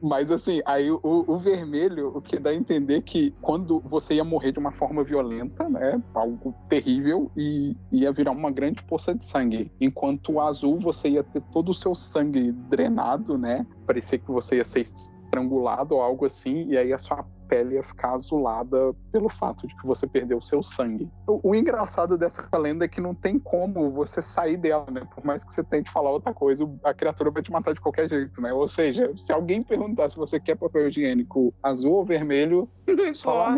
[0.00, 4.24] Mas assim, aí o, o, vermelho, o que dá a entender que quando você ia
[4.24, 6.02] morrer de uma forma violenta, né?
[6.14, 9.70] Algo terrível, e ia virar uma grande poça de sangue.
[9.80, 13.66] Enquanto o azul, você ia ter todo o seu sangue drenado, né?
[13.86, 17.82] Parecia que você ia ser estrangulado ou algo assim, e aí a sua pele ia
[17.82, 21.10] ficar azulada pelo fato de que você perdeu o seu sangue.
[21.26, 25.02] O, o, engraçado dessa lenda é que não tem como você sair dela, né?
[25.12, 28.08] Por mais que você tente falar outra coisa, a criatura vai te matar de qualquer
[28.08, 28.52] jeito, né?
[28.52, 33.56] Ou seja, se alguém perguntar se você quer papel higiênico azul ou vermelho, não só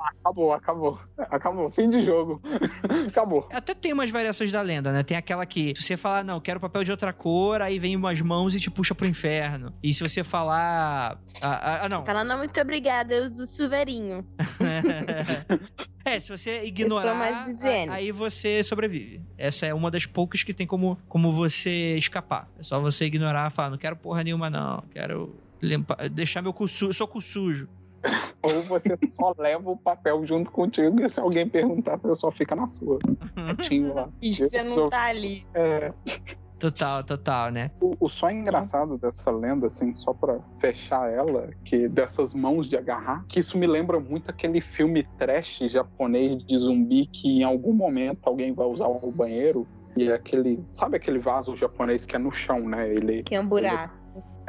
[0.00, 0.98] Acabou, acabou.
[1.18, 1.70] Acabou.
[1.70, 2.40] Fim de jogo.
[3.08, 3.46] acabou.
[3.52, 5.02] Até tem umas variações da lenda, né?
[5.02, 8.20] Tem aquela que, se você falar, não, quero papel de outra cor, aí vem umas
[8.20, 9.74] mãos e te puxa pro inferno.
[9.82, 11.20] E se você falar.
[11.42, 12.04] Ah, ah, ah não.
[12.04, 14.26] Fala, não, muito obrigada, eu uso chuveirinho.
[16.02, 17.44] É, se você ignorar,
[17.90, 19.22] aí você sobrevive.
[19.36, 22.48] Essa é uma das poucas que tem como, como você escapar.
[22.58, 24.82] É só você ignorar, falar, não quero porra nenhuma, não.
[24.90, 27.68] Quero limpar, deixar meu cu sujo, sou cu sujo.
[28.42, 32.56] Ou você só leva o papel junto contigo e se alguém perguntar, você só fica
[32.56, 32.98] na sua.
[33.34, 34.08] Quietinho lá.
[34.20, 35.46] E você não tá ali.
[35.54, 35.92] É.
[36.58, 37.70] Total, total, né?
[37.80, 42.76] O, o só engraçado dessa lenda, assim, só pra fechar ela, que dessas mãos de
[42.76, 47.72] agarrar, que isso me lembra muito aquele filme trash japonês de zumbi que em algum
[47.72, 50.62] momento alguém vai usar o banheiro e é aquele.
[50.72, 52.88] Sabe aquele vaso japonês que é no chão, né?
[52.92, 53.22] Ele.
[53.22, 53.99] Que é um buraco.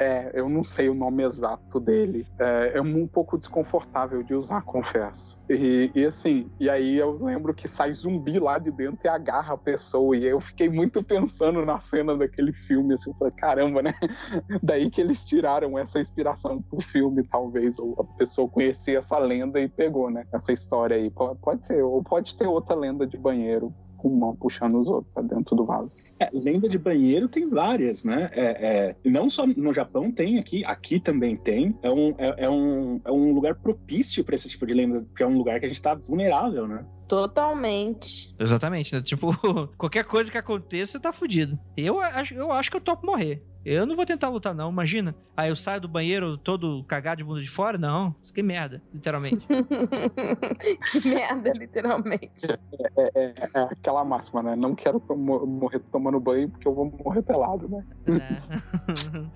[0.01, 2.25] É, eu não sei o nome exato dele.
[2.39, 5.39] É, é um pouco desconfortável de usar, confesso.
[5.47, 9.53] E, e, assim, e aí eu lembro que sai zumbi lá de dentro e agarra
[9.53, 10.17] a pessoa.
[10.17, 13.93] E eu fiquei muito pensando na cena daquele filme, assim, eu falei, caramba, né?
[14.63, 19.59] Daí que eles tiraram essa inspiração pro filme, talvez, ou a pessoa conhecia essa lenda
[19.59, 20.25] e pegou, né?
[20.33, 21.11] Essa história aí.
[21.11, 23.71] Pode, ser, ou pode ter outra lenda de banheiro
[24.07, 25.93] uma puxando os outros dentro do vaso.
[26.19, 28.29] É, lenda de banheiro tem várias, né?
[28.33, 31.75] É, é, não só no Japão tem aqui, aqui também tem.
[31.81, 35.23] É um, é, é um, é um lugar propício para esse tipo de lenda, porque
[35.23, 36.85] é um lugar que a gente está vulnerável, né?
[37.11, 38.33] Totalmente.
[38.39, 39.01] Exatamente, né?
[39.01, 39.35] Tipo,
[39.77, 41.59] qualquer coisa que aconteça, tá fudido.
[41.75, 43.43] Eu acho, eu acho que eu topo morrer.
[43.65, 45.13] Eu não vou tentar lutar, não, imagina.
[45.35, 47.77] Aí eu saio do banheiro todo cagado de bunda de fora?
[47.77, 48.15] Não.
[48.23, 49.45] Isso que merda, literalmente.
[50.89, 52.53] que merda, literalmente.
[52.97, 54.55] É, é, é, aquela máxima, né?
[54.55, 57.85] Não quero morrer tomando banho porque eu vou morrer pelado, né?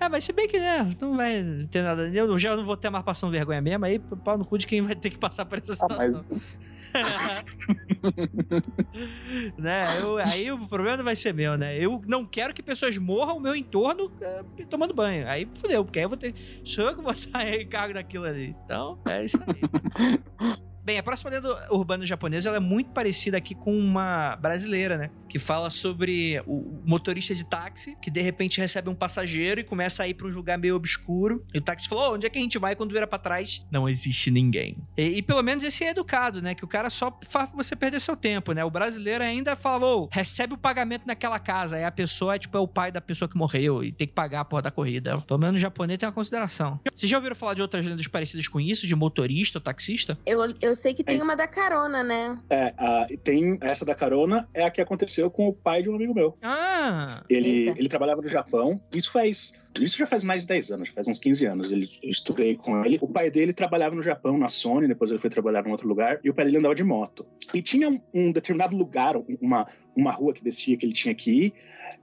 [0.06, 0.96] é, mas se bem que, né?
[0.98, 2.08] Não vai ter nada.
[2.08, 4.80] Eu já não vou ter mais passando vergonha mesmo, aí pau no cu de quem
[4.80, 6.00] vai ter que passar por essa situação.
[6.00, 6.56] Ah, mas...
[9.58, 10.00] né?
[10.00, 11.78] Eu, aí o problema vai ser meu, né?
[11.78, 15.28] Eu não quero que pessoas morram o meu entorno é, tomando banho.
[15.28, 16.34] Aí fudeu, porque aí eu vou ter.
[16.64, 18.56] Sou eu que vou estar encargo daquilo ali.
[18.64, 20.56] Então, é isso aí.
[20.86, 25.10] Bem, a próxima lenda urbana japonesa é muito parecida aqui com uma brasileira, né?
[25.28, 30.04] Que fala sobre o motorista de táxi que de repente recebe um passageiro e começa
[30.04, 31.44] a ir para um lugar meio obscuro.
[31.52, 32.76] E o táxi falou: oh, onde é que a gente vai?
[32.76, 34.76] Quando vira para trás, não existe ninguém.
[34.96, 36.54] E, e, pelo menos esse é educado, né?
[36.54, 38.64] Que o cara só faz você perder seu tempo, né?
[38.64, 41.74] O brasileiro ainda falou: oh, recebe o pagamento naquela casa.
[41.74, 44.14] Aí a pessoa é tipo é o pai da pessoa que morreu e tem que
[44.14, 45.20] pagar a porra da corrida.
[45.22, 46.78] Pelo menos o japonês tem uma consideração.
[46.94, 50.16] Vocês já ouviram falar de outras lendas parecidas com isso, de motorista ou taxista?
[50.24, 51.22] Eu, eu sei que tem é.
[51.22, 52.38] uma da carona, né?
[52.48, 55.96] É, a, tem essa da carona, é a que aconteceu com o pai de um
[55.96, 56.36] amigo meu.
[56.42, 57.24] Ah!
[57.28, 58.80] Ele, ele trabalhava no Japão.
[58.94, 61.72] Isso faz isso já faz mais de 10 anos, faz uns 15 anos.
[61.72, 62.98] Ele, eu estudei com ele.
[63.00, 66.20] O pai dele trabalhava no Japão, na Sony, depois ele foi trabalhar em outro lugar,
[66.24, 67.26] e o pai dele andava de moto.
[67.52, 71.54] E tinha um determinado lugar, uma, uma rua que descia que ele tinha que ir,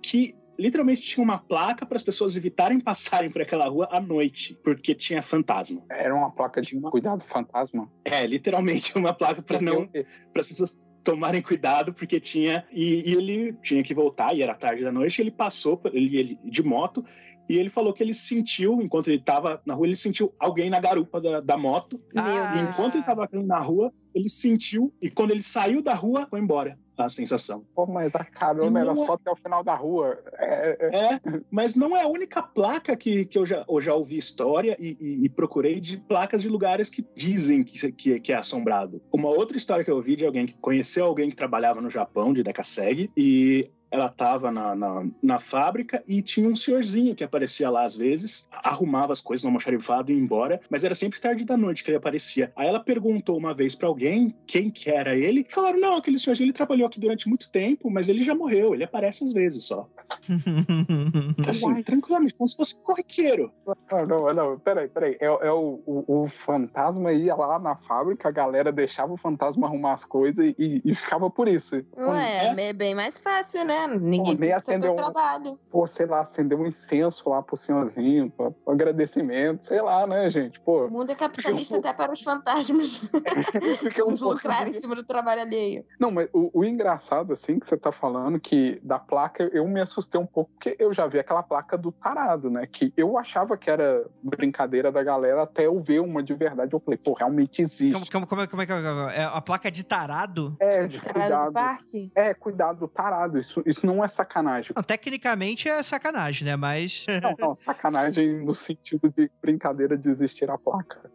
[0.02, 4.58] que literalmente tinha uma placa para as pessoas evitarem passarem por aquela rua à noite,
[4.64, 5.84] porque tinha fantasma.
[5.90, 6.92] Era uma placa de uma...
[6.92, 7.92] cuidado fantasma?
[8.06, 13.14] É, literalmente uma placa para não para as pessoas tomarem cuidado porque tinha e, e,
[13.14, 15.22] ele tinha que voltar e era tarde da noite.
[15.22, 17.04] ele passou ele, ele de moto
[17.50, 20.80] e ele falou que ele sentiu, enquanto ele estava na rua, ele sentiu alguém na
[20.80, 22.02] garupa da, da moto.
[22.16, 22.56] Ah.
[22.56, 26.40] E enquanto ele estava na rua, ele sentiu, e quando ele saiu da rua, foi
[26.40, 27.66] embora a sensação.
[27.76, 28.96] Pô, mas a carona era é...
[28.96, 30.20] só até o final da rua.
[30.38, 31.14] É, é...
[31.16, 31.20] é,
[31.50, 34.98] mas não é a única placa que, que eu, já, eu já ouvi história e,
[35.00, 39.02] e, e procurei de placas de lugares que dizem que, que, que, é assombrado.
[39.12, 42.34] Uma outra história que eu ouvi de alguém que conheceu alguém que trabalhava no Japão,
[42.34, 47.70] de Dekaseg, e ela estava na, na, na, fábrica e tinha um senhorzinho que aparecia
[47.70, 51.46] lá às vezes, arrumava as coisas no almoxarifado e ia embora, mas era sempre tarde
[51.46, 52.52] da noite que ele aparecia.
[52.56, 56.18] Aí ela perguntou uma vez para alguém quem que era ele, e falaram, não, aquele
[56.18, 59.66] senhorzinho ele trabalhou aqui durante muito tempo, mas ele já morreu, ele aparece às vezes
[59.66, 59.88] só.
[61.48, 63.54] assim, tranquilamente, como se fosse corriqueiro.
[63.92, 68.28] Não, não, não, peraí, peraí, é, é o, o, o, fantasma ia lá na fábrica,
[68.28, 71.76] a galera deixava o fantasma arrumar as coisas e, e ficava por isso.
[71.96, 73.83] Ué, é bem mais fácil, né?
[73.84, 75.60] É, ninguém Pô, que acendeu o um- trabalho.
[75.70, 80.30] Pô, sei lá, acender um incenso lá pro senhorzinho, pra, pra agradecimento, sei lá, né,
[80.30, 80.60] gente?
[80.62, 83.00] Pô, O mundo é capitalista até para os fantasmas.
[83.80, 85.86] fica um lucrar em de- cima do trabalho alheio.
[86.00, 89.82] Não, mas o, o engraçado, assim, que você tá falando, que da placa eu me
[89.82, 92.68] assustei um pouco, porque eu já vi aquela placa do tarado, né?
[92.68, 96.74] Que eu achava que era brincadeira da galera até eu ver uma de verdade.
[96.74, 97.94] Eu falei, pô, realmente existe.
[97.94, 99.22] Como, como, como é, como é que é?
[99.22, 100.56] É a placa de tarado?
[100.60, 101.54] É, de Caralho do cuidado.
[101.54, 102.12] parque?
[102.16, 103.38] É, cuidado do tarado.
[103.40, 104.74] Isso, isso não é sacanagem.
[104.76, 106.56] Não, tecnicamente é sacanagem, né?
[106.56, 107.06] Mas.
[107.22, 111.12] Não, não, sacanagem no sentido de brincadeira de existir a placa.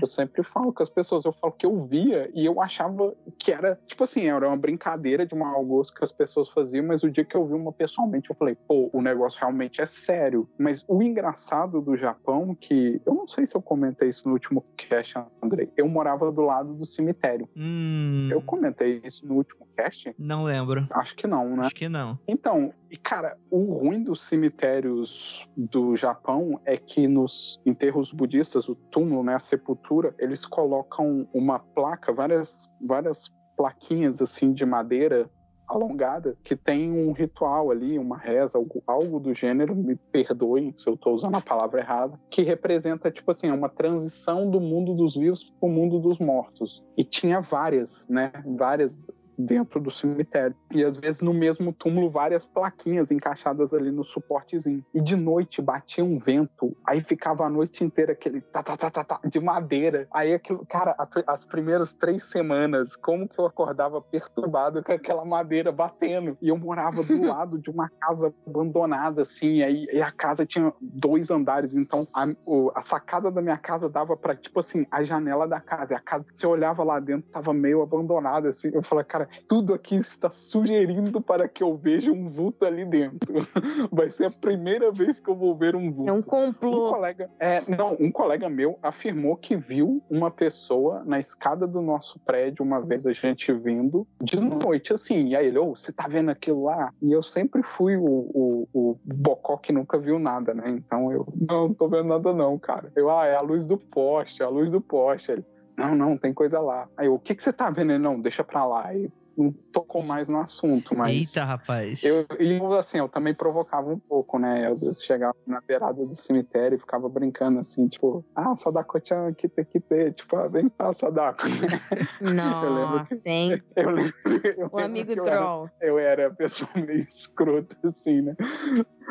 [0.00, 3.52] Eu sempre falo com as pessoas, eu falo que eu via e eu achava que
[3.52, 7.10] era, tipo assim, era uma brincadeira de mau gosto que as pessoas faziam, mas o
[7.10, 10.48] dia que eu vi uma pessoalmente, eu falei, pô, o negócio realmente é sério.
[10.58, 14.62] Mas o engraçado do Japão, que eu não sei se eu comentei isso no último
[14.76, 17.48] cast, Andrei, eu morava do lado do cemitério.
[17.56, 18.28] Hum.
[18.30, 20.14] Eu comentei isso no último cast?
[20.18, 20.86] Não lembro.
[20.90, 21.66] Acho que não, né?
[21.66, 22.18] Acho que não.
[22.26, 28.74] Então, e cara, o ruim dos cemitérios do Japão é que nos enterros budistas, o
[28.74, 35.30] túmulo, né, a sepultura, eles colocam uma placa, várias, várias plaquinhas assim de madeira
[35.68, 40.86] alongada que tem um ritual ali, uma reza, algo, algo do gênero, me perdoem se
[40.86, 45.16] eu estou usando a palavra errada, que representa, tipo assim, uma transição do mundo dos
[45.16, 46.84] vivos para o mundo dos mortos.
[46.96, 48.32] E tinha várias, né?
[48.44, 49.08] Várias
[49.38, 50.56] dentro do cemitério.
[50.70, 54.84] E às vezes no mesmo túmulo várias plaquinhas encaixadas ali no suportezinho.
[54.94, 58.90] E de noite batia um vento, aí ficava a noite inteira aquele tá, tá, tá,
[58.90, 60.06] tá, tá, de madeira.
[60.12, 60.94] Aí aquilo, cara,
[61.26, 66.36] as primeiras três semanas, como que eu acordava perturbado com aquela madeira batendo.
[66.40, 70.46] E eu morava do lado de uma casa abandonada, assim, e aí e a casa
[70.46, 72.26] tinha dois andares, então a,
[72.74, 75.94] a sacada da minha casa dava pra, tipo assim, a janela da casa.
[75.94, 78.70] E a casa, você olhava lá dentro, tava meio abandonada, assim.
[78.72, 83.34] Eu falei, cara, tudo aqui está sugerindo para que eu veja um vulto ali dentro.
[83.92, 86.10] Vai ser a primeira vez que eu vou ver um vulto.
[86.10, 86.90] É um Um complô.
[86.90, 92.18] colega, é, não, um colega meu afirmou que viu uma pessoa na escada do nosso
[92.20, 95.28] prédio uma vez a gente vindo de noite, assim.
[95.28, 96.92] E aí ele, ô, você tá vendo aquilo lá?
[97.02, 100.64] E eu sempre fui o, o, o bocó que nunca viu nada, né?
[100.70, 102.90] Então eu, não, não tô vendo nada não, cara.
[102.96, 105.32] Eu, ah, é a luz do poste, é a luz do poste.
[105.32, 105.44] Ele,
[105.88, 106.88] não, não, tem coisa lá.
[106.96, 107.92] Aí eu, o que que você tá vendo?
[107.92, 108.86] Ele, não, deixa pra lá.
[108.86, 111.16] Aí não tocou mais no assunto, mas...
[111.16, 112.02] Eita, rapaz.
[112.04, 114.66] Eu, e assim, eu também provocava um pouco, né?
[114.66, 119.64] Às vezes chegava na beirada do cemitério e ficava brincando assim, tipo, ah, Sadako-chan, kite,
[119.64, 121.44] kite, tipo, ah, vem cá, Sadako.
[122.20, 123.62] Nossa, hein?
[123.74, 124.12] Eu lembro,
[124.56, 125.70] eu O lembro amigo que eu era, troll.
[125.80, 128.36] eu era a pessoa meio escrota, assim, né?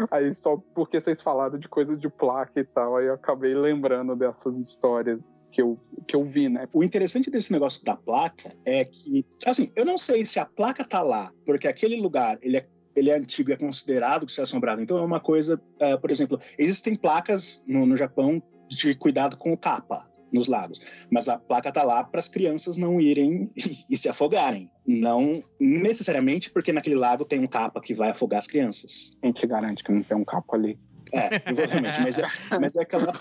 [0.09, 4.15] Aí só porque vocês falaram de coisa de placa e tal, aí eu acabei lembrando
[4.15, 6.68] dessas histórias que eu, que eu vi, né?
[6.74, 10.86] O interessante desse negócio da placa é que, assim, eu não sei se a placa
[10.86, 14.41] tá lá, porque aquele lugar, ele é ele é antigo e é considerado que ser
[14.41, 14.82] assombrado.
[14.82, 19.54] Então é uma coisa, eh, por exemplo, existem placas no, no Japão de cuidado com
[19.54, 20.80] o tapa nos lagos,
[21.10, 23.52] mas a placa tá lá para as crianças não irem
[23.89, 24.70] e, se afogarem.
[24.86, 29.16] Não necessariamente porque naquele lago tem um capa que vai afogar as crianças.
[29.22, 30.80] Quem te garante que não tem um capo ali?
[31.12, 32.26] É, provavelmente, mas é,
[32.60, 33.14] mas é aquela, é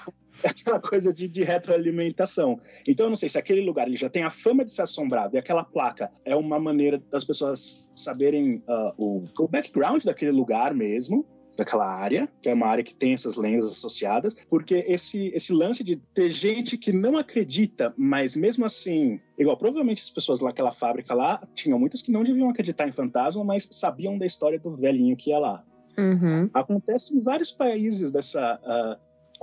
[0.44, 2.58] aquela coisa de, de retroalimentação.
[2.86, 5.36] Então, eu não sei se aquele lugar ele já tem a fama de ser assombrado
[5.36, 10.74] e aquela placa é uma maneira das pessoas saberem ah, o, o background daquele lugar
[10.74, 11.26] mesmo,
[11.56, 15.84] daquela área, que é uma área que tem essas lendas associadas, porque esse, esse lance
[15.84, 21.12] de ter gente que não acredita, mas mesmo assim, igual, provavelmente as pessoas naquela fábrica
[21.12, 25.16] lá, tinham muitas que não deviam acreditar em fantasma, mas sabiam da história do velhinho
[25.16, 25.64] que ia lá.
[25.98, 26.48] Uhum.
[26.54, 28.58] Acontece em vários países dessa.
[28.64, 28.98] ah,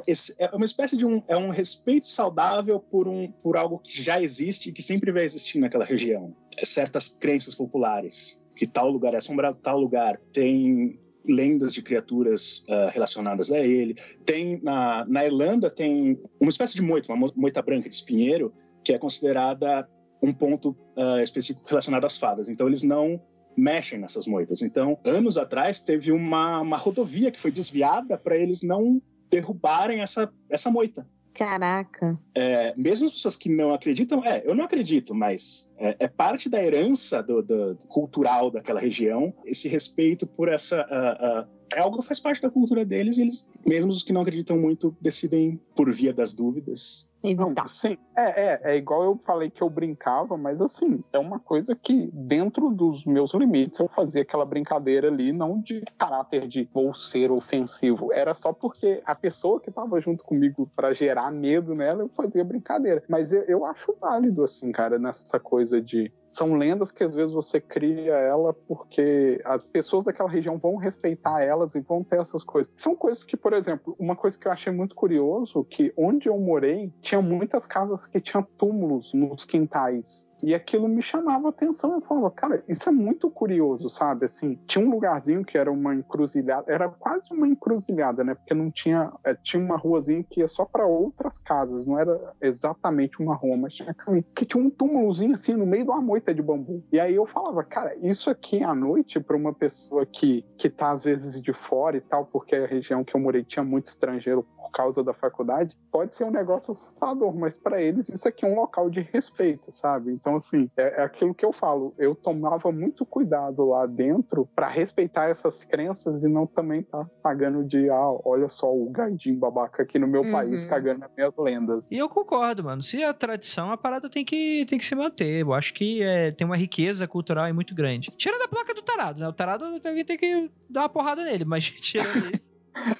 [0.06, 4.02] esse- é uma espécie de um, é um respeito saudável por, um, por algo que
[4.02, 6.36] já existe e que sempre vai existir naquela região.
[6.58, 12.64] É certas crenças populares, que tal lugar é assombrado, tal lugar tem lendas de criaturas
[12.70, 13.96] ah, relacionadas a ele.
[14.26, 18.54] Tem na, na Irlanda tem uma espécie de moita, uma mo- moita branca de espinheiro,
[18.84, 19.88] que é considerada
[20.24, 22.48] um ponto ah, específico relacionado às fadas.
[22.50, 23.22] Então eles não
[23.58, 24.62] mexem nessas moitas.
[24.62, 30.32] Então, anos atrás, teve uma, uma rodovia que foi desviada para eles não derrubarem essa,
[30.50, 31.08] essa moita.
[31.34, 32.20] Caraca.
[32.34, 36.50] É, mesmo as pessoas que não acreditam, é, eu não acredito, mas é, é parte
[36.50, 42.00] da herança do, do- cultural daquela região esse respeito por essa, ah, ah, é algo
[42.00, 45.62] que faz parte da cultura deles, e eles, mesmo os que não acreditam muito, decidem,
[45.76, 50.38] por via das dúvidas, não, sim, é, é, é igual eu falei que eu brincava,
[50.38, 55.32] mas assim, é uma coisa que dentro dos meus limites eu fazia aquela brincadeira ali,
[55.32, 60.24] não de caráter de vou ser ofensivo, era só porque a pessoa que tava junto
[60.24, 63.04] comigo para gerar medo nela, eu fazia brincadeira.
[63.08, 67.34] Mas eu, eu acho válido, assim, cara, nessa coisa de são lendas que às vezes
[67.34, 72.44] você cria ela porque as pessoas daquela região vão respeitar elas e vão ter essas
[72.44, 72.72] coisas.
[72.76, 76.38] São coisas que, por exemplo, uma coisa que eu achei muito curioso, que onde eu
[76.38, 80.30] morei, tinha muitas casas que tinham túmulos nos quintais.
[80.44, 81.94] E aquilo me chamava atenção.
[81.94, 84.26] Eu falava, cara, isso é muito curioso, sabe?
[84.26, 88.36] Assim, tinha um lugarzinho que era uma encruzilhada, era quase uma encruzilhada, né?
[88.36, 92.34] Porque não tinha, é, tinha uma ruazinha que ia só para outras casas, não era
[92.42, 94.26] exatamente uma rua, mas tinha caminho.
[94.36, 96.84] Que tinha um túmulozinho assim no meio de uma moita de bambu.
[96.92, 100.92] E aí eu falava, cara, isso aqui à noite para uma pessoa que que tá
[100.92, 104.44] às vezes de fora e tal, porque a região que eu morei tinha muito estrangeiro
[104.44, 108.48] por causa da faculdade, pode ser um negócio assustador, mas para eles isso aqui é
[108.48, 110.12] um local de respeito, sabe?
[110.12, 111.94] Então, assim, é, é aquilo que eu falo.
[111.98, 117.10] Eu tomava muito cuidado lá dentro para respeitar essas crenças e não também estar tá
[117.22, 120.32] pagando de, ah, olha só o gardinho babaca aqui no meu uhum.
[120.32, 121.86] país cagando as minhas lendas.
[121.90, 122.82] E eu concordo, mano.
[122.82, 125.42] Se a tradição, a parada tem que, tem que se manter.
[125.42, 128.10] Eu acho que é, tem uma riqueza cultural aí muito grande.
[128.18, 129.28] Tirando a placa do tarado, né?
[129.28, 132.47] O tarado tem que dar uma porrada nele, mas tirando isso.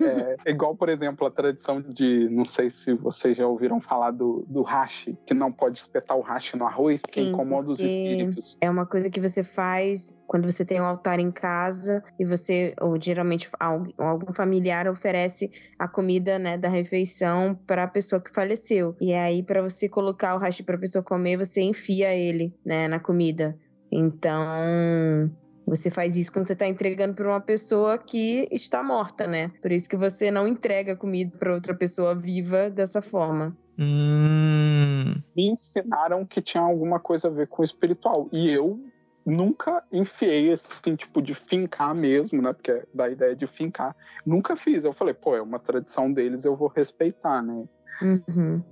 [0.02, 4.46] É, igual, por exemplo, a tradição de, não sei se vocês já ouviram falar do,
[4.48, 7.92] do hashi, que não pode espetar o hashi no arroz porque Sim, incomoda porque os
[7.92, 8.58] espíritos.
[8.62, 12.74] É uma coisa que você faz quando você tem um altar em casa e você,
[12.82, 18.96] ou geralmente algum familiar oferece a comida né, da refeição para a pessoa que faleceu.
[19.00, 22.88] E aí, para você colocar o hashi para a pessoa comer, você enfia ele né,
[22.88, 23.58] na comida.
[23.92, 25.32] Então,
[25.68, 29.52] você faz isso quando você está entregando para uma pessoa que está morta, né?
[29.62, 33.56] Por isso que você não entrega comida para outra pessoa viva dessa forma.
[33.78, 35.22] Hum.
[35.36, 38.30] Me ensinaram que tinha alguma coisa a ver com o espiritual.
[38.32, 38.80] E eu
[39.26, 42.54] nunca enfiei esse tipo de fincar mesmo, né?
[42.54, 43.94] Porque é da ideia de fincar.
[44.26, 44.86] Nunca fiz.
[44.86, 47.66] Eu falei, pô, é uma tradição deles, eu vou respeitar, né?
[48.02, 48.64] Uhum.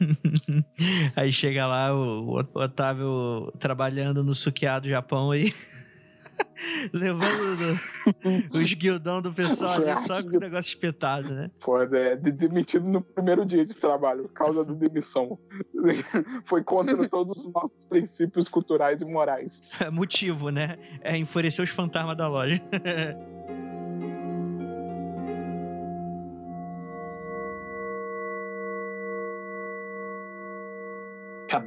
[1.14, 5.54] aí chega lá o Otávio trabalhando no sukiado Japão aí.
[6.92, 7.80] Levando
[8.52, 11.50] os guildão do pessoal ali só com o negócio espetado, né?
[11.60, 15.38] Foi é, demitido no primeiro dia de trabalho, causa da demissão.
[16.44, 19.80] Foi contra todos os nossos princípios culturais e morais.
[19.80, 20.78] É motivo, né?
[21.02, 22.62] É enfurecer os fantasmas da loja.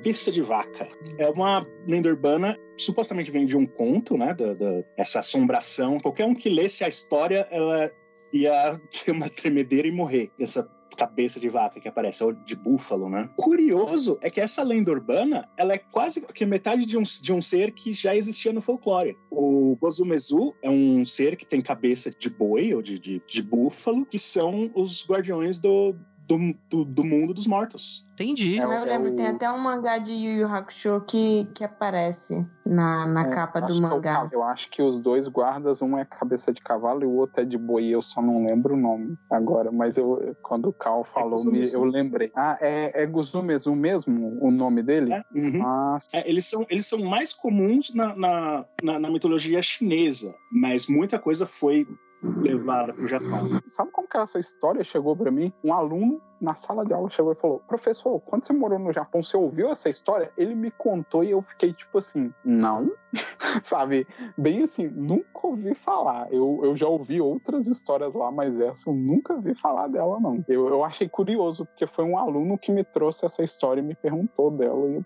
[0.04, 0.90] Cabeça de Vaca.
[1.18, 4.34] É uma lenda urbana, supostamente vem de um conto, né?
[4.34, 5.98] Da, da, essa assombração.
[5.98, 7.90] Qualquer um que lesse a história, ela
[8.34, 13.10] ia ter uma tremedeira e morrer dessa cabeça de vaca que aparece, ou de búfalo,
[13.10, 13.30] né?
[13.38, 17.42] Curioso é que essa lenda urbana, ela é quase que metade de um, de um
[17.42, 19.16] ser que já existia no folclore.
[19.32, 24.06] O Gozumezu é um ser que tem cabeça de boi ou de, de, de búfalo,
[24.06, 25.96] que são os guardiões do,
[26.28, 26.38] do,
[26.70, 28.06] do, do, mundo dos mortos.
[28.14, 28.60] Entendi.
[28.60, 29.16] É, eu lembro, é o...
[29.16, 33.60] tem até um mangá de Yu Yu Hakusho que, que aparece na, na é, capa
[33.62, 34.28] do mangá.
[34.32, 37.42] Eu, eu, acho que os dois guardas, um é cabeça de cavalo e o outro
[37.42, 37.88] é de boi.
[37.88, 41.52] Eu só não lembro o nome agora, mas eu, quando o Cal é falou, é
[41.52, 42.32] me, eu lembrei.
[42.36, 45.14] Ah, é, é Guzumezu mesmo o nome dele?
[45.14, 45.62] É, uhum.
[45.66, 51.20] ah, eles, são, eles são mais comuns na, na, na, na mitologia chinesa, mas muita
[51.20, 51.88] coisa foi
[52.24, 53.62] levada para o Japão.
[53.68, 55.52] Sabe como que essa história chegou para mim?
[55.64, 59.24] Um aluno na sala de aula chegou e falou: Professor, quando você morou no Japão,
[59.24, 60.32] você ouviu essa história?
[60.38, 62.92] Ele me contou e eu fiquei tipo assim: Não,
[63.64, 64.08] sabe?
[64.38, 66.32] Bem assim, nunca ouvi falar.
[66.32, 70.44] Eu, eu já ouvi outras histórias lá, mas essa eu nunca vi falar dela, não.
[70.48, 73.96] Eu, eu achei curioso, porque foi um aluno que me trouxe essa história e me
[73.96, 74.90] perguntou dela.
[74.90, 75.06] E eu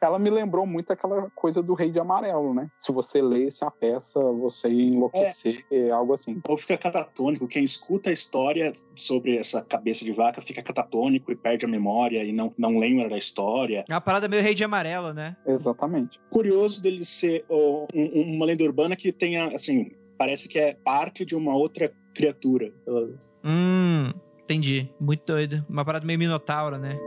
[0.00, 2.68] ela me lembrou muito aquela coisa do Rei de Amarelo, né?
[2.76, 5.90] Se você lesse a peça, você ia enlouquecer, é.
[5.90, 6.40] algo assim.
[6.48, 7.48] Ou fica catatônico.
[7.48, 12.22] Quem escuta a história sobre essa cabeça de vaca fica catatônico e perde a memória
[12.24, 13.84] e não, não lembra da história.
[13.88, 15.36] É uma parada meio Rei de Amarelo, né?
[15.46, 16.20] Exatamente.
[16.30, 21.24] Curioso dele ser oh, um, uma lenda urbana que tenha, assim, parece que é parte
[21.24, 22.72] de uma outra criatura.
[23.44, 24.12] Hum,
[24.42, 24.88] entendi.
[25.00, 25.64] Muito doido.
[25.68, 26.98] Uma parada meio minotaura, né?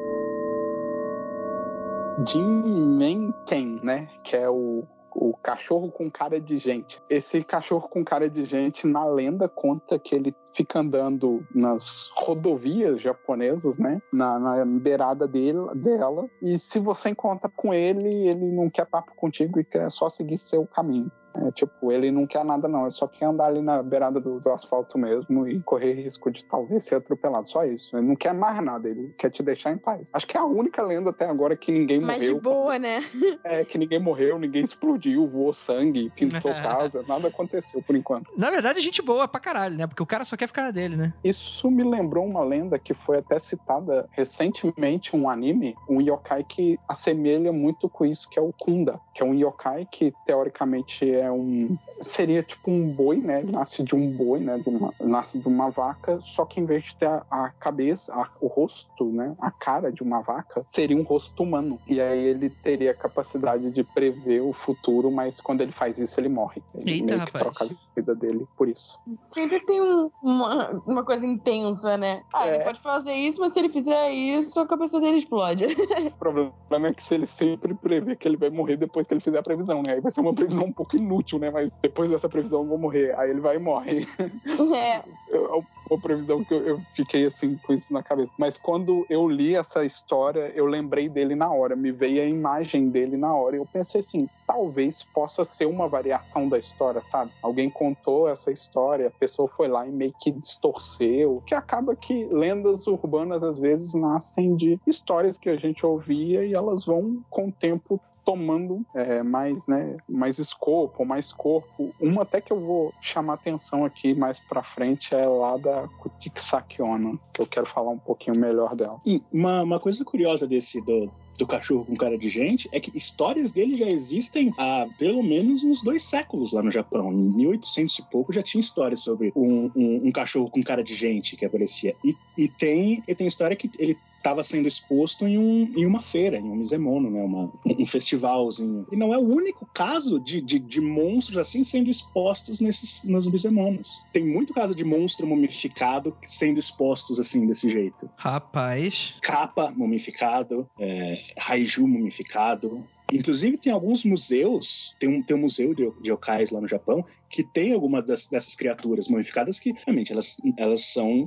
[2.25, 4.07] Jim Menken, né?
[4.23, 7.01] Que é o, o cachorro com cara de gente.
[7.09, 13.01] Esse cachorro com cara de gente, na lenda, conta que ele fica andando nas rodovias
[13.01, 14.01] japonesas, né?
[14.11, 16.29] Na, na beirada dele, dela.
[16.41, 20.37] E se você encontra com ele, ele não quer papo contigo e quer só seguir
[20.37, 21.11] seu caminho.
[21.33, 22.83] É, tipo, ele não quer nada, não.
[22.83, 26.43] Ele só quer andar ali na beirada do, do asfalto mesmo e correr risco de
[26.45, 27.47] talvez ser atropelado.
[27.47, 27.95] Só isso.
[27.95, 28.89] Ele não quer mais nada.
[28.89, 30.09] Ele quer te deixar em paz.
[30.11, 32.35] Acho que é a única lenda até agora que ninguém Mas morreu.
[32.35, 32.99] de boa, né?
[33.43, 37.03] É, que ninguém morreu, ninguém explodiu, voou sangue, pintou casa.
[37.07, 38.31] Nada aconteceu por enquanto.
[38.37, 39.87] Na verdade, gente boa pra caralho, né?
[39.87, 41.13] Porque o cara só quer ficar na dele, né?
[41.23, 46.79] Isso me lembrou uma lenda que foi até citada recentemente, um anime, um yokai que
[46.87, 51.20] assemelha muito com isso, que é o Kunda, que é um yokai que teoricamente é
[51.29, 53.41] um seria tipo um boi, né?
[53.41, 54.57] Ele nasce de um boi, né?
[54.57, 58.13] De uma, nasce de uma vaca, só que em vez de ter a, a cabeça,
[58.13, 59.35] a- o rosto, né?
[59.39, 61.81] A cara de uma vaca, seria um rosto humano.
[61.85, 66.17] E aí ele teria a capacidade de prever o futuro, mas quando ele faz isso,
[66.19, 66.63] ele morre.
[66.73, 67.43] Ele Eita, meio que rapaz.
[67.43, 68.97] troca a vida dele por isso.
[69.33, 72.21] Sempre tem um- uma, uma coisa intensa, né?
[72.33, 72.63] Ah, ele É.
[72.63, 75.65] pode fazer isso, mas se ele fizer isso, a cabeça dele explode.
[76.15, 79.21] O problema é que se ele sempre prevê que ele vai morrer depois que ele
[79.21, 79.93] fizer a previsão, né?
[79.93, 81.49] Aí vai ser uma previsão um pouco inútil, né?
[81.51, 83.17] Mas depois dessa previsão eu vou morrer.
[83.17, 84.05] Aí ele vai e morre.
[84.75, 85.03] É.
[85.27, 88.31] Eu- É uma previsão que eu, eu fiquei assim com isso na cabeça.
[88.37, 91.75] Mas quando eu li essa história, eu lembrei dele na hora.
[91.75, 93.57] Me veio a imagem dele na hora.
[93.57, 97.31] E eu pensei assim, talvez possa ser uma variação da história, sabe?
[97.41, 101.41] Alguém contou essa história, a pessoa foi lá e meio que distorceu.
[101.45, 106.53] Que acaba que lendas urbanas às vezes nascem de histórias que a gente ouvia e
[106.53, 111.93] elas vão com o tempo tomando é, mais, né, mais escopo, mais corpo.
[111.99, 116.41] Uma até que eu vou chamar atenção aqui mais pra frente é lá da Kutik
[116.41, 118.99] Sakiona, que eu quero falar um pouquinho melhor dela.
[119.05, 122.95] E uma, uma coisa curiosa desse do, do cachorro com cara de gente é que
[122.95, 127.11] histórias dele já existem há pelo menos uns dois séculos lá no Japão.
[127.11, 130.95] Em 1800 e pouco já tinha história sobre um, um, um cachorro com cara de
[130.95, 131.95] gente que aparecia.
[132.03, 135.99] E, e tem, e tem história que ele estava sendo exposto em, um, em uma
[135.99, 137.21] feira, em um misemono, né?
[137.21, 138.85] Uma, um festivalzinho.
[138.91, 143.27] E não é o único caso de, de, de monstros assim sendo expostos nesses, nos
[143.27, 144.01] misemonos.
[144.13, 149.15] Tem muito caso de monstro mumificado sendo expostos assim, desse jeito Rapaz.
[149.21, 152.83] capa mumificado, é, Raiju mumificado.
[153.11, 157.03] Inclusive, tem alguns museus, tem um, tem um museu de, de yokais lá no Japão,
[157.29, 161.23] que tem algumas dessas criaturas mumificadas que, realmente, elas, elas são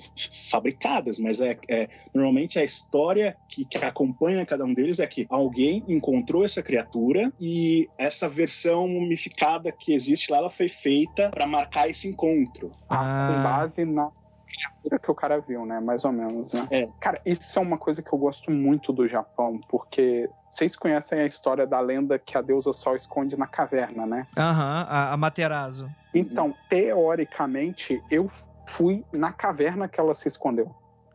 [0.51, 5.27] fabricadas, mas é, é- normalmente a história que, que acompanha cada um deles é que
[5.29, 11.47] alguém encontrou essa criatura e essa versão mumificada que existe lá, ela foi feita para
[11.47, 12.73] marcar esse encontro.
[12.89, 13.29] Ah.
[13.29, 14.11] Com base na
[14.55, 15.81] criatura que o cara viu, né?
[15.81, 16.67] Mais ou menos, né?
[16.71, 16.89] É.
[17.01, 21.27] Cara, isso é uma coisa que eu gosto muito do Japão, porque vocês conhecem a
[21.27, 24.27] história da lenda que a deusa Sol esconde na caverna, né?
[24.37, 25.91] Aham, a, a Materazo.
[26.15, 28.31] Então, teoricamente, eu
[28.67, 30.75] fui na caverna que ela se escondeu.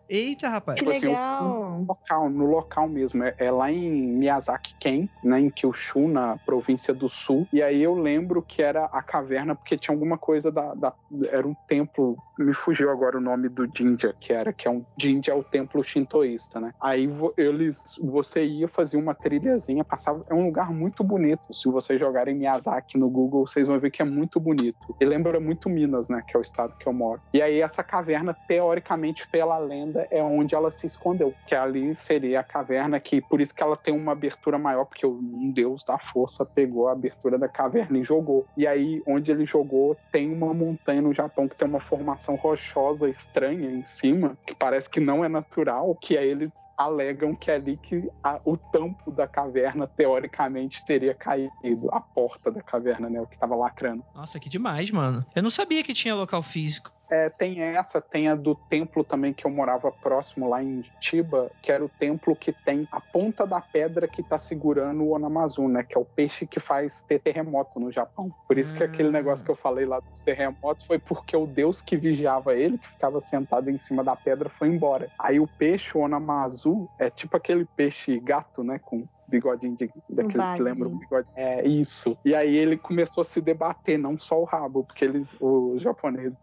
[0.10, 0.80] Eita, rapaz.
[0.80, 1.44] Que Tipo assim, eu legal.
[1.80, 3.24] no local, no local mesmo.
[3.24, 7.48] É, é lá em Miyazaki-ken, né, em Kyushu, na província do sul.
[7.54, 10.94] E aí eu lembro que era a caverna, porque tinha alguma coisa da, da-
[11.32, 12.18] Era um templo.
[12.38, 14.84] Me fugiu agora o nome do Jinja, que era, que é um.
[14.98, 16.72] Jinja é o templo shintoísta, né?
[16.82, 17.78] Aí vo- eles.
[18.02, 20.24] Você ia fazer uma trilhazinha, passava.
[20.30, 21.54] É um lugar muito bonito.
[21.54, 24.78] Se vocês jogarem Miyazaki no Google, vocês vão ver que é muito bonito.
[25.00, 26.24] E lembra muito Minas, né?
[26.26, 27.22] Que é o estado que eu moro.
[27.34, 31.34] E aí essa caverna, teoricamente, pela lenda, é onde ela se escondeu.
[31.48, 35.06] Que ali seria a caverna que, por isso que ela tem uma abertura maior, porque
[35.06, 38.46] um deus da força pegou a abertura da caverna e jogou.
[38.56, 43.10] E aí, onde ele jogou, tem uma montanha no Japão que tem uma formação rochosa
[43.10, 47.56] estranha em cima, que parece que não é natural, que aí eles alegam que é
[47.56, 51.52] ali que a- o tampo da caverna, teoricamente, teria caído.
[51.92, 53.20] A porta da caverna, né?
[53.22, 54.04] O que tava lacrando.
[54.16, 55.26] Nossa, que demais, mano.
[55.36, 56.90] Eu não sabia que tinha local físico.
[57.10, 61.52] É, tem essa, tem a do templo também que eu morava próximo lá em Chiba,
[61.62, 65.68] que era o templo que tem a ponta da pedra que tá segurando o Onamazu,
[65.68, 65.84] né?
[65.84, 68.30] Que é o peixe que faz ter terremoto no Japão.
[68.48, 68.86] Por isso que Ah.
[68.86, 72.78] aquele negócio que eu falei lá dos terremotos foi porque o deus que vigiava ele,
[72.78, 75.10] que ficava sentado em cima da pedra, foi embora.
[75.18, 78.80] Aí o peixe, o Onamazu, é tipo aquele peixe gato, né?
[78.80, 81.28] Com bigodinho de, daquele que lembra o bigode.
[81.36, 82.18] É isso.
[82.26, 86.38] E aí ele começou a se debater, não só o rabo, porque eles, os japoneses,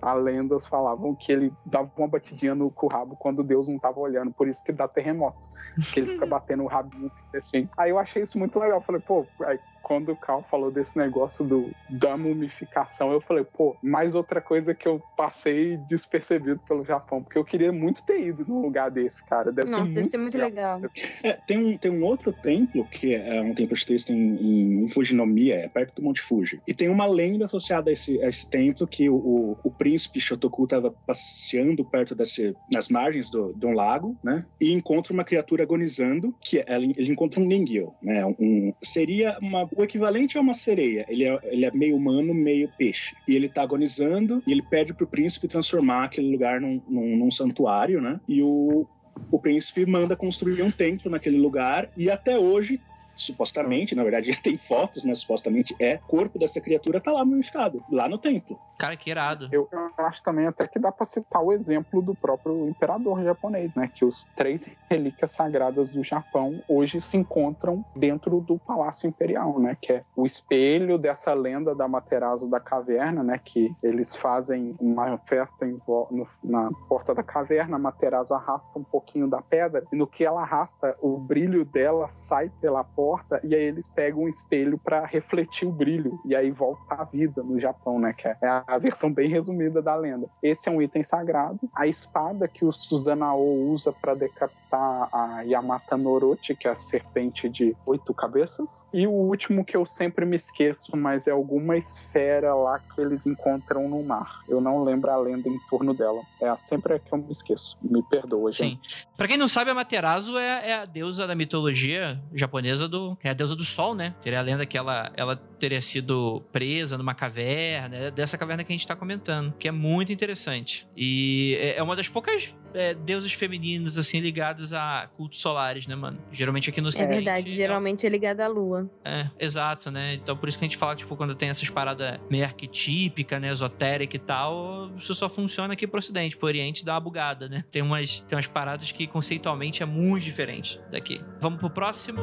[0.00, 4.32] a lendas falavam que ele dava uma batidinha no rabo quando Deus não tava olhando,
[4.32, 5.48] por isso que dá terremoto.
[5.92, 7.68] Que ele fica batendo o rabinho assim.
[7.76, 8.80] Aí eu achei isso muito legal.
[8.80, 9.58] Falei, pô, aí
[9.92, 11.70] quando o Carl falou desse negócio do,
[12.00, 17.36] da mumificação, eu falei, pô, mais outra coisa que eu passei despercebido pelo Japão, porque
[17.38, 19.52] eu queria muito ter ido num lugar desse, cara.
[19.52, 20.80] Deve Nossa, ser deve muito ser muito legal.
[21.22, 25.56] É, tem, um, tem um outro templo, que é um templo shintoísta em, em Fujinomiya,
[25.56, 26.62] é perto do Monte Fuji.
[26.66, 30.20] E tem uma lenda associada a esse, a esse templo que o, o, o príncipe
[30.20, 34.46] Shotoku estava passeando perto desse, nas margens do, de um lago, né?
[34.58, 38.24] E encontra uma criatura agonizando, que é- ele, ele encontra um Ningyo, né?
[38.24, 41.04] Um, seria uma, o equivalente a uma sereia.
[41.08, 43.14] Ele é, ele é meio humano, meio peixe.
[43.28, 47.30] E ele tá agonizando e ele pede pro príncipe transformar aquele lugar num, num, num
[47.30, 48.20] santuário, né?
[48.28, 48.86] E o,
[49.30, 52.80] o príncipe manda construir um templo naquele lugar e até hoje
[53.14, 55.14] supostamente, na verdade tem fotos, né?
[55.14, 58.58] Supostamente é, o corpo dessa criatura tá lá mumificado, lá no templo.
[58.78, 59.48] Cara, que irado.
[59.52, 63.74] Eu, eu acho também até que dá para citar o exemplo do próprio imperador japonês,
[63.74, 63.90] né?
[63.94, 69.76] Que os três relíquias sagradas do Japão hoje se encontram dentro do Palácio Imperial, né?
[69.80, 73.40] Que é o espelho dessa lenda da Materazo da caverna, né?
[73.42, 78.84] Que eles fazem uma festa em, no, na porta da caverna, a Materazo arrasta um
[78.84, 83.11] pouquinho da pedra e no que ela arrasta, o brilho dela sai pela porta
[83.42, 87.42] e aí eles pegam um espelho para refletir o brilho e aí volta a vida
[87.42, 88.12] no Japão, né?
[88.12, 90.28] Que é a versão bem resumida da lenda.
[90.42, 91.58] Esse é um item sagrado.
[91.74, 97.48] A espada que o Susanoo usa para decapitar a Yamata Norochi, que é a serpente
[97.48, 98.86] de oito cabeças.
[98.92, 103.26] E o último que eu sempre me esqueço, mas é alguma esfera lá que eles
[103.26, 104.42] encontram no mar.
[104.48, 106.22] Eu não lembro a lenda em torno dela.
[106.40, 107.76] É sempre que eu me esqueço.
[107.82, 108.70] Me perdoa, Sim.
[108.70, 109.06] gente.
[109.16, 113.18] Pra quem não sabe, a Materazo é, é, a deusa da mitologia japonesa do.
[113.24, 114.14] É a deusa do sol, né?
[114.22, 118.10] Teria a lenda que ela, ela teria sido presa numa caverna, né?
[118.10, 120.86] dessa caverna que a gente tá comentando, que é muito interessante.
[120.96, 125.94] E é, é uma das poucas é, deusas femininas, assim, ligadas a cultos solares, né,
[125.94, 126.18] mano?
[126.32, 127.14] Geralmente aqui no É ocidente.
[127.14, 128.90] verdade, geralmente é ligada à lua.
[129.04, 130.14] É, exato, né?
[130.14, 133.50] Então por isso que a gente fala, tipo, quando tem essas paradas meio arquetípica, né,
[133.50, 137.64] esotérica e tal, isso só funciona aqui pro ocidente, pro oriente dá uma bugada, né?
[137.70, 141.20] Tem umas, tem umas paradas que conceitualmente é muito diferente daqui.
[141.40, 142.20] Vamos pro próximo.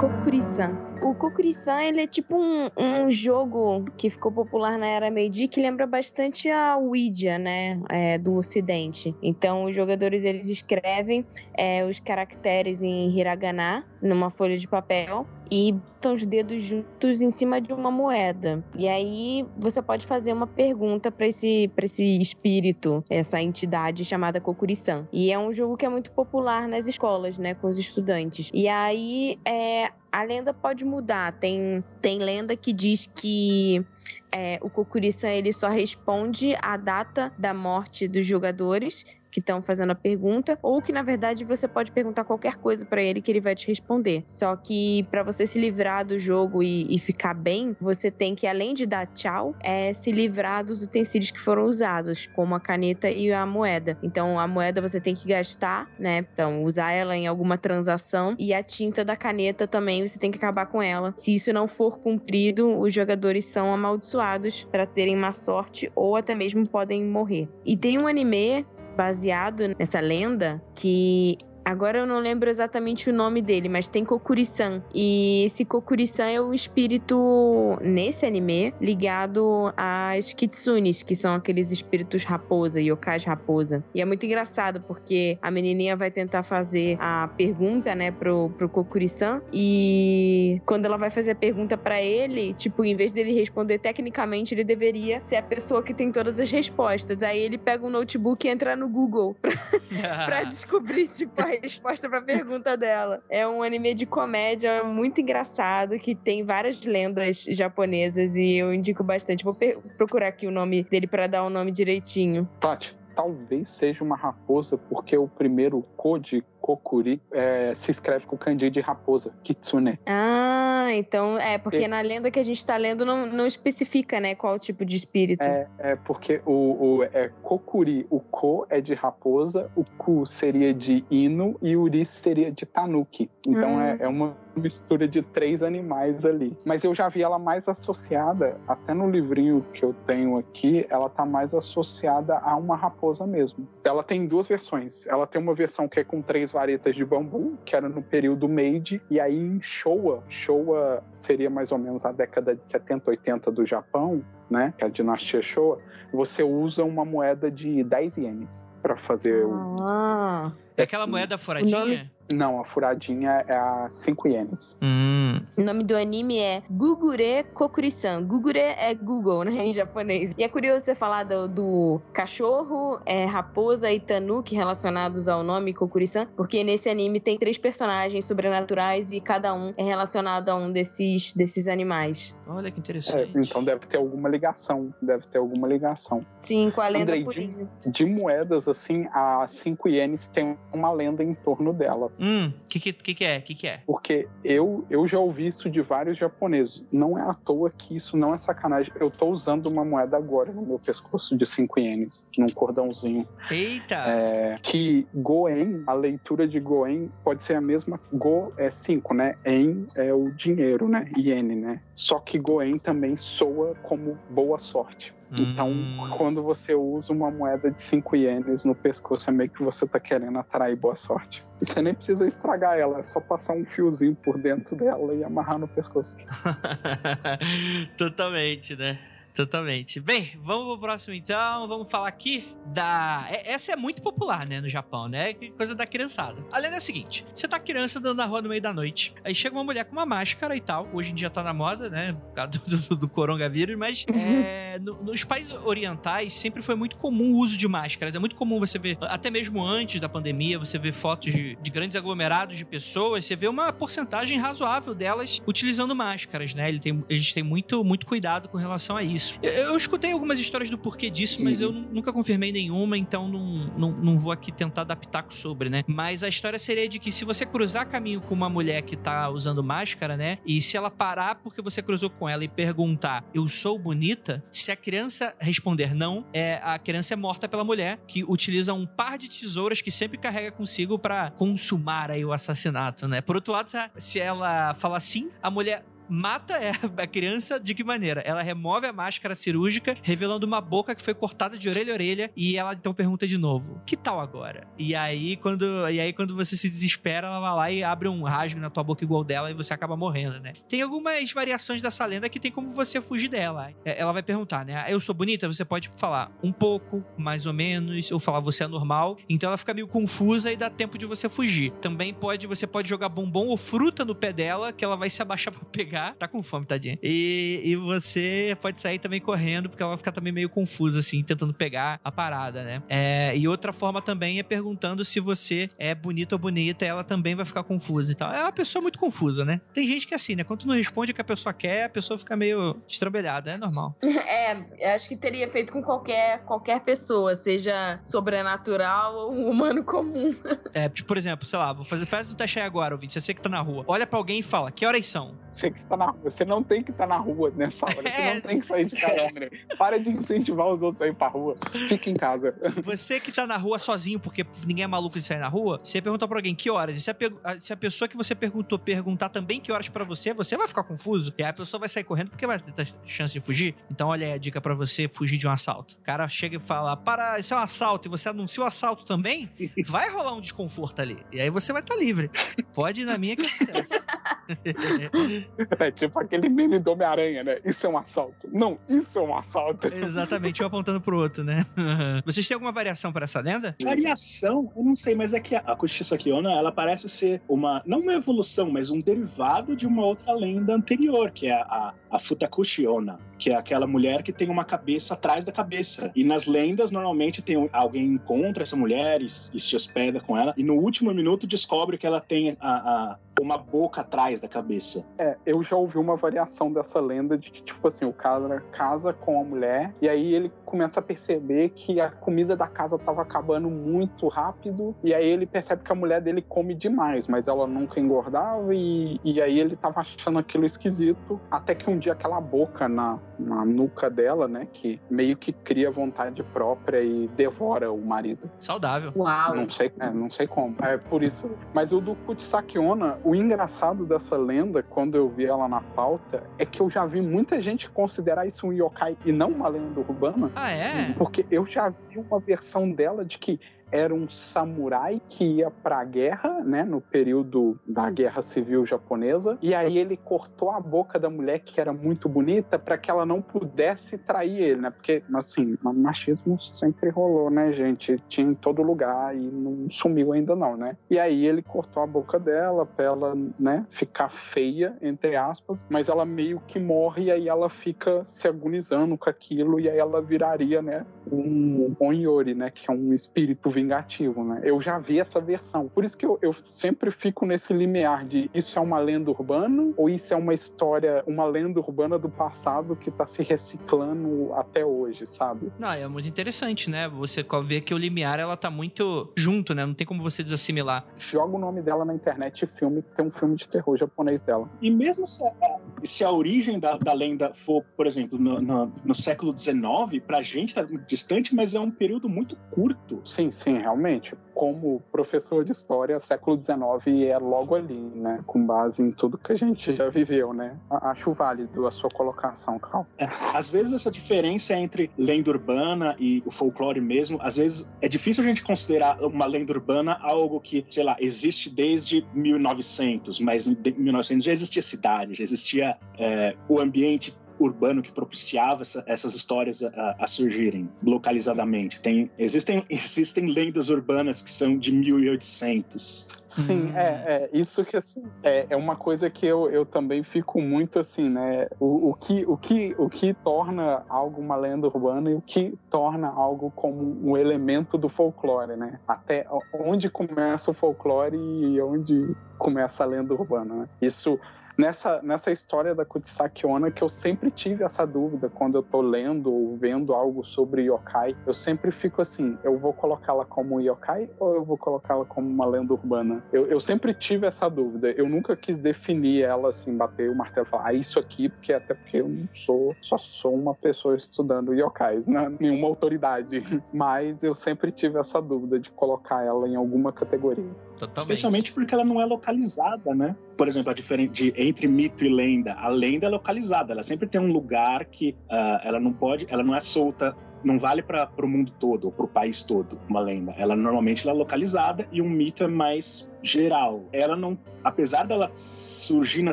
[0.00, 0.78] Kokuri-san.
[1.02, 5.60] O Kokuri-san, ele é tipo um, um jogo que ficou popular na era Meiji, que
[5.60, 9.14] lembra bastante a Ouija, né, é, do ocidente.
[9.22, 15.72] Então, os jogadores, eles escrevem é, os caracteres em hiragana, numa folha de papel, e
[15.72, 18.64] botam os dedos juntos em cima de uma moeda.
[18.76, 25.06] E aí, você pode fazer uma pergunta para esse, esse espírito, essa entidade chamada Kokuri-san.
[25.12, 28.50] E é um jogo que é muito popular nas escolas, né, com os estudantes.
[28.54, 31.32] E aí, é, a lenda pode mudar.
[31.32, 33.84] Tem, tem lenda que diz que
[34.32, 39.90] é, o Kokuri-san ele só responde a data da morte dos jogadores que estão fazendo
[39.90, 43.40] a pergunta, ou que na verdade você pode perguntar qualquer coisa para ele que ele
[43.40, 44.22] vai te responder.
[44.26, 48.46] Só que para você se livrar do jogo e, e, ficar bem, você tem que
[48.46, 53.10] além de dar tchau, é se livrar dos utensílios que foram usados, como a caneta
[53.10, 53.98] e a moeda.
[54.02, 56.26] Então a moeda você tem que gastar, né?
[56.32, 60.38] Então usar ela em alguma transação e a tinta da caneta também você tem que
[60.38, 61.14] acabar com ela.
[61.16, 66.34] Se isso não for cumprido, os jogadores são amaldiçoados para terem má sorte ou até
[66.34, 67.48] mesmo podem morrer.
[67.64, 68.66] E tem um anime
[69.00, 71.38] baseado nessa lenda que
[71.70, 74.82] Agora eu não lembro exatamente o nome dele, mas tem Kokuri-san.
[74.92, 82.24] E esse Kokuri-san é o espírito, nesse anime, ligado às Kitsunes, que são aqueles espíritos
[82.24, 83.84] raposa, yokais raposa.
[83.94, 88.68] E é muito engraçado, porque a menininha vai tentar fazer a pergunta, né, pro, pro
[88.68, 89.40] Kokuri-san.
[89.52, 94.56] E quando ela vai fazer a pergunta para ele, tipo, em vez dele responder tecnicamente,
[94.56, 97.22] ele deveria ser a pessoa que tem todas as respostas.
[97.22, 99.52] Aí ele pega um notebook e entra no Google pra,
[100.26, 103.22] pra descobrir, tipo, a resposta pra pergunta dela.
[103.28, 109.04] É um anime de comédia muito engraçado que tem várias lendas japonesas e eu indico
[109.04, 109.44] bastante.
[109.44, 109.56] Vou
[109.96, 112.48] procurar aqui o nome dele para dar o nome direitinho.
[112.60, 118.70] Tati, talvez seja uma raposa porque o primeiro Code Kokuri é, se escreve com kanji
[118.70, 119.98] de raposa, Kitsune.
[120.06, 124.34] Ah, então é, porque na lenda que a gente tá lendo não, não especifica, né,
[124.34, 125.42] qual tipo de espírito.
[125.42, 130.74] É, é porque o, o é Kokuri, o Ko é de raposa, o Ku seria
[130.74, 133.30] de Inu e o Uri seria de Tanuki.
[133.46, 133.80] Então Hum.
[133.80, 136.56] é, é uma mistura de três animais ali.
[136.66, 141.08] Mas eu já vi ela mais associada, até no livrinho que eu tenho aqui, ela
[141.08, 143.66] tá mais associada a uma raposa mesmo.
[143.84, 145.06] Ela tem duas versões.
[145.06, 148.48] Ela tem uma versão que é com três varetas de bambu, que era no período
[148.48, 153.50] Meiji, e aí em Showa, Showa seria mais ou menos a década de 70, 80
[153.50, 155.78] do Japão, né, que é a dinastia Showa,
[156.12, 161.38] você usa uma moeda de 10 ienes para fazer o Ah, É aquela Assim, moeda
[161.38, 162.10] furadinha?
[162.32, 164.76] Não, a furadinha é a 5 ienes.
[164.82, 165.40] Hum.
[165.56, 168.22] o nome do anime é Gugure Kokuri-san.
[168.24, 170.32] Gugure é Google, né, em japonês.
[170.36, 175.74] E é curioso você falar do, do cachorro, é, raposa e tanuki relacionados ao nome
[175.74, 180.70] Kokuri-san, porque nesse anime tem três personagens sobrenaturais e cada um é relacionado a um
[180.72, 182.36] desses, desses animais.
[182.46, 183.32] Olha que É, interessante.
[183.36, 186.24] então deve ter alguma ligação, deve ter alguma ligação.
[186.40, 187.50] Sim, com a lenda Andrei, por de-.
[187.86, 192.10] De moedas, assim, a 5 ienes tem uma lenda em torno dela.
[192.20, 193.40] Hum, o que, que, que, é?
[193.40, 193.80] que, que é?
[193.86, 196.84] Porque eu, eu já ouvi isso de vários japoneses.
[196.92, 198.92] Não é à toa que isso não é sacanagem.
[199.00, 203.26] Eu tô usando uma moeda agora no meu pescoço de 5 ienes, num cordãozinho.
[203.50, 203.94] Eita!
[204.06, 207.98] É, que Goen, a leitura de Goen pode ser a mesma.
[208.12, 209.36] Go é 5, né?
[209.46, 211.10] En é o dinheiro, né?
[211.16, 211.80] Iene, né?
[211.94, 215.14] Só que Goen também soa como boa sorte.
[215.38, 216.10] Então, Hum.
[216.16, 220.00] quando você usa uma moeda de 5 ienes no pescoço, é meio que você tá
[220.00, 221.40] querendo atrair boa sorte.
[221.62, 225.22] E você nem precisa estragar ela, é só passar um fiozinho por dentro dela e
[225.22, 226.16] amarrar no pescoço.
[227.96, 228.98] Totalmente, né?
[229.34, 230.00] Totalmente.
[230.00, 231.66] Bem, vamos pro próximo então.
[231.68, 233.26] Vamos falar aqui da.
[233.30, 235.34] é- Essa é muito popular, né, no Japão, né?
[235.56, 236.44] Coisa da criançada.
[236.52, 239.14] A lenda é a seguinte: você tá criança andando na rua no meio da noite,
[239.24, 240.88] aí chega uma mulher com uma máscara e tal.
[240.92, 242.12] Hoje em dia tá na moda, né?
[242.12, 246.96] Por causa do, do, do coronavírus, mas é, no- nos países orientais sempre foi muito
[246.98, 248.14] comum o uso de máscaras.
[248.14, 251.70] É muito comum você ver, até mesmo antes da pandemia, você vê fotos de, de
[251.70, 256.68] grandes aglomerados de pessoas, você vê uma porcentagem razoável delas utilizando máscaras, né?
[256.68, 259.29] Ele tem, eles têm muito, muito cuidado com relação a isso.
[259.42, 263.28] Eu, eu escutei algumas histórias do porquê disso, mas eu nu- nunca confirmei nenhuma, então
[263.28, 265.82] não, não, não vou aqui tentar dar pitaco sobre, né?
[265.86, 269.28] Mas a história seria de que se você cruzar caminho com uma mulher que tá
[269.30, 270.38] usando máscara, né?
[270.46, 274.42] E se ela parar porque você cruzou com ela e perguntar, eu sou bonita?
[274.50, 278.86] Se a criança responder não, é, a criança é morta pela mulher, que utiliza um
[278.86, 283.20] par de tesouras que sempre carrega consigo pra consumar aí o assassinato, né?
[283.20, 286.72] Por outro lado, se- se ela falar sim, a mulher mata é,
[287.02, 288.20] a criança de que maneira?
[288.22, 292.30] Ela remove a máscara cirúrgica, revelando uma boca que foi cortada de orelha a orelha,
[292.36, 294.66] e ela então pergunta de novo: "Que tal agora?".
[294.78, 298.22] E aí quando e aí quando você se desespera, ela vai lá e abre um
[298.22, 300.52] rasgo na tua boca igual dela e você acaba morrendo, né?
[300.68, 303.70] Tem algumas variações dessa lenda que tem como você fugir dela.
[303.84, 304.84] É, Ela vai perguntar, né?
[304.88, 305.46] "Eu sou bonita?".
[305.46, 309.16] Você pode falar um pouco, mais ou menos, ou falar você é normal.
[309.28, 311.72] Então ela fica meio confusa e dá tempo de você fugir.
[311.80, 315.20] Também pode você pode jogar bombom ou fruta no pé dela, que ela vai se
[315.22, 315.99] abaixar pra pegar.
[316.18, 316.98] Tá com fome, tadinha.
[317.02, 321.22] E, e você pode sair também correndo, porque ela vai ficar também meio confusa, assim,
[321.22, 322.82] tentando pegar a parada, né?
[322.88, 327.34] É, e outra forma também é perguntando se você é bonito ou bonita, ela também
[327.34, 328.32] vai ficar confusa e tal.
[328.32, 329.60] É uma pessoa muito confusa, né?
[329.74, 330.44] Tem gente que é assim, né?
[330.44, 333.50] Quando tu não responde o que a pessoa quer, a pessoa fica meio estrambelhada.
[333.52, 333.96] É normal.
[334.30, 339.82] É, eu acho que teria feito com qualquer, qualquer pessoa, seja sobrenatural ou um humano
[339.82, 340.34] comum.
[340.72, 343.20] É, tipo, por exemplo, sei lá, vou fazer, faz o teste aí agora, ouvinte.
[343.20, 345.34] Você que tá na rua, olha pra alguém e fala, que horas são?
[345.52, 348.34] Que tá na você não tem que estar na rua nessa hora, você É.
[348.34, 349.50] não tem que sair de casa, André.
[349.78, 351.54] Para de incentivar os outros a ir pra rua.
[351.88, 352.54] Fica em casa.
[352.84, 356.00] Você que tá na rua sozinho, porque ninguém é maluco de sair na rua, você
[356.00, 357.16] pergunta pra alguém que horas, e se a,
[357.60, 360.84] se a pessoa que você perguntou perguntar também que horas pra você, você vai ficar
[360.84, 361.34] confuso.
[361.36, 363.74] E aí a pessoa vai sair correndo porque vai ter chance de fugir.
[363.90, 365.96] Então olha aí a dica pra você fugir de um assalto.
[366.00, 369.04] O cara chega e fala, para, isso é um assalto, e você anuncia o assalto
[369.04, 369.50] também,
[369.86, 371.18] vai rolar um desconforto ali.
[371.32, 372.30] E aí você vai estar livre.
[372.74, 374.04] Pode ir na minha que é sucesso.
[375.80, 377.58] É tipo aquele meme do Homem-Aranha, né?
[377.64, 378.48] Isso é um assalto.
[378.52, 379.88] Não, isso é um assalto.
[379.92, 381.64] Exatamente, um apontando pro outro, né?
[382.24, 383.74] Vocês têm alguma variação pra essa lenda?
[383.82, 388.00] Variação, eu não sei, mas é que a Kushisa Kiona, ela parece ser uma, não
[388.00, 392.86] uma evolução, mas um derivado de uma outra lenda anterior, que é a, a Futakushi
[392.86, 396.10] Onna, que é aquela mulher que tem uma cabeça atrás da cabeça.
[396.14, 400.52] E nas lendas, normalmente, tem alguém encontra essa mulher e, e se hospeda com ela,
[400.56, 405.06] e no último minuto descobre que ela tem a, a- uma boca atrás da cabeça.
[405.18, 409.12] É, eu já ouvi uma variação dessa lenda de que, tipo assim, o cara casa
[409.12, 413.22] com a mulher e aí ele começa a perceber que a comida da casa tava
[413.22, 417.66] acabando muito rápido e aí ele percebe que a mulher dele come demais, mas ela
[417.66, 422.40] nunca engordava e, e aí ele tava achando aquilo esquisito, até que um dia aquela
[422.40, 428.00] boca na, na nuca dela, né, que meio que cria vontade própria e devora o
[428.00, 428.50] marido.
[428.58, 429.12] Saudável.
[429.16, 429.54] Uau.
[429.54, 430.74] Não sei, é, não sei como.
[430.82, 431.50] É por isso.
[431.72, 436.64] Mas o do Kutsakiona, o engraçado dessa lenda, quando eu vi ela na pauta, é
[436.64, 440.50] que eu já vi muita gente considerar isso um yokai e não uma lenda urbana.
[440.54, 441.12] Ah, é?
[441.16, 443.60] Porque eu já vi uma versão dela de que
[443.92, 449.74] era um samurai que ia pra guerra, né, no período da guerra civil japonesa, e
[449.74, 453.40] aí ele cortou a boca da mulher que era muito bonita para que ela não
[453.40, 454.90] pudesse trair ele, né?
[454.90, 458.16] Porque assim, machismo sempre rolou, né, gente?
[458.28, 460.96] Tinha em todo lugar e não sumiu ainda não, né?
[461.08, 466.08] E aí ele cortou a boca dela pra ela, né, ficar feia entre aspas, mas
[466.08, 470.20] ela meio que morre e aí ela fica se agonizando com aquilo e aí ela
[470.20, 474.60] viraria, né, um onyori, né, que é um espírito vingativo, né?
[474.62, 475.88] Eu já vi essa versão.
[475.88, 479.92] Por isso que eu, eu sempre fico nesse limiar de isso é uma lenda urbana
[479.96, 484.84] ou isso é uma história, uma lenda urbana do passado que tá se reciclando até
[484.84, 485.72] hoje, sabe?
[485.78, 487.08] Não, é muito interessante, né?
[487.08, 489.86] Você vê que o limiar ela tá muito junto, né?
[489.86, 491.06] Não tem como você desassimilar.
[491.14, 494.68] Joga o nome dela na internet e filme, tem um filme de terror japonês dela.
[494.80, 498.92] E mesmo se a, se a origem da, da lenda for, por exemplo, no, no,
[499.04, 503.20] no século XIX, pra gente tá muito distante, mas é um período muito curto.
[503.24, 504.34] Sim, sim, realmente.
[504.54, 508.40] Como professor de história, século XIX é logo ali, né?
[508.46, 510.76] Com base em tudo que a gente já viveu, né?
[510.90, 513.06] Acho válido a sua colocação, Carl.
[513.18, 518.08] É, às vezes essa diferença entre lenda urbana e o folclore mesmo, às vezes é
[518.08, 523.66] difícil a gente considerar uma lenda urbana algo que, sei lá, existe desde 1900, mas
[523.66, 529.34] em 1900 já existia cidade, já existia é, o ambiente urbano que propiciava essa, essas
[529.34, 532.00] histórias a, a, surgirem localizadamente.
[532.00, 536.28] Tem, existem, existem lendas urbanas que são de 1800.
[536.48, 536.96] Sim, hum.
[536.96, 540.98] é, é, isso que assim, é, é uma coisa que eu, eu também fico muito
[540.98, 541.68] assim, né?
[541.78, 545.78] O, o, que, o, que, o que torna algo uma lenda urbana e o que
[545.88, 548.98] torna algo como um elemento do folclore, né?
[549.06, 553.88] Até onde começa o folclore e onde começa a lenda urbana, né?
[554.02, 554.38] Isso
[554.80, 559.00] nessa, nessa história da Kutisaki Onna que eu sempre tive essa dúvida quando eu tô
[559.00, 561.36] lendo ou vendo algo sobre yokai.
[561.46, 565.66] Eu sempre fico assim, eu vou colocá-la como yokai ou eu vou colocá-la como uma
[565.66, 566.42] lenda urbana?
[566.52, 568.10] Eu, eu sempre tive essa dúvida.
[568.12, 571.72] Eu nunca quis definir ela assim, bater o martelo e falar, ah, isso aqui, porque
[571.72, 575.52] até porque eu não sou, só sou uma pessoa estudando yokais, né?
[575.60, 576.64] nenhuma autoridade.
[576.92, 580.70] Mas eu sempre tive essa dúvida de colocar ela em alguma categoria.
[581.00, 581.18] Totalmente.
[581.18, 583.34] Especialmente porque ela não é localizada, né?
[583.56, 585.74] Por exemplo, a diferença de, entre mito e lenda.
[585.74, 589.62] A lenda é localizada, ela sempre tem um lugar que uh, ela não pode, ela
[589.62, 593.20] não é solta não vale para o mundo todo ou para o país todo uma
[593.20, 593.54] lenda.
[593.56, 597.04] Ela normalmente ela é localizada e um mito é mais geral.
[597.12, 599.52] Ela não, apesar dela surgir na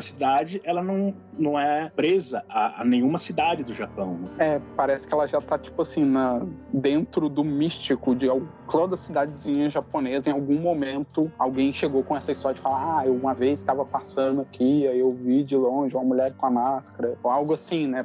[0.00, 4.18] cidade, ela não, não é presa a, a nenhuma cidade do Japão.
[4.38, 6.40] É, parece que ela já tá tipo assim na
[6.72, 8.28] dentro do místico de
[8.70, 10.30] toda cidadezinha japonesa.
[10.30, 13.84] Em algum momento alguém chegou com essa história de falar, ah, eu uma vez estava
[13.84, 17.86] passando aqui, aí eu vi de longe uma mulher com a máscara, ou algo assim,
[17.86, 18.04] né?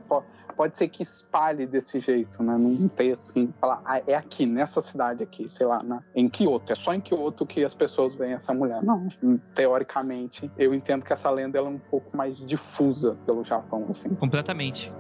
[0.56, 2.56] Pode ser que espalhe desse jeito, né?
[2.58, 6.72] Não tem assim, falar, ah, é aqui, nessa cidade aqui, sei lá, na, em Kyoto.
[6.72, 8.82] É só em Kyoto que as pessoas veem essa mulher.
[8.84, 9.08] Não,
[9.56, 14.14] teoricamente, eu entendo que essa lenda ela é um pouco mais difusa pelo Japão, assim.
[14.16, 14.94] Completamente.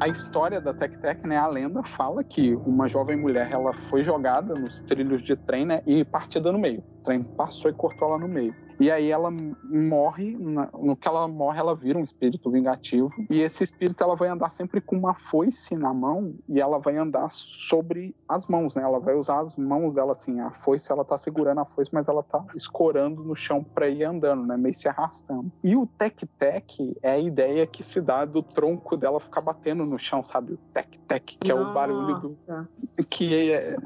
[0.00, 4.04] A história da Tec Tec, né, a lenda fala que uma jovem mulher, ela foi
[4.04, 6.84] jogada nos trilhos de trem, né, e partida no meio.
[7.00, 8.54] O trem passou e cortou ela no meio.
[8.80, 13.10] E aí ela morre, no que ela morre, ela vira um espírito vingativo.
[13.28, 16.96] E esse espírito ela vai andar sempre com uma foice na mão e ela vai
[16.96, 18.82] andar sobre as mãos, né?
[18.82, 22.08] Ela vai usar as mãos dela assim, a foice ela tá segurando a foice, mas
[22.08, 24.56] ela tá escorando no chão para ir andando, né?
[24.56, 25.50] Meio se arrastando.
[25.62, 29.98] E o tec-tec é a ideia que se dá do tronco dela ficar batendo no
[29.98, 30.52] chão, sabe?
[30.52, 31.62] O tec-tec, que Nossa.
[31.62, 33.76] é o barulho do que é,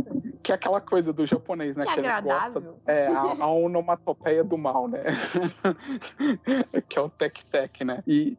[0.43, 1.85] que é aquela coisa do japonês, né?
[1.85, 2.61] Que, que agradável.
[2.61, 5.05] Gosta, é, a, a onomatopeia do mal, né?
[6.89, 8.03] que é o tec-tec, né?
[8.07, 8.37] E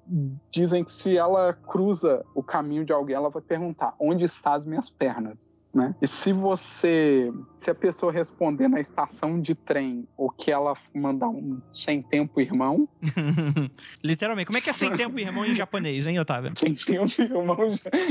[0.49, 4.65] dizem que se ela cruza o caminho de alguém, ela vai perguntar: onde estão as
[4.65, 5.47] minhas pernas?
[5.73, 5.95] Né?
[5.99, 11.29] E se você, se a pessoa responder na estação de trem ou que ela mandar
[11.29, 12.87] um sem tempo irmão,
[14.03, 16.53] literalmente, como é que é sem tempo irmão em japonês, hein, Otávio?
[16.55, 17.57] Sem tempo irmão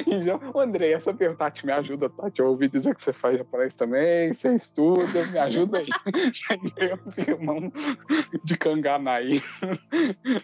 [0.07, 0.73] em japonês.
[0.73, 2.41] André, essa pergunta Tati, me ajuda, Tati.
[2.41, 5.87] Eu ouvi dizer que você faz japonês também, você estuda, me ajuda aí.
[6.35, 7.73] sem tempo irmão
[8.43, 9.43] de Kanganai.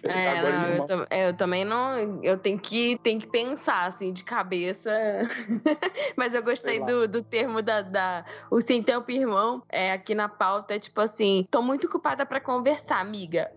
[0.03, 4.13] É, Agora, não, eu, tam, eu, também não, eu tenho que, tenho que pensar assim
[4.13, 4.91] de cabeça.
[6.17, 10.29] Mas eu gostei do do termo da, da o sem tempo irmão é, aqui na
[10.29, 13.51] pauta é tipo assim: tô muito ocupada para conversar, amiga.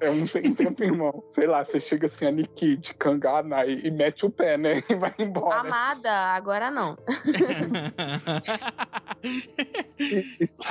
[0.00, 1.22] É um sem tempo irmão.
[1.34, 4.82] Sei lá, você chega assim, a Nikki Kangana e, e mete o pé, né?
[4.90, 5.60] E vai embora.
[5.60, 6.96] Amada, agora não.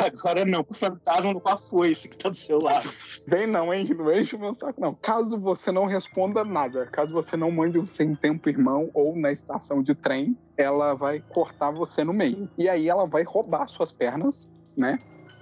[0.04, 2.92] agora não, pro fantasma a foice que tá do seu lado.
[3.28, 3.88] Vem não, hein?
[3.96, 4.94] Não enche o meu saco, não.
[4.96, 9.32] Caso você não responda nada, caso você não mande um sem tempo irmão ou na
[9.32, 12.50] estação de trem, ela vai cortar você no meio.
[12.58, 15.00] E aí ela vai roubar suas pernas, né?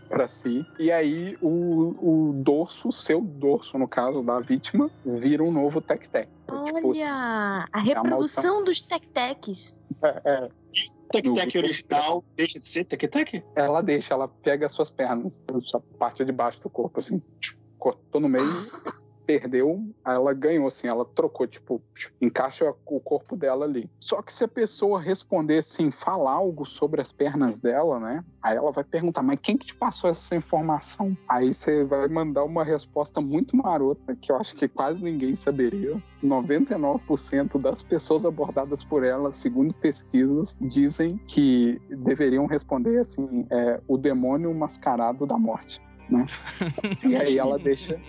[0.07, 0.65] para si.
[0.79, 6.29] E aí o, o dorso, seu dorso, no caso da vítima, vira um novo tec-tec.
[6.47, 9.77] Olha, tipo, assim, a reprodução a dos tec-tecs.
[10.01, 10.49] É, é.
[11.11, 13.43] Tec-tec original deixa de ser tec-tec?
[13.55, 15.41] Ela deixa, ela pega as suas pernas,
[15.73, 17.21] a parte de baixo do corpo, assim,
[17.77, 18.45] cortou no meio
[19.27, 21.81] perdeu, ela ganhou, assim, ela trocou, tipo,
[22.21, 23.89] encaixa o corpo dela ali.
[23.99, 28.23] Só que se a pessoa responder assim, falar algo sobre as pernas dela, né?
[28.41, 31.15] Aí ela vai perguntar, mas quem que te passou essa informação?
[31.27, 36.01] Aí você vai mandar uma resposta muito marota, que eu acho que quase ninguém saberia.
[36.23, 43.97] 99% das pessoas abordadas por ela, segundo pesquisas, dizem que deveriam responder assim: é, o
[43.97, 45.81] demônio mascarado da morte.
[46.09, 46.25] Né?
[47.03, 47.99] e aí ela deixa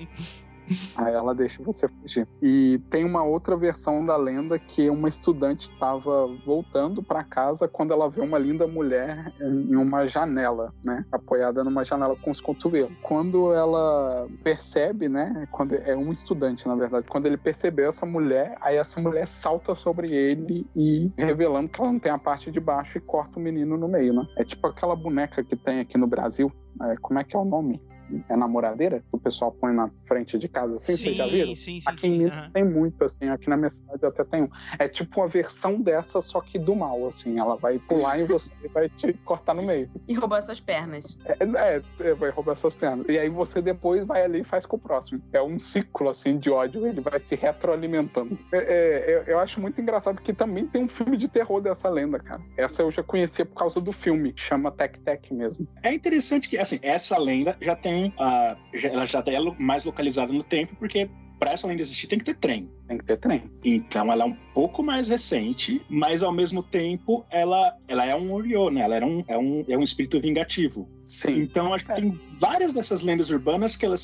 [0.96, 2.26] Aí ela deixa você fugir.
[2.42, 7.92] E tem uma outra versão da lenda que uma estudante estava voltando para casa quando
[7.92, 11.04] ela vê uma linda mulher em uma janela, né?
[11.12, 12.92] Apoiada numa janela com os cotovelos.
[13.02, 15.46] Quando ela percebe, né?
[15.50, 19.74] Quando é um estudante, na verdade, quando ele percebeu essa mulher, aí essa mulher salta
[19.74, 23.42] sobre ele e revelando que ela não tem a parte de baixo e corta o
[23.42, 24.26] menino no meio, né?
[24.36, 26.52] É tipo aquela boneca que tem aqui no Brasil.
[26.82, 27.80] É, como é que é o nome?
[28.28, 31.54] É namoradeira, que o pessoal põe na frente de casa assim, sim, vocês já viram?
[31.54, 32.52] Sim, sim, aqui sim, em Minas uhum.
[32.52, 34.48] tem muito, assim, aqui na minha cidade até tem um.
[34.78, 38.52] É tipo uma versão dessa, só que do mal, assim, ela vai pular em você
[38.64, 39.90] e vai te cortar no meio.
[40.06, 41.18] E roubar suas pernas.
[41.24, 43.06] É, é, é, vai roubar suas pernas.
[43.08, 45.20] E aí você depois vai ali e faz com o próximo.
[45.32, 48.38] É um ciclo, assim, de ódio, ele vai se retroalimentando.
[48.52, 51.88] É, é, eu, eu acho muito engraçado que também tem um filme de terror dessa
[51.88, 52.40] lenda, cara.
[52.56, 55.66] Essa eu já conhecia por causa do filme, que chama Tec Tec mesmo.
[55.82, 57.97] É interessante que, assim, essa lenda já tem.
[58.16, 61.08] Ela já é mais localizada no tempo, porque
[61.38, 62.70] para essa lenda existir tem que ter trem.
[62.88, 63.50] Tem que ter trem.
[63.62, 68.32] Então ela é um pouco mais recente, mas ao mesmo tempo ela, ela é um
[68.32, 68.80] Oriô, né?
[68.80, 70.88] Ela era um, é, um, é um espírito vingativo.
[71.04, 71.42] Sim.
[71.42, 74.00] Então acho que tem várias dessas lendas urbanas que elas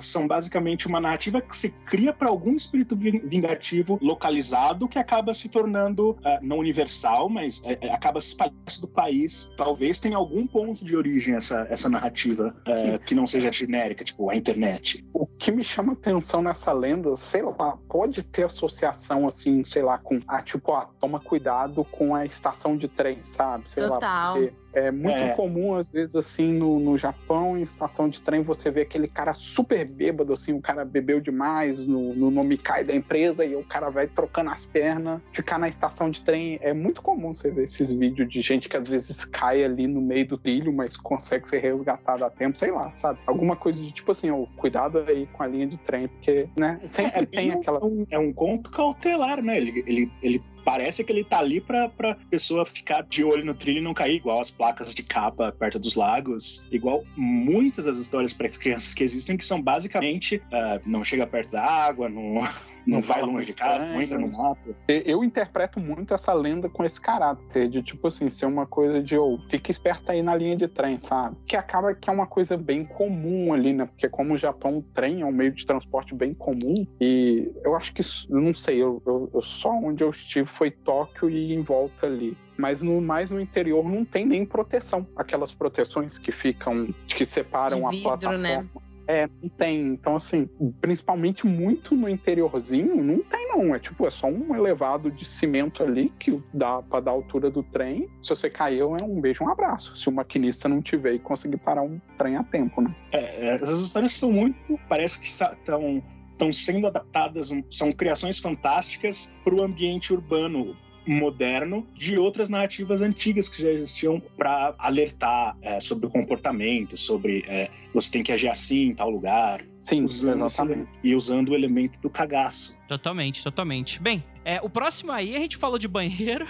[0.00, 5.34] são basicamente uma narrativa que se cria para algum espírito ving- vingativo localizado que acaba
[5.34, 9.50] se tornando ah, não universal, mas é, é, acaba se espalhando do país.
[9.56, 14.30] Talvez tenha algum ponto de origem essa, essa narrativa eh, que não seja genérica, tipo
[14.30, 15.04] a internet.
[15.12, 19.98] O que me chama atenção nessa lenda, sei lá, pode ter associação, assim, sei lá,
[19.98, 23.68] com, ah, tipo, ah, toma cuidado com a estação de trem, sabe?
[23.68, 24.34] Sei lá, Total.
[24.34, 25.34] porque é muito É.
[25.34, 29.34] comum, às vezes, assim, no, no Japão, em estação de trem, você vê aquele cara
[29.34, 33.88] super bêbado, assim, o cara bebeu demais no, no Nomikai da empresa e o cara
[33.90, 36.58] vai trocando as pernas, ficar na estação de trem.
[36.62, 40.00] É muito comum você ver esses vídeos de gente que às vezes cai ali no
[40.00, 43.18] meio do trilho, mas consegue ser resgatado a tempo, sei lá, sabe?
[43.26, 46.80] Alguma coisa de tipo assim, ó, cuidado aí com a linha de trem, porque, né,
[46.86, 47.80] sempre É, tem bem aquela.
[48.10, 49.56] é um conto cautelar, né?
[49.56, 53.54] Ele, ele, ele parece que ele tá ali pra, pra pessoa ficar de olho no
[53.54, 57.96] trilho e não cair, igual as placas de capa perto dos lagos, igual muitas das
[57.96, 62.46] histórias para crianças que existem, que são basicamente ah, não chega perto da água, não,
[62.86, 64.74] não, Não vai longe de casa, não entra no mato.
[64.88, 69.16] Eu interpreto muito essa lenda com esse caráter de, tipo assim, ser uma coisa de,
[69.18, 71.36] ô, fica esperto aí na linha de trem, sabe?
[71.46, 73.86] Que acaba que é uma coisa bem comum ali, né?
[73.86, 77.76] Porque como o Japão, o trem é um meio de transporte bem comum e eu
[77.76, 81.62] acho que, não sei, eu, eu- eu- só onde eu estive foi Tóquio e em
[81.62, 82.36] volta ali.
[82.56, 85.06] Mas no mais no interior não tem nem proteção.
[85.14, 88.38] Aquelas proteções que ficam, que separam De a vidro, plataforma.
[88.38, 88.66] né?
[89.08, 89.80] É, não tem.
[89.86, 90.46] Então, assim,
[90.82, 93.74] principalmente muito no interiorzinho, não tem não.
[93.74, 97.50] É tipo, é só um elevado de cimento ali que dá pra dar a altura
[97.50, 98.06] do trem.
[98.22, 99.96] Se você caiu, é um beijo, um abraço.
[99.96, 102.94] Se o maquinista não tiver e conseguir parar um trem a tempo, né?
[103.10, 104.78] É, essas histórias são muito.
[104.88, 106.02] Parece que estão
[106.38, 110.76] estão sendo adaptadas, são criações fantásticas para o ambiente urbano
[111.08, 117.44] moderno de outras narrativas antigas que já existiam para alertar é, sobre o comportamento, sobre
[117.48, 120.90] é, você tem que agir assim em tal lugar, Sim, usando exatamente.
[121.02, 122.76] e usando o elemento do cagaço.
[122.88, 124.00] Totalmente, totalmente.
[124.00, 126.48] Bem, é, o próximo aí a gente falou de banheiro.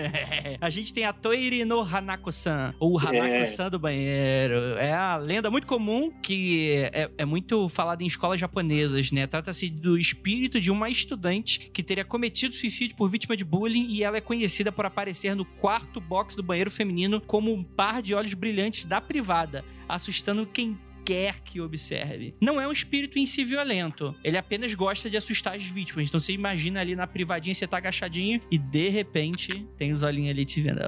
[0.58, 4.78] a gente tem a Toire no Hanako-san, ou Hanako-san do banheiro.
[4.78, 9.26] É a lenda muito comum que é, é muito falada em escolas japonesas, né?
[9.26, 14.02] Trata-se do espírito de uma estudante que teria cometido suicídio por vítima de bullying e
[14.02, 18.14] ela é conhecida por aparecer no quarto box do banheiro feminino como um par de
[18.14, 22.34] olhos brilhantes da privada, assustando quem quer que observe.
[22.40, 24.14] Não é um espírito em si violento.
[24.24, 26.06] Ele apenas gosta de assustar as vítimas.
[26.06, 30.30] Então você imagina ali na privadinha, você tá agachadinho e de repente tem os olhinhos
[30.30, 30.80] ali te vendo.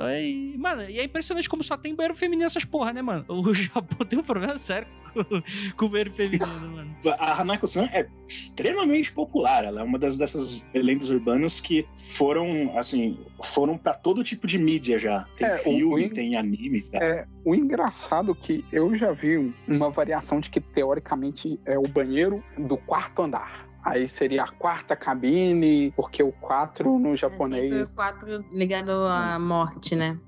[0.58, 3.24] Mano, e é impressionante como só tem banheiro feminino essas porra, né, mano?
[3.28, 4.88] O Japão tem um problema sério
[5.24, 5.42] com,
[5.76, 6.96] com o banheiro feminino, mano.
[7.18, 9.64] A Hanako-san é extremamente popular.
[9.64, 11.86] Ela é uma das dessas lendas urbanas que
[12.16, 15.24] foram, assim, foram para todo tipo de mídia já.
[15.36, 16.82] Tem É, filme, o- tem anime.
[16.82, 16.98] tá?
[17.02, 21.82] É, o engraçado que eu já vi um- uma variação de que teoricamente é o
[21.86, 23.66] banheiro do quarto andar.
[23.84, 27.70] Aí seria a quarta cabine, porque o 4 no É japonês.
[27.72, 30.18] sempre o quatro ligado à morte, né?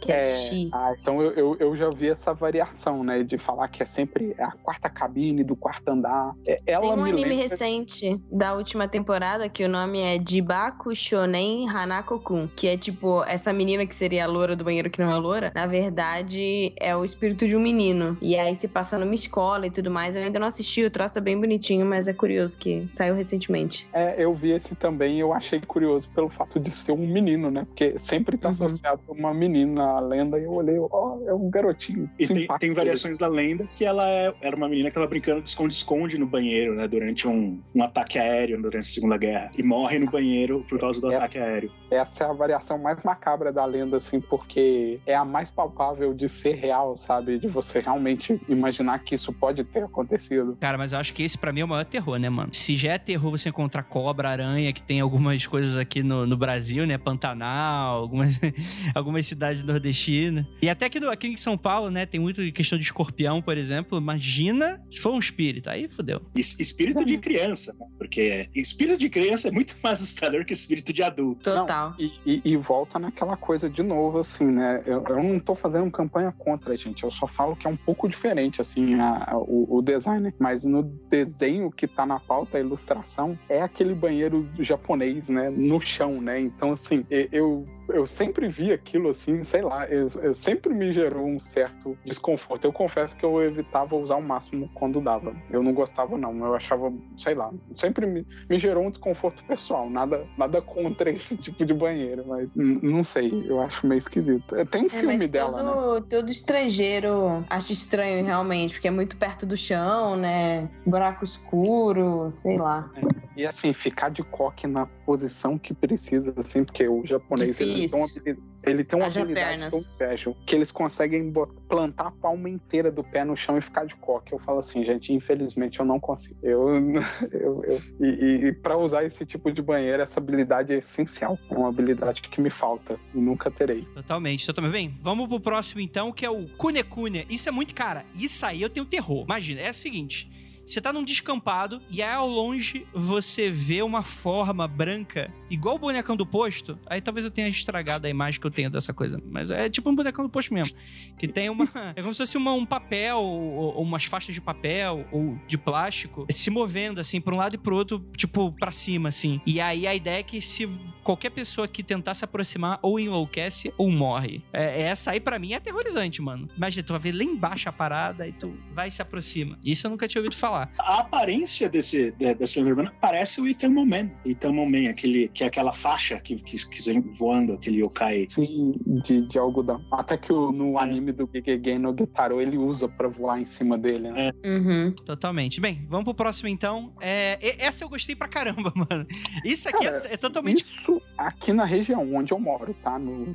[0.00, 0.68] Que é, Shi.
[0.72, 3.22] Ah, então eu, eu, eu já vi essa variação, né?
[3.22, 6.34] De falar que é sempre a quarta cabine do quarto andar.
[6.48, 7.36] É, ela Tem um me anime lembra...
[7.48, 13.52] recente da última temporada que o nome é Jibaku Shonen Hanako-kun, que é tipo essa
[13.52, 17.04] menina que seria a loura do banheiro que não é loura, na verdade é o
[17.04, 18.16] espírito de um menino.
[18.22, 20.16] E aí se passa numa escola e tudo mais.
[20.16, 23.86] Eu ainda não assisti, o troço é bem bonitinho, mas é curioso que saiu recentemente.
[23.92, 27.50] É, eu vi esse também e eu achei curioso pelo fato de ser um menino,
[27.50, 27.64] né?
[27.66, 28.54] Porque sempre tá Uhum.
[28.54, 32.08] associado a uma menina a lenda e eu olhei, ó, é um garotinho.
[32.18, 35.42] E tem, tem variações da lenda que ela é- era uma menina que tava brincando
[35.42, 36.86] de esconde-esconde no banheiro, né?
[36.88, 39.50] Durante um, um ataque aéreo durante a Segunda Guerra.
[39.56, 41.16] E morre no banheiro por causa do É.
[41.16, 41.70] ataque aéreo.
[41.90, 46.28] Essa é a variação mais macabra da lenda, assim, porque é a mais palpável de
[46.28, 47.38] ser real, sabe?
[47.38, 50.56] De você realmente imaginar que isso pode ter acontecido.
[50.60, 52.52] Cara, mas eu acho que esse pra mim é o maior terror, né, mano?
[52.54, 56.36] Se já é terror você encontrar cobra, aranha, que tem algumas coisas aqui no, no
[56.36, 56.96] Brasil, né?
[56.98, 58.38] Pantanal, algumas,
[58.94, 60.46] algumas cidades nordestinas.
[60.62, 62.06] E até aqui, no, aqui em São Paulo, né?
[62.06, 63.98] Tem muito questão de escorpião, por exemplo.
[63.98, 65.68] Imagina se for um espírito.
[65.70, 66.20] Aí fodeu.
[66.36, 67.86] Es- Espírito de criança, né?
[67.98, 71.42] Porque espírito de criança é muito mais assustador que espírito de adulto.
[71.42, 71.94] Total.
[71.98, 74.82] E, e- e volta naquela coisa de novo, assim, né?
[74.86, 77.02] Eu, eu não tô fazendo campanha contra, gente.
[77.02, 80.32] Eu só falo que é um pouco diferente, assim, a- a- o, o design.
[80.38, 85.50] Mas no desenho que tá na pauta, a ilustração, é aquele banheiro japonês, né?
[85.50, 86.40] No chão, né?
[86.40, 90.92] Então, assim, e- eu, eu sempre vi aquilo, assim, sei lá, eu, eu sempre me
[90.92, 92.64] gerou um certo desconforto.
[92.64, 95.34] Eu confesso que eu evitava usar o máximo quando dava.
[95.50, 96.36] Eu não gostava, não.
[96.44, 99.88] Eu achava, sei lá, sempre me, me gerou um desconforto pessoal.
[99.90, 104.56] Nada, nada contra esse tipo de banheiro, mas não sei, eu acho meio esquisito.
[104.56, 106.04] É, Tem um É, filme dela, né?
[106.08, 110.68] todo, estrangeiro acha estranho realmente, porque é muito perto do chão, né?
[110.86, 112.90] Buraco escuro, sei lá.
[113.36, 118.00] E assim, ficar de coque na posição que precisa, assim, porque o japonês ele tem
[118.00, 119.70] uma ele tem uma Haja habilidade pernas.
[119.72, 121.32] tão special que eles conseguem
[121.68, 124.32] plantar a palma inteira do pé no chão e ficar de coque.
[124.34, 126.36] Eu falo assim, gente, infelizmente eu não consigo.
[126.42, 126.68] Eu,
[127.32, 131.38] eu, eu- e, e, e para usar esse tipo de banheiro, essa habilidade é essencial.
[131.50, 133.82] É uma habilidade que me falta e nunca terei.
[133.94, 134.72] Totalmente, totalmente.
[134.72, 137.26] Bem, vamos pro próximo então, que é o Kune Kune.
[137.30, 139.24] Isso é muito, cara, isso aí eu tenho terror.
[139.24, 140.30] Imagina, é o seguinte.
[140.70, 145.78] Você tá num descampado e aí ao longe você vê uma forma branca, igual o
[145.78, 146.78] bonecão do posto.
[146.86, 149.20] Aí talvez eu tenha estragado a imagem que eu tenho dessa coisa.
[149.30, 150.78] Mas é tipo um bonecão do posto mesmo.
[151.18, 151.68] Que tem uma.
[151.96, 155.58] É como se fosse uma- um papel, ou, ou umas faixas de papel, ou de
[155.58, 159.40] plástico, se movendo assim, pra um lado e pro outro, tipo, pra cima, assim.
[159.44, 160.68] E aí a ideia é que se
[161.10, 164.42] qualquer pessoa que tentar se aproximar, ou enlouquece ou morre.
[164.52, 166.46] É, essa aí pra mim é aterrorizante, mano.
[166.56, 169.58] Imagina, tu vai ver lá embaixo a parada e tu vai e se aproxima.
[169.64, 170.70] Isso eu nunca tinha ouvido falar.
[170.78, 174.10] A aparência desse, de- dessa lenda urbana parece o Eternal Man.
[174.24, 178.26] O Eternal Man, aquele, que é aquela faixa que, que, que vem voando, aquele yokai.
[178.28, 178.74] Sim,
[179.04, 179.84] de, de algodão.
[179.92, 183.76] Até que o- no anime do Gigegen no Gitaro ele usa pra voar em cima
[183.76, 184.30] dele, né?
[184.44, 184.92] Uhum.
[185.04, 185.60] Totalmente.
[185.60, 186.92] Bem, vamos pro próximo então.
[187.00, 189.06] É, essa eu gostei pra caramba, mano.
[189.44, 190.64] Isso aqui é, Cara, é totalmente.
[190.64, 192.98] Isso aqui na região onde eu moro, tá?
[192.98, 193.34] No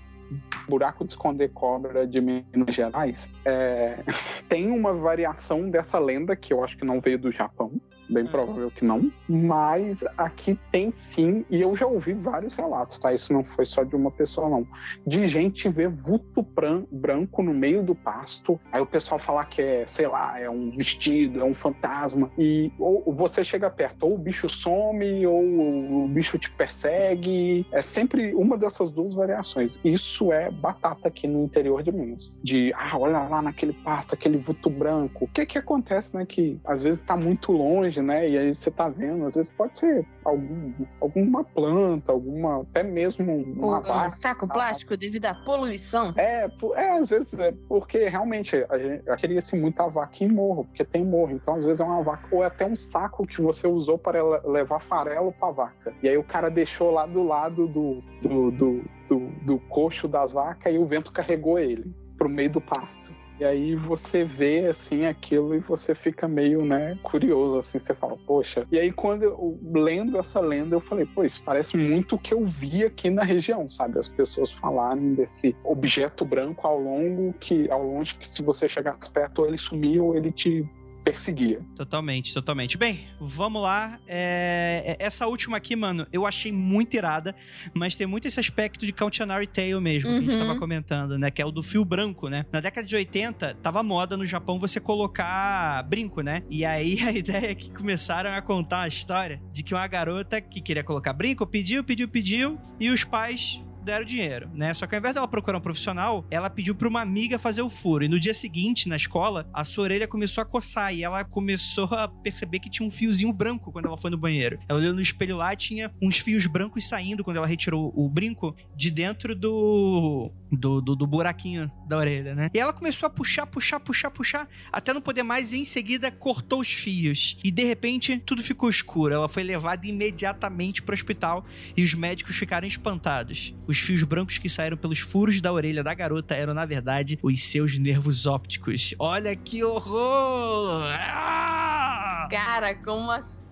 [0.67, 3.97] buraco de esconder cobra de Minas Gerais, é,
[4.49, 7.71] tem uma variação dessa lenda que eu acho que não veio do Japão,
[8.09, 13.13] bem provável que não, mas aqui tem sim, e eu já ouvi vários relatos, tá?
[13.13, 14.67] Isso não foi só de uma pessoa, não.
[15.05, 19.61] De gente ver vulto bran- branco no meio do pasto, aí o pessoal falar que
[19.61, 24.15] é, sei lá, é um vestido, é um fantasma, e ou você chega perto, ou
[24.15, 29.79] o bicho some, ou o bicho te persegue, é sempre uma dessas duas variações.
[29.83, 32.33] Isso é batata aqui no interior de Minas.
[32.43, 35.25] De, ah, olha lá naquele pasto, aquele vulto branco.
[35.25, 36.25] O que que acontece, né?
[36.25, 38.29] Que às vezes tá muito longe, né?
[38.29, 43.31] E aí você tá vendo, às vezes pode ser algum, alguma planta, alguma, até mesmo
[43.33, 44.09] uma O vaca.
[44.17, 46.13] saco plástico devido à poluição.
[46.17, 50.83] É, é, às vezes é porque realmente a gente queria-se muita vaca em morro, porque
[50.85, 53.67] tem morro, então às vezes é uma vaca, ou é até um saco que você
[53.67, 55.93] usou para le- levar farelo pra vaca.
[56.01, 60.31] E aí o cara deixou lá do lado do, do, do, do, do coxo das
[60.31, 63.04] vacas e o vento carregou ele pro meio do pasto.
[63.39, 68.17] E aí você vê assim aquilo e você fica meio, né, curioso assim, você fala,
[68.25, 68.65] poxa.
[68.71, 72.33] E aí quando eu lendo essa lenda, eu falei, pô, isso parece muito o que
[72.33, 73.99] eu vi aqui na região, sabe?
[73.99, 79.11] As pessoas falarem desse objeto branco ao longo que ao longe que se você chegasse
[79.11, 80.65] perto ele sumia ou ele te
[81.05, 81.61] perseguia.
[81.75, 82.77] Totalmente, totalmente.
[82.77, 83.99] Bem, vamos lá.
[84.07, 87.35] É, é- Essa última aqui, mano, eu achei muito irada,
[87.75, 90.39] mas tem muito esse aspecto de Cautionary Tale mesmo, que a gente Uhum.
[90.47, 91.29] tava comentando, né?
[91.29, 92.45] Que é o do fio branco, né?
[92.51, 96.41] Na década de 80, tava moda no Japão você colocar brinco, né?
[96.49, 100.41] E aí a ideia é que começaram a contar a história de que uma garota
[100.41, 104.73] que queria colocar brinco pediu, pediu, pediu, e os pais deram dinheiro, né?
[104.73, 107.69] Só que ao invés dela procurar um profissional, ela pediu pra uma amiga fazer o
[107.69, 108.03] furo.
[108.03, 111.85] E no dia seguinte, na escola, a sua orelha começou a coçar e ela começou
[111.85, 114.59] a perceber que tinha um fiozinho branco quando ela foi no banheiro.
[114.67, 118.09] Ela olhou no espelho lá e tinha uns fios brancos saindo quando ela retirou o
[118.09, 122.49] brinco de dentro do, do, do, do buraquinho da orelha, né?
[122.53, 126.11] E ela começou a puxar, puxar, puxar, puxar, até não poder mais e em seguida
[126.11, 127.37] cortou os fios.
[127.43, 129.13] E de repente, tudo ficou escuro.
[129.13, 131.45] Ela foi levada imediatamente pro hospital
[131.75, 133.53] e os médicos ficaram espantados.
[133.67, 137.43] Os fios brancos que saíram pelos furos da orelha da garota eram, na verdade, os
[137.43, 138.93] seus nervos ópticos.
[138.99, 140.83] Olha que horror!
[140.91, 142.27] Ah!
[142.29, 143.44] Cara, como assim?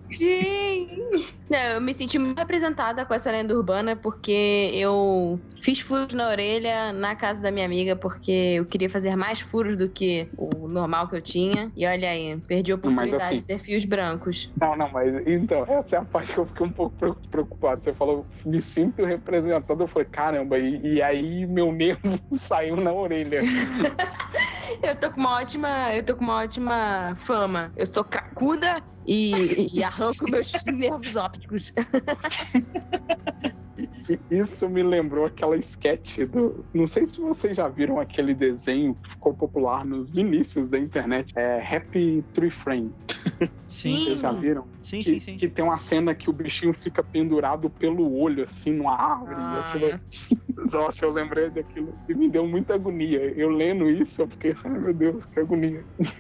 [1.50, 6.28] Não, eu me senti muito representada com essa lenda urbana porque eu fiz furos na
[6.30, 10.68] orelha na casa da minha amiga porque eu queria fazer mais furos do que o
[10.68, 11.72] normal que eu tinha.
[11.76, 14.52] E olha aí, perdi a oportunidade assim- de ter fios brancos.
[14.60, 17.84] Não, não, mas então, essa é a parte que eu fiquei um pouco pre- preocupado.
[17.84, 19.84] Você falou, me sinto representado.
[19.84, 23.42] Eu falei, caramba, e, e aí meu nervo saiu na orelha.
[24.82, 27.72] Eu tô com uma ótima, eu tô com uma ótima fama.
[27.76, 31.74] Eu sou cracuda e, e arranco meus nervos ópticos.
[34.30, 36.64] Isso me lembrou aquela sketch do.
[36.74, 41.32] Não sei se vocês já viram aquele desenho que ficou popular nos inícios da internet.
[41.36, 42.92] É Happy Tree Frame.
[43.68, 44.68] Sim, Vocês já viram?
[44.82, 45.38] sim, Que, sim, sim.
[45.38, 49.36] que tem uma cena que o bichinho fica pendurado pelo olho, assim, numa árvore.
[49.38, 53.20] Ah, aquilo- Nossa, eu lembrei daquilo e me deu muita agonia.
[53.36, 55.84] Eu lendo isso, eu fiquei assim, ai meu Deus, que agonia.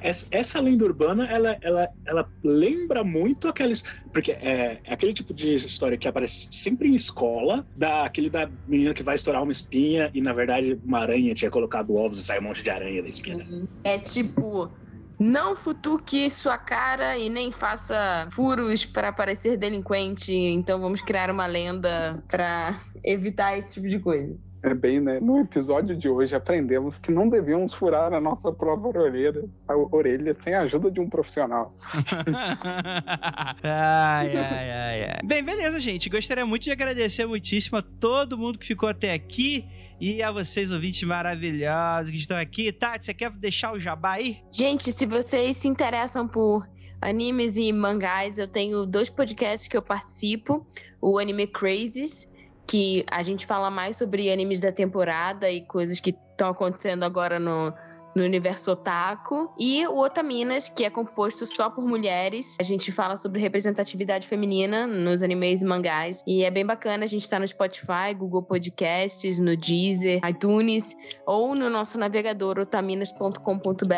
[0.00, 3.82] Essa, essa lenda urbana, ela, ela, ela lembra muito aqueles.
[4.12, 8.50] Porque é, é aquele tipo de história que aparece sempre em escola, da, aquele da
[8.66, 12.24] menina que vai estourar uma espinha e, na verdade, uma aranha tinha colocado ovos e
[12.24, 13.38] sai um monte de aranha da espinha.
[13.38, 13.44] né?
[13.84, 14.70] É tipo,
[15.18, 20.32] não futuque sua cara e nem faça furos para parecer delinquente.
[20.32, 24.38] Então vamos criar uma lenda para evitar esse tipo de coisa.
[24.62, 25.18] É bem, né?
[25.20, 30.34] No episódio de hoje aprendemos que não devemos furar a nossa própria orelha, a orelha
[30.34, 31.74] sem a ajuda de um profissional.
[33.62, 35.20] ai, ai, ai, ai.
[35.24, 36.10] Bem, beleza, gente.
[36.10, 39.66] Gostaria muito de agradecer muitíssimo a todo mundo que ficou até aqui
[39.98, 42.70] e a vocês, ouvintes maravilhosos que estão aqui.
[42.70, 44.42] Tati, você quer deixar o jabá aí?
[44.52, 46.68] Gente, se vocês se interessam por
[47.00, 50.66] animes e mangás, eu tenho dois podcasts que eu participo.
[51.00, 52.28] O Anime Crazes,
[52.70, 57.36] que a gente fala mais sobre animes da temporada e coisas que estão acontecendo agora
[57.36, 57.74] no,
[58.14, 59.50] no universo otaku.
[59.58, 62.56] E o Otaminas, que é composto só por mulheres.
[62.60, 66.22] A gente fala sobre representatividade feminina nos animes e mangás.
[66.26, 70.96] E é bem bacana, a gente tá no Spotify, Google Podcasts, no Deezer, iTunes
[71.26, 73.94] ou no nosso navegador otaminas.com.br.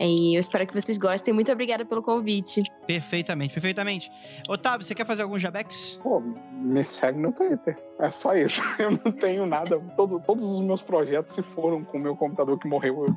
[0.00, 1.32] E eu espero que vocês gostem.
[1.34, 2.62] Muito obrigada pelo convite.
[2.86, 4.10] Perfeitamente, perfeitamente.
[4.48, 5.98] Otávio, você quer fazer algum jabex?
[6.02, 6.20] Pô,
[6.52, 7.76] me segue no Twitter.
[8.00, 8.60] É só isso.
[8.78, 9.78] Eu não tenho nada.
[9.96, 13.04] Todo- todos os meus projetos se foram com o meu computador que morreu.
[13.06, 13.14] Eu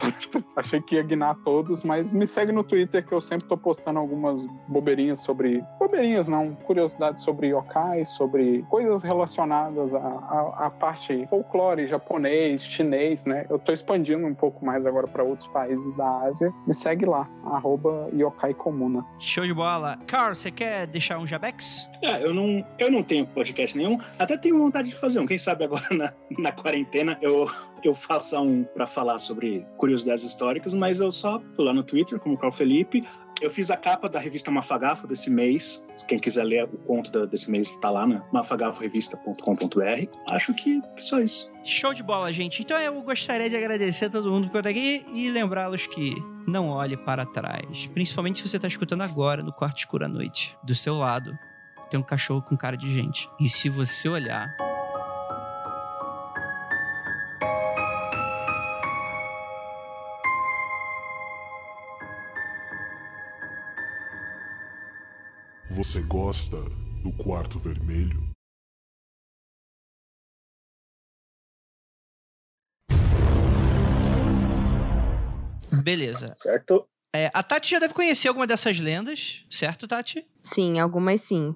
[0.56, 4.00] achei que ia guinar todos, mas me segue no Twitter que eu sempre tô postando
[4.00, 5.64] algumas bobeirinhas sobre.
[5.80, 13.24] Bobeirinhas não, curiosidades sobre yokai, sobre coisas relacionadas à, à, à parte folclore japonês, chinês,
[13.26, 13.46] né?
[13.50, 16.54] Eu tô expandindo um pouco mais agora para outros países da Ásia.
[16.66, 19.06] Me segue lá, arroba yokai comuna.
[19.20, 19.98] Show de bola.
[20.08, 21.88] Carl, você quer deixar um jabex?
[22.02, 25.26] É, eu não, eu não tenho podcast nenhum, até tenho vontade de fazer um.
[25.26, 27.50] Quem sabe agora na, na quarentena eu,
[27.84, 32.20] eu faça um para falar sobre curiosidades históricas, mas eu só tô lá no Twitter,
[32.20, 33.02] como o Carl Felipe.
[33.40, 35.88] Eu fiz a capa da revista Mafagafo desse mês.
[36.08, 40.08] Quem quiser ler o conto desse mês tá lá na mafagaforevista.com.br.
[40.32, 41.48] Acho que só isso.
[41.64, 42.64] Show de bola, gente.
[42.64, 46.16] Então eu gostaria de agradecer a todo mundo ficou até aqui e lembrá-los que
[46.48, 47.86] não olhe para trás.
[47.94, 50.58] Principalmente se você está escutando agora no quarto escuro à noite.
[50.64, 51.38] Do seu lado
[51.88, 53.30] tem um cachorro com cara de gente.
[53.40, 54.56] E se você olhar.
[65.70, 66.58] Você gosta
[67.04, 68.28] do quarto vermelho?
[75.84, 76.34] Beleza.
[76.38, 76.88] Certo?
[77.18, 80.24] É, a Tati já deve conhecer alguma dessas lendas, certo, Tati?
[80.44, 81.56] Sim, algumas sim.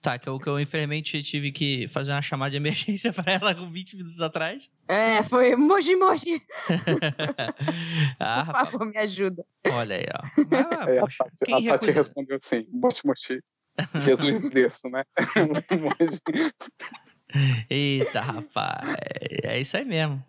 [0.00, 3.52] Tá, que eu, que eu infelizmente tive que fazer uma chamada de emergência pra ela
[3.56, 4.70] com 20 minutos atrás.
[4.86, 6.40] É, foi moji moji.
[8.20, 9.44] ah, Por favor, me ajuda.
[9.68, 10.28] olha aí, ó.
[10.48, 11.92] Mas, Aí a poxa, Tati, quem a Tati recusa?
[11.98, 13.40] respondeu assim: Mochi Mochi.
[14.00, 15.02] Jesus desse, né?
[17.68, 18.96] Eita, rapaz.
[19.42, 20.22] É isso aí mesmo.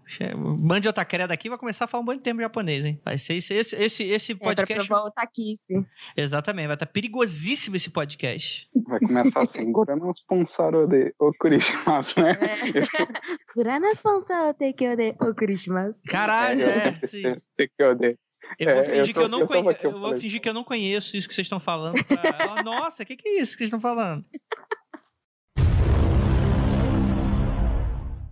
[0.57, 2.99] Mande outra creda aqui vai começar a falar um bom termo japonês, hein?
[3.05, 4.73] Vai ser esse, esse, esse, esse podcast.
[4.73, 5.85] É pra provar o.
[6.17, 8.69] Exatamente, vai estar perigosíssimo esse podcast.
[8.87, 12.31] Vai começar assim, Gurana sponsor de Okurishimasu, né?
[12.33, 13.13] É.
[13.55, 15.95] Gurana sponsor tekyo de Okurishimasu.
[16.07, 16.73] Caralho, eu é.
[16.73, 17.17] sempre sim.
[17.19, 18.17] esqueço Tekyo de.
[18.57, 19.37] Eu vou É, fingir eu tô-
[19.83, 21.95] eu vou fingir que eu não conheço isso que vocês estão falando.
[22.05, 22.63] Pra...
[22.63, 24.25] Nossa, o que, que é isso que vocês estão falando?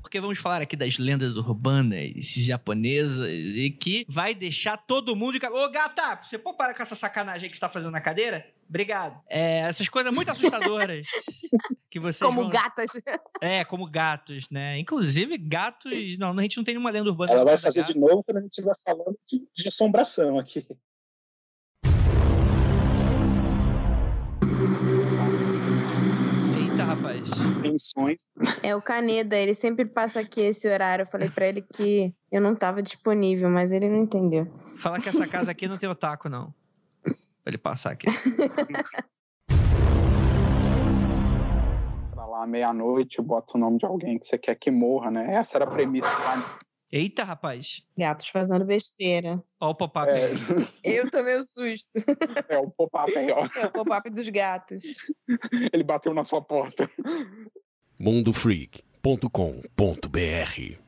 [0.07, 3.27] Porque vamos falar aqui das lendas urbanas japonesas
[3.57, 5.45] e que vai deixar todo mundo de.
[5.45, 8.47] Ô, gata, você pode parar com essa sacanagem que você tá fazendo na cadeira?
[8.69, 9.21] Obrigado.
[9.27, 11.07] É, essas coisas muito assustadoras
[11.91, 12.49] que vocês Como vão...
[12.49, 12.91] gatas.
[13.41, 14.79] É, como gatos, né?
[14.79, 16.17] Inclusive, gatos...
[16.17, 17.33] Não, a gente não tem nenhuma lenda urbana.
[17.33, 20.65] Ela vai fazer de novo quando a gente estiver falando de, de assombração aqui.
[26.97, 27.29] Rapaz.
[27.61, 28.27] Menções.
[28.63, 31.03] É o Caneda, ele sempre passa aqui esse horário.
[31.03, 34.47] Eu falei pra ele que eu não tava disponível, mas ele não entendeu.
[34.75, 36.53] Fala que essa casa aqui não tem otaku, não.
[37.03, 37.13] Pra
[37.51, 38.07] ele passar aqui.
[42.13, 45.33] Pra lá, meia-noite, bota o nome de alguém que você quer que morra, né?
[45.35, 46.59] Essa era a premissa lá.
[46.91, 47.83] Eita, rapaz.
[47.97, 49.43] Gatos fazendo besteira.
[49.59, 50.33] Ó o pop-up É, aí.
[50.83, 51.99] Eu tomei o susto.
[52.47, 53.45] é o pop-up aí, ó.
[53.59, 54.83] É o pop-up dos gatos.
[55.73, 56.89] Ele bateu na sua porta.
[57.99, 60.86] mundofreak.com.br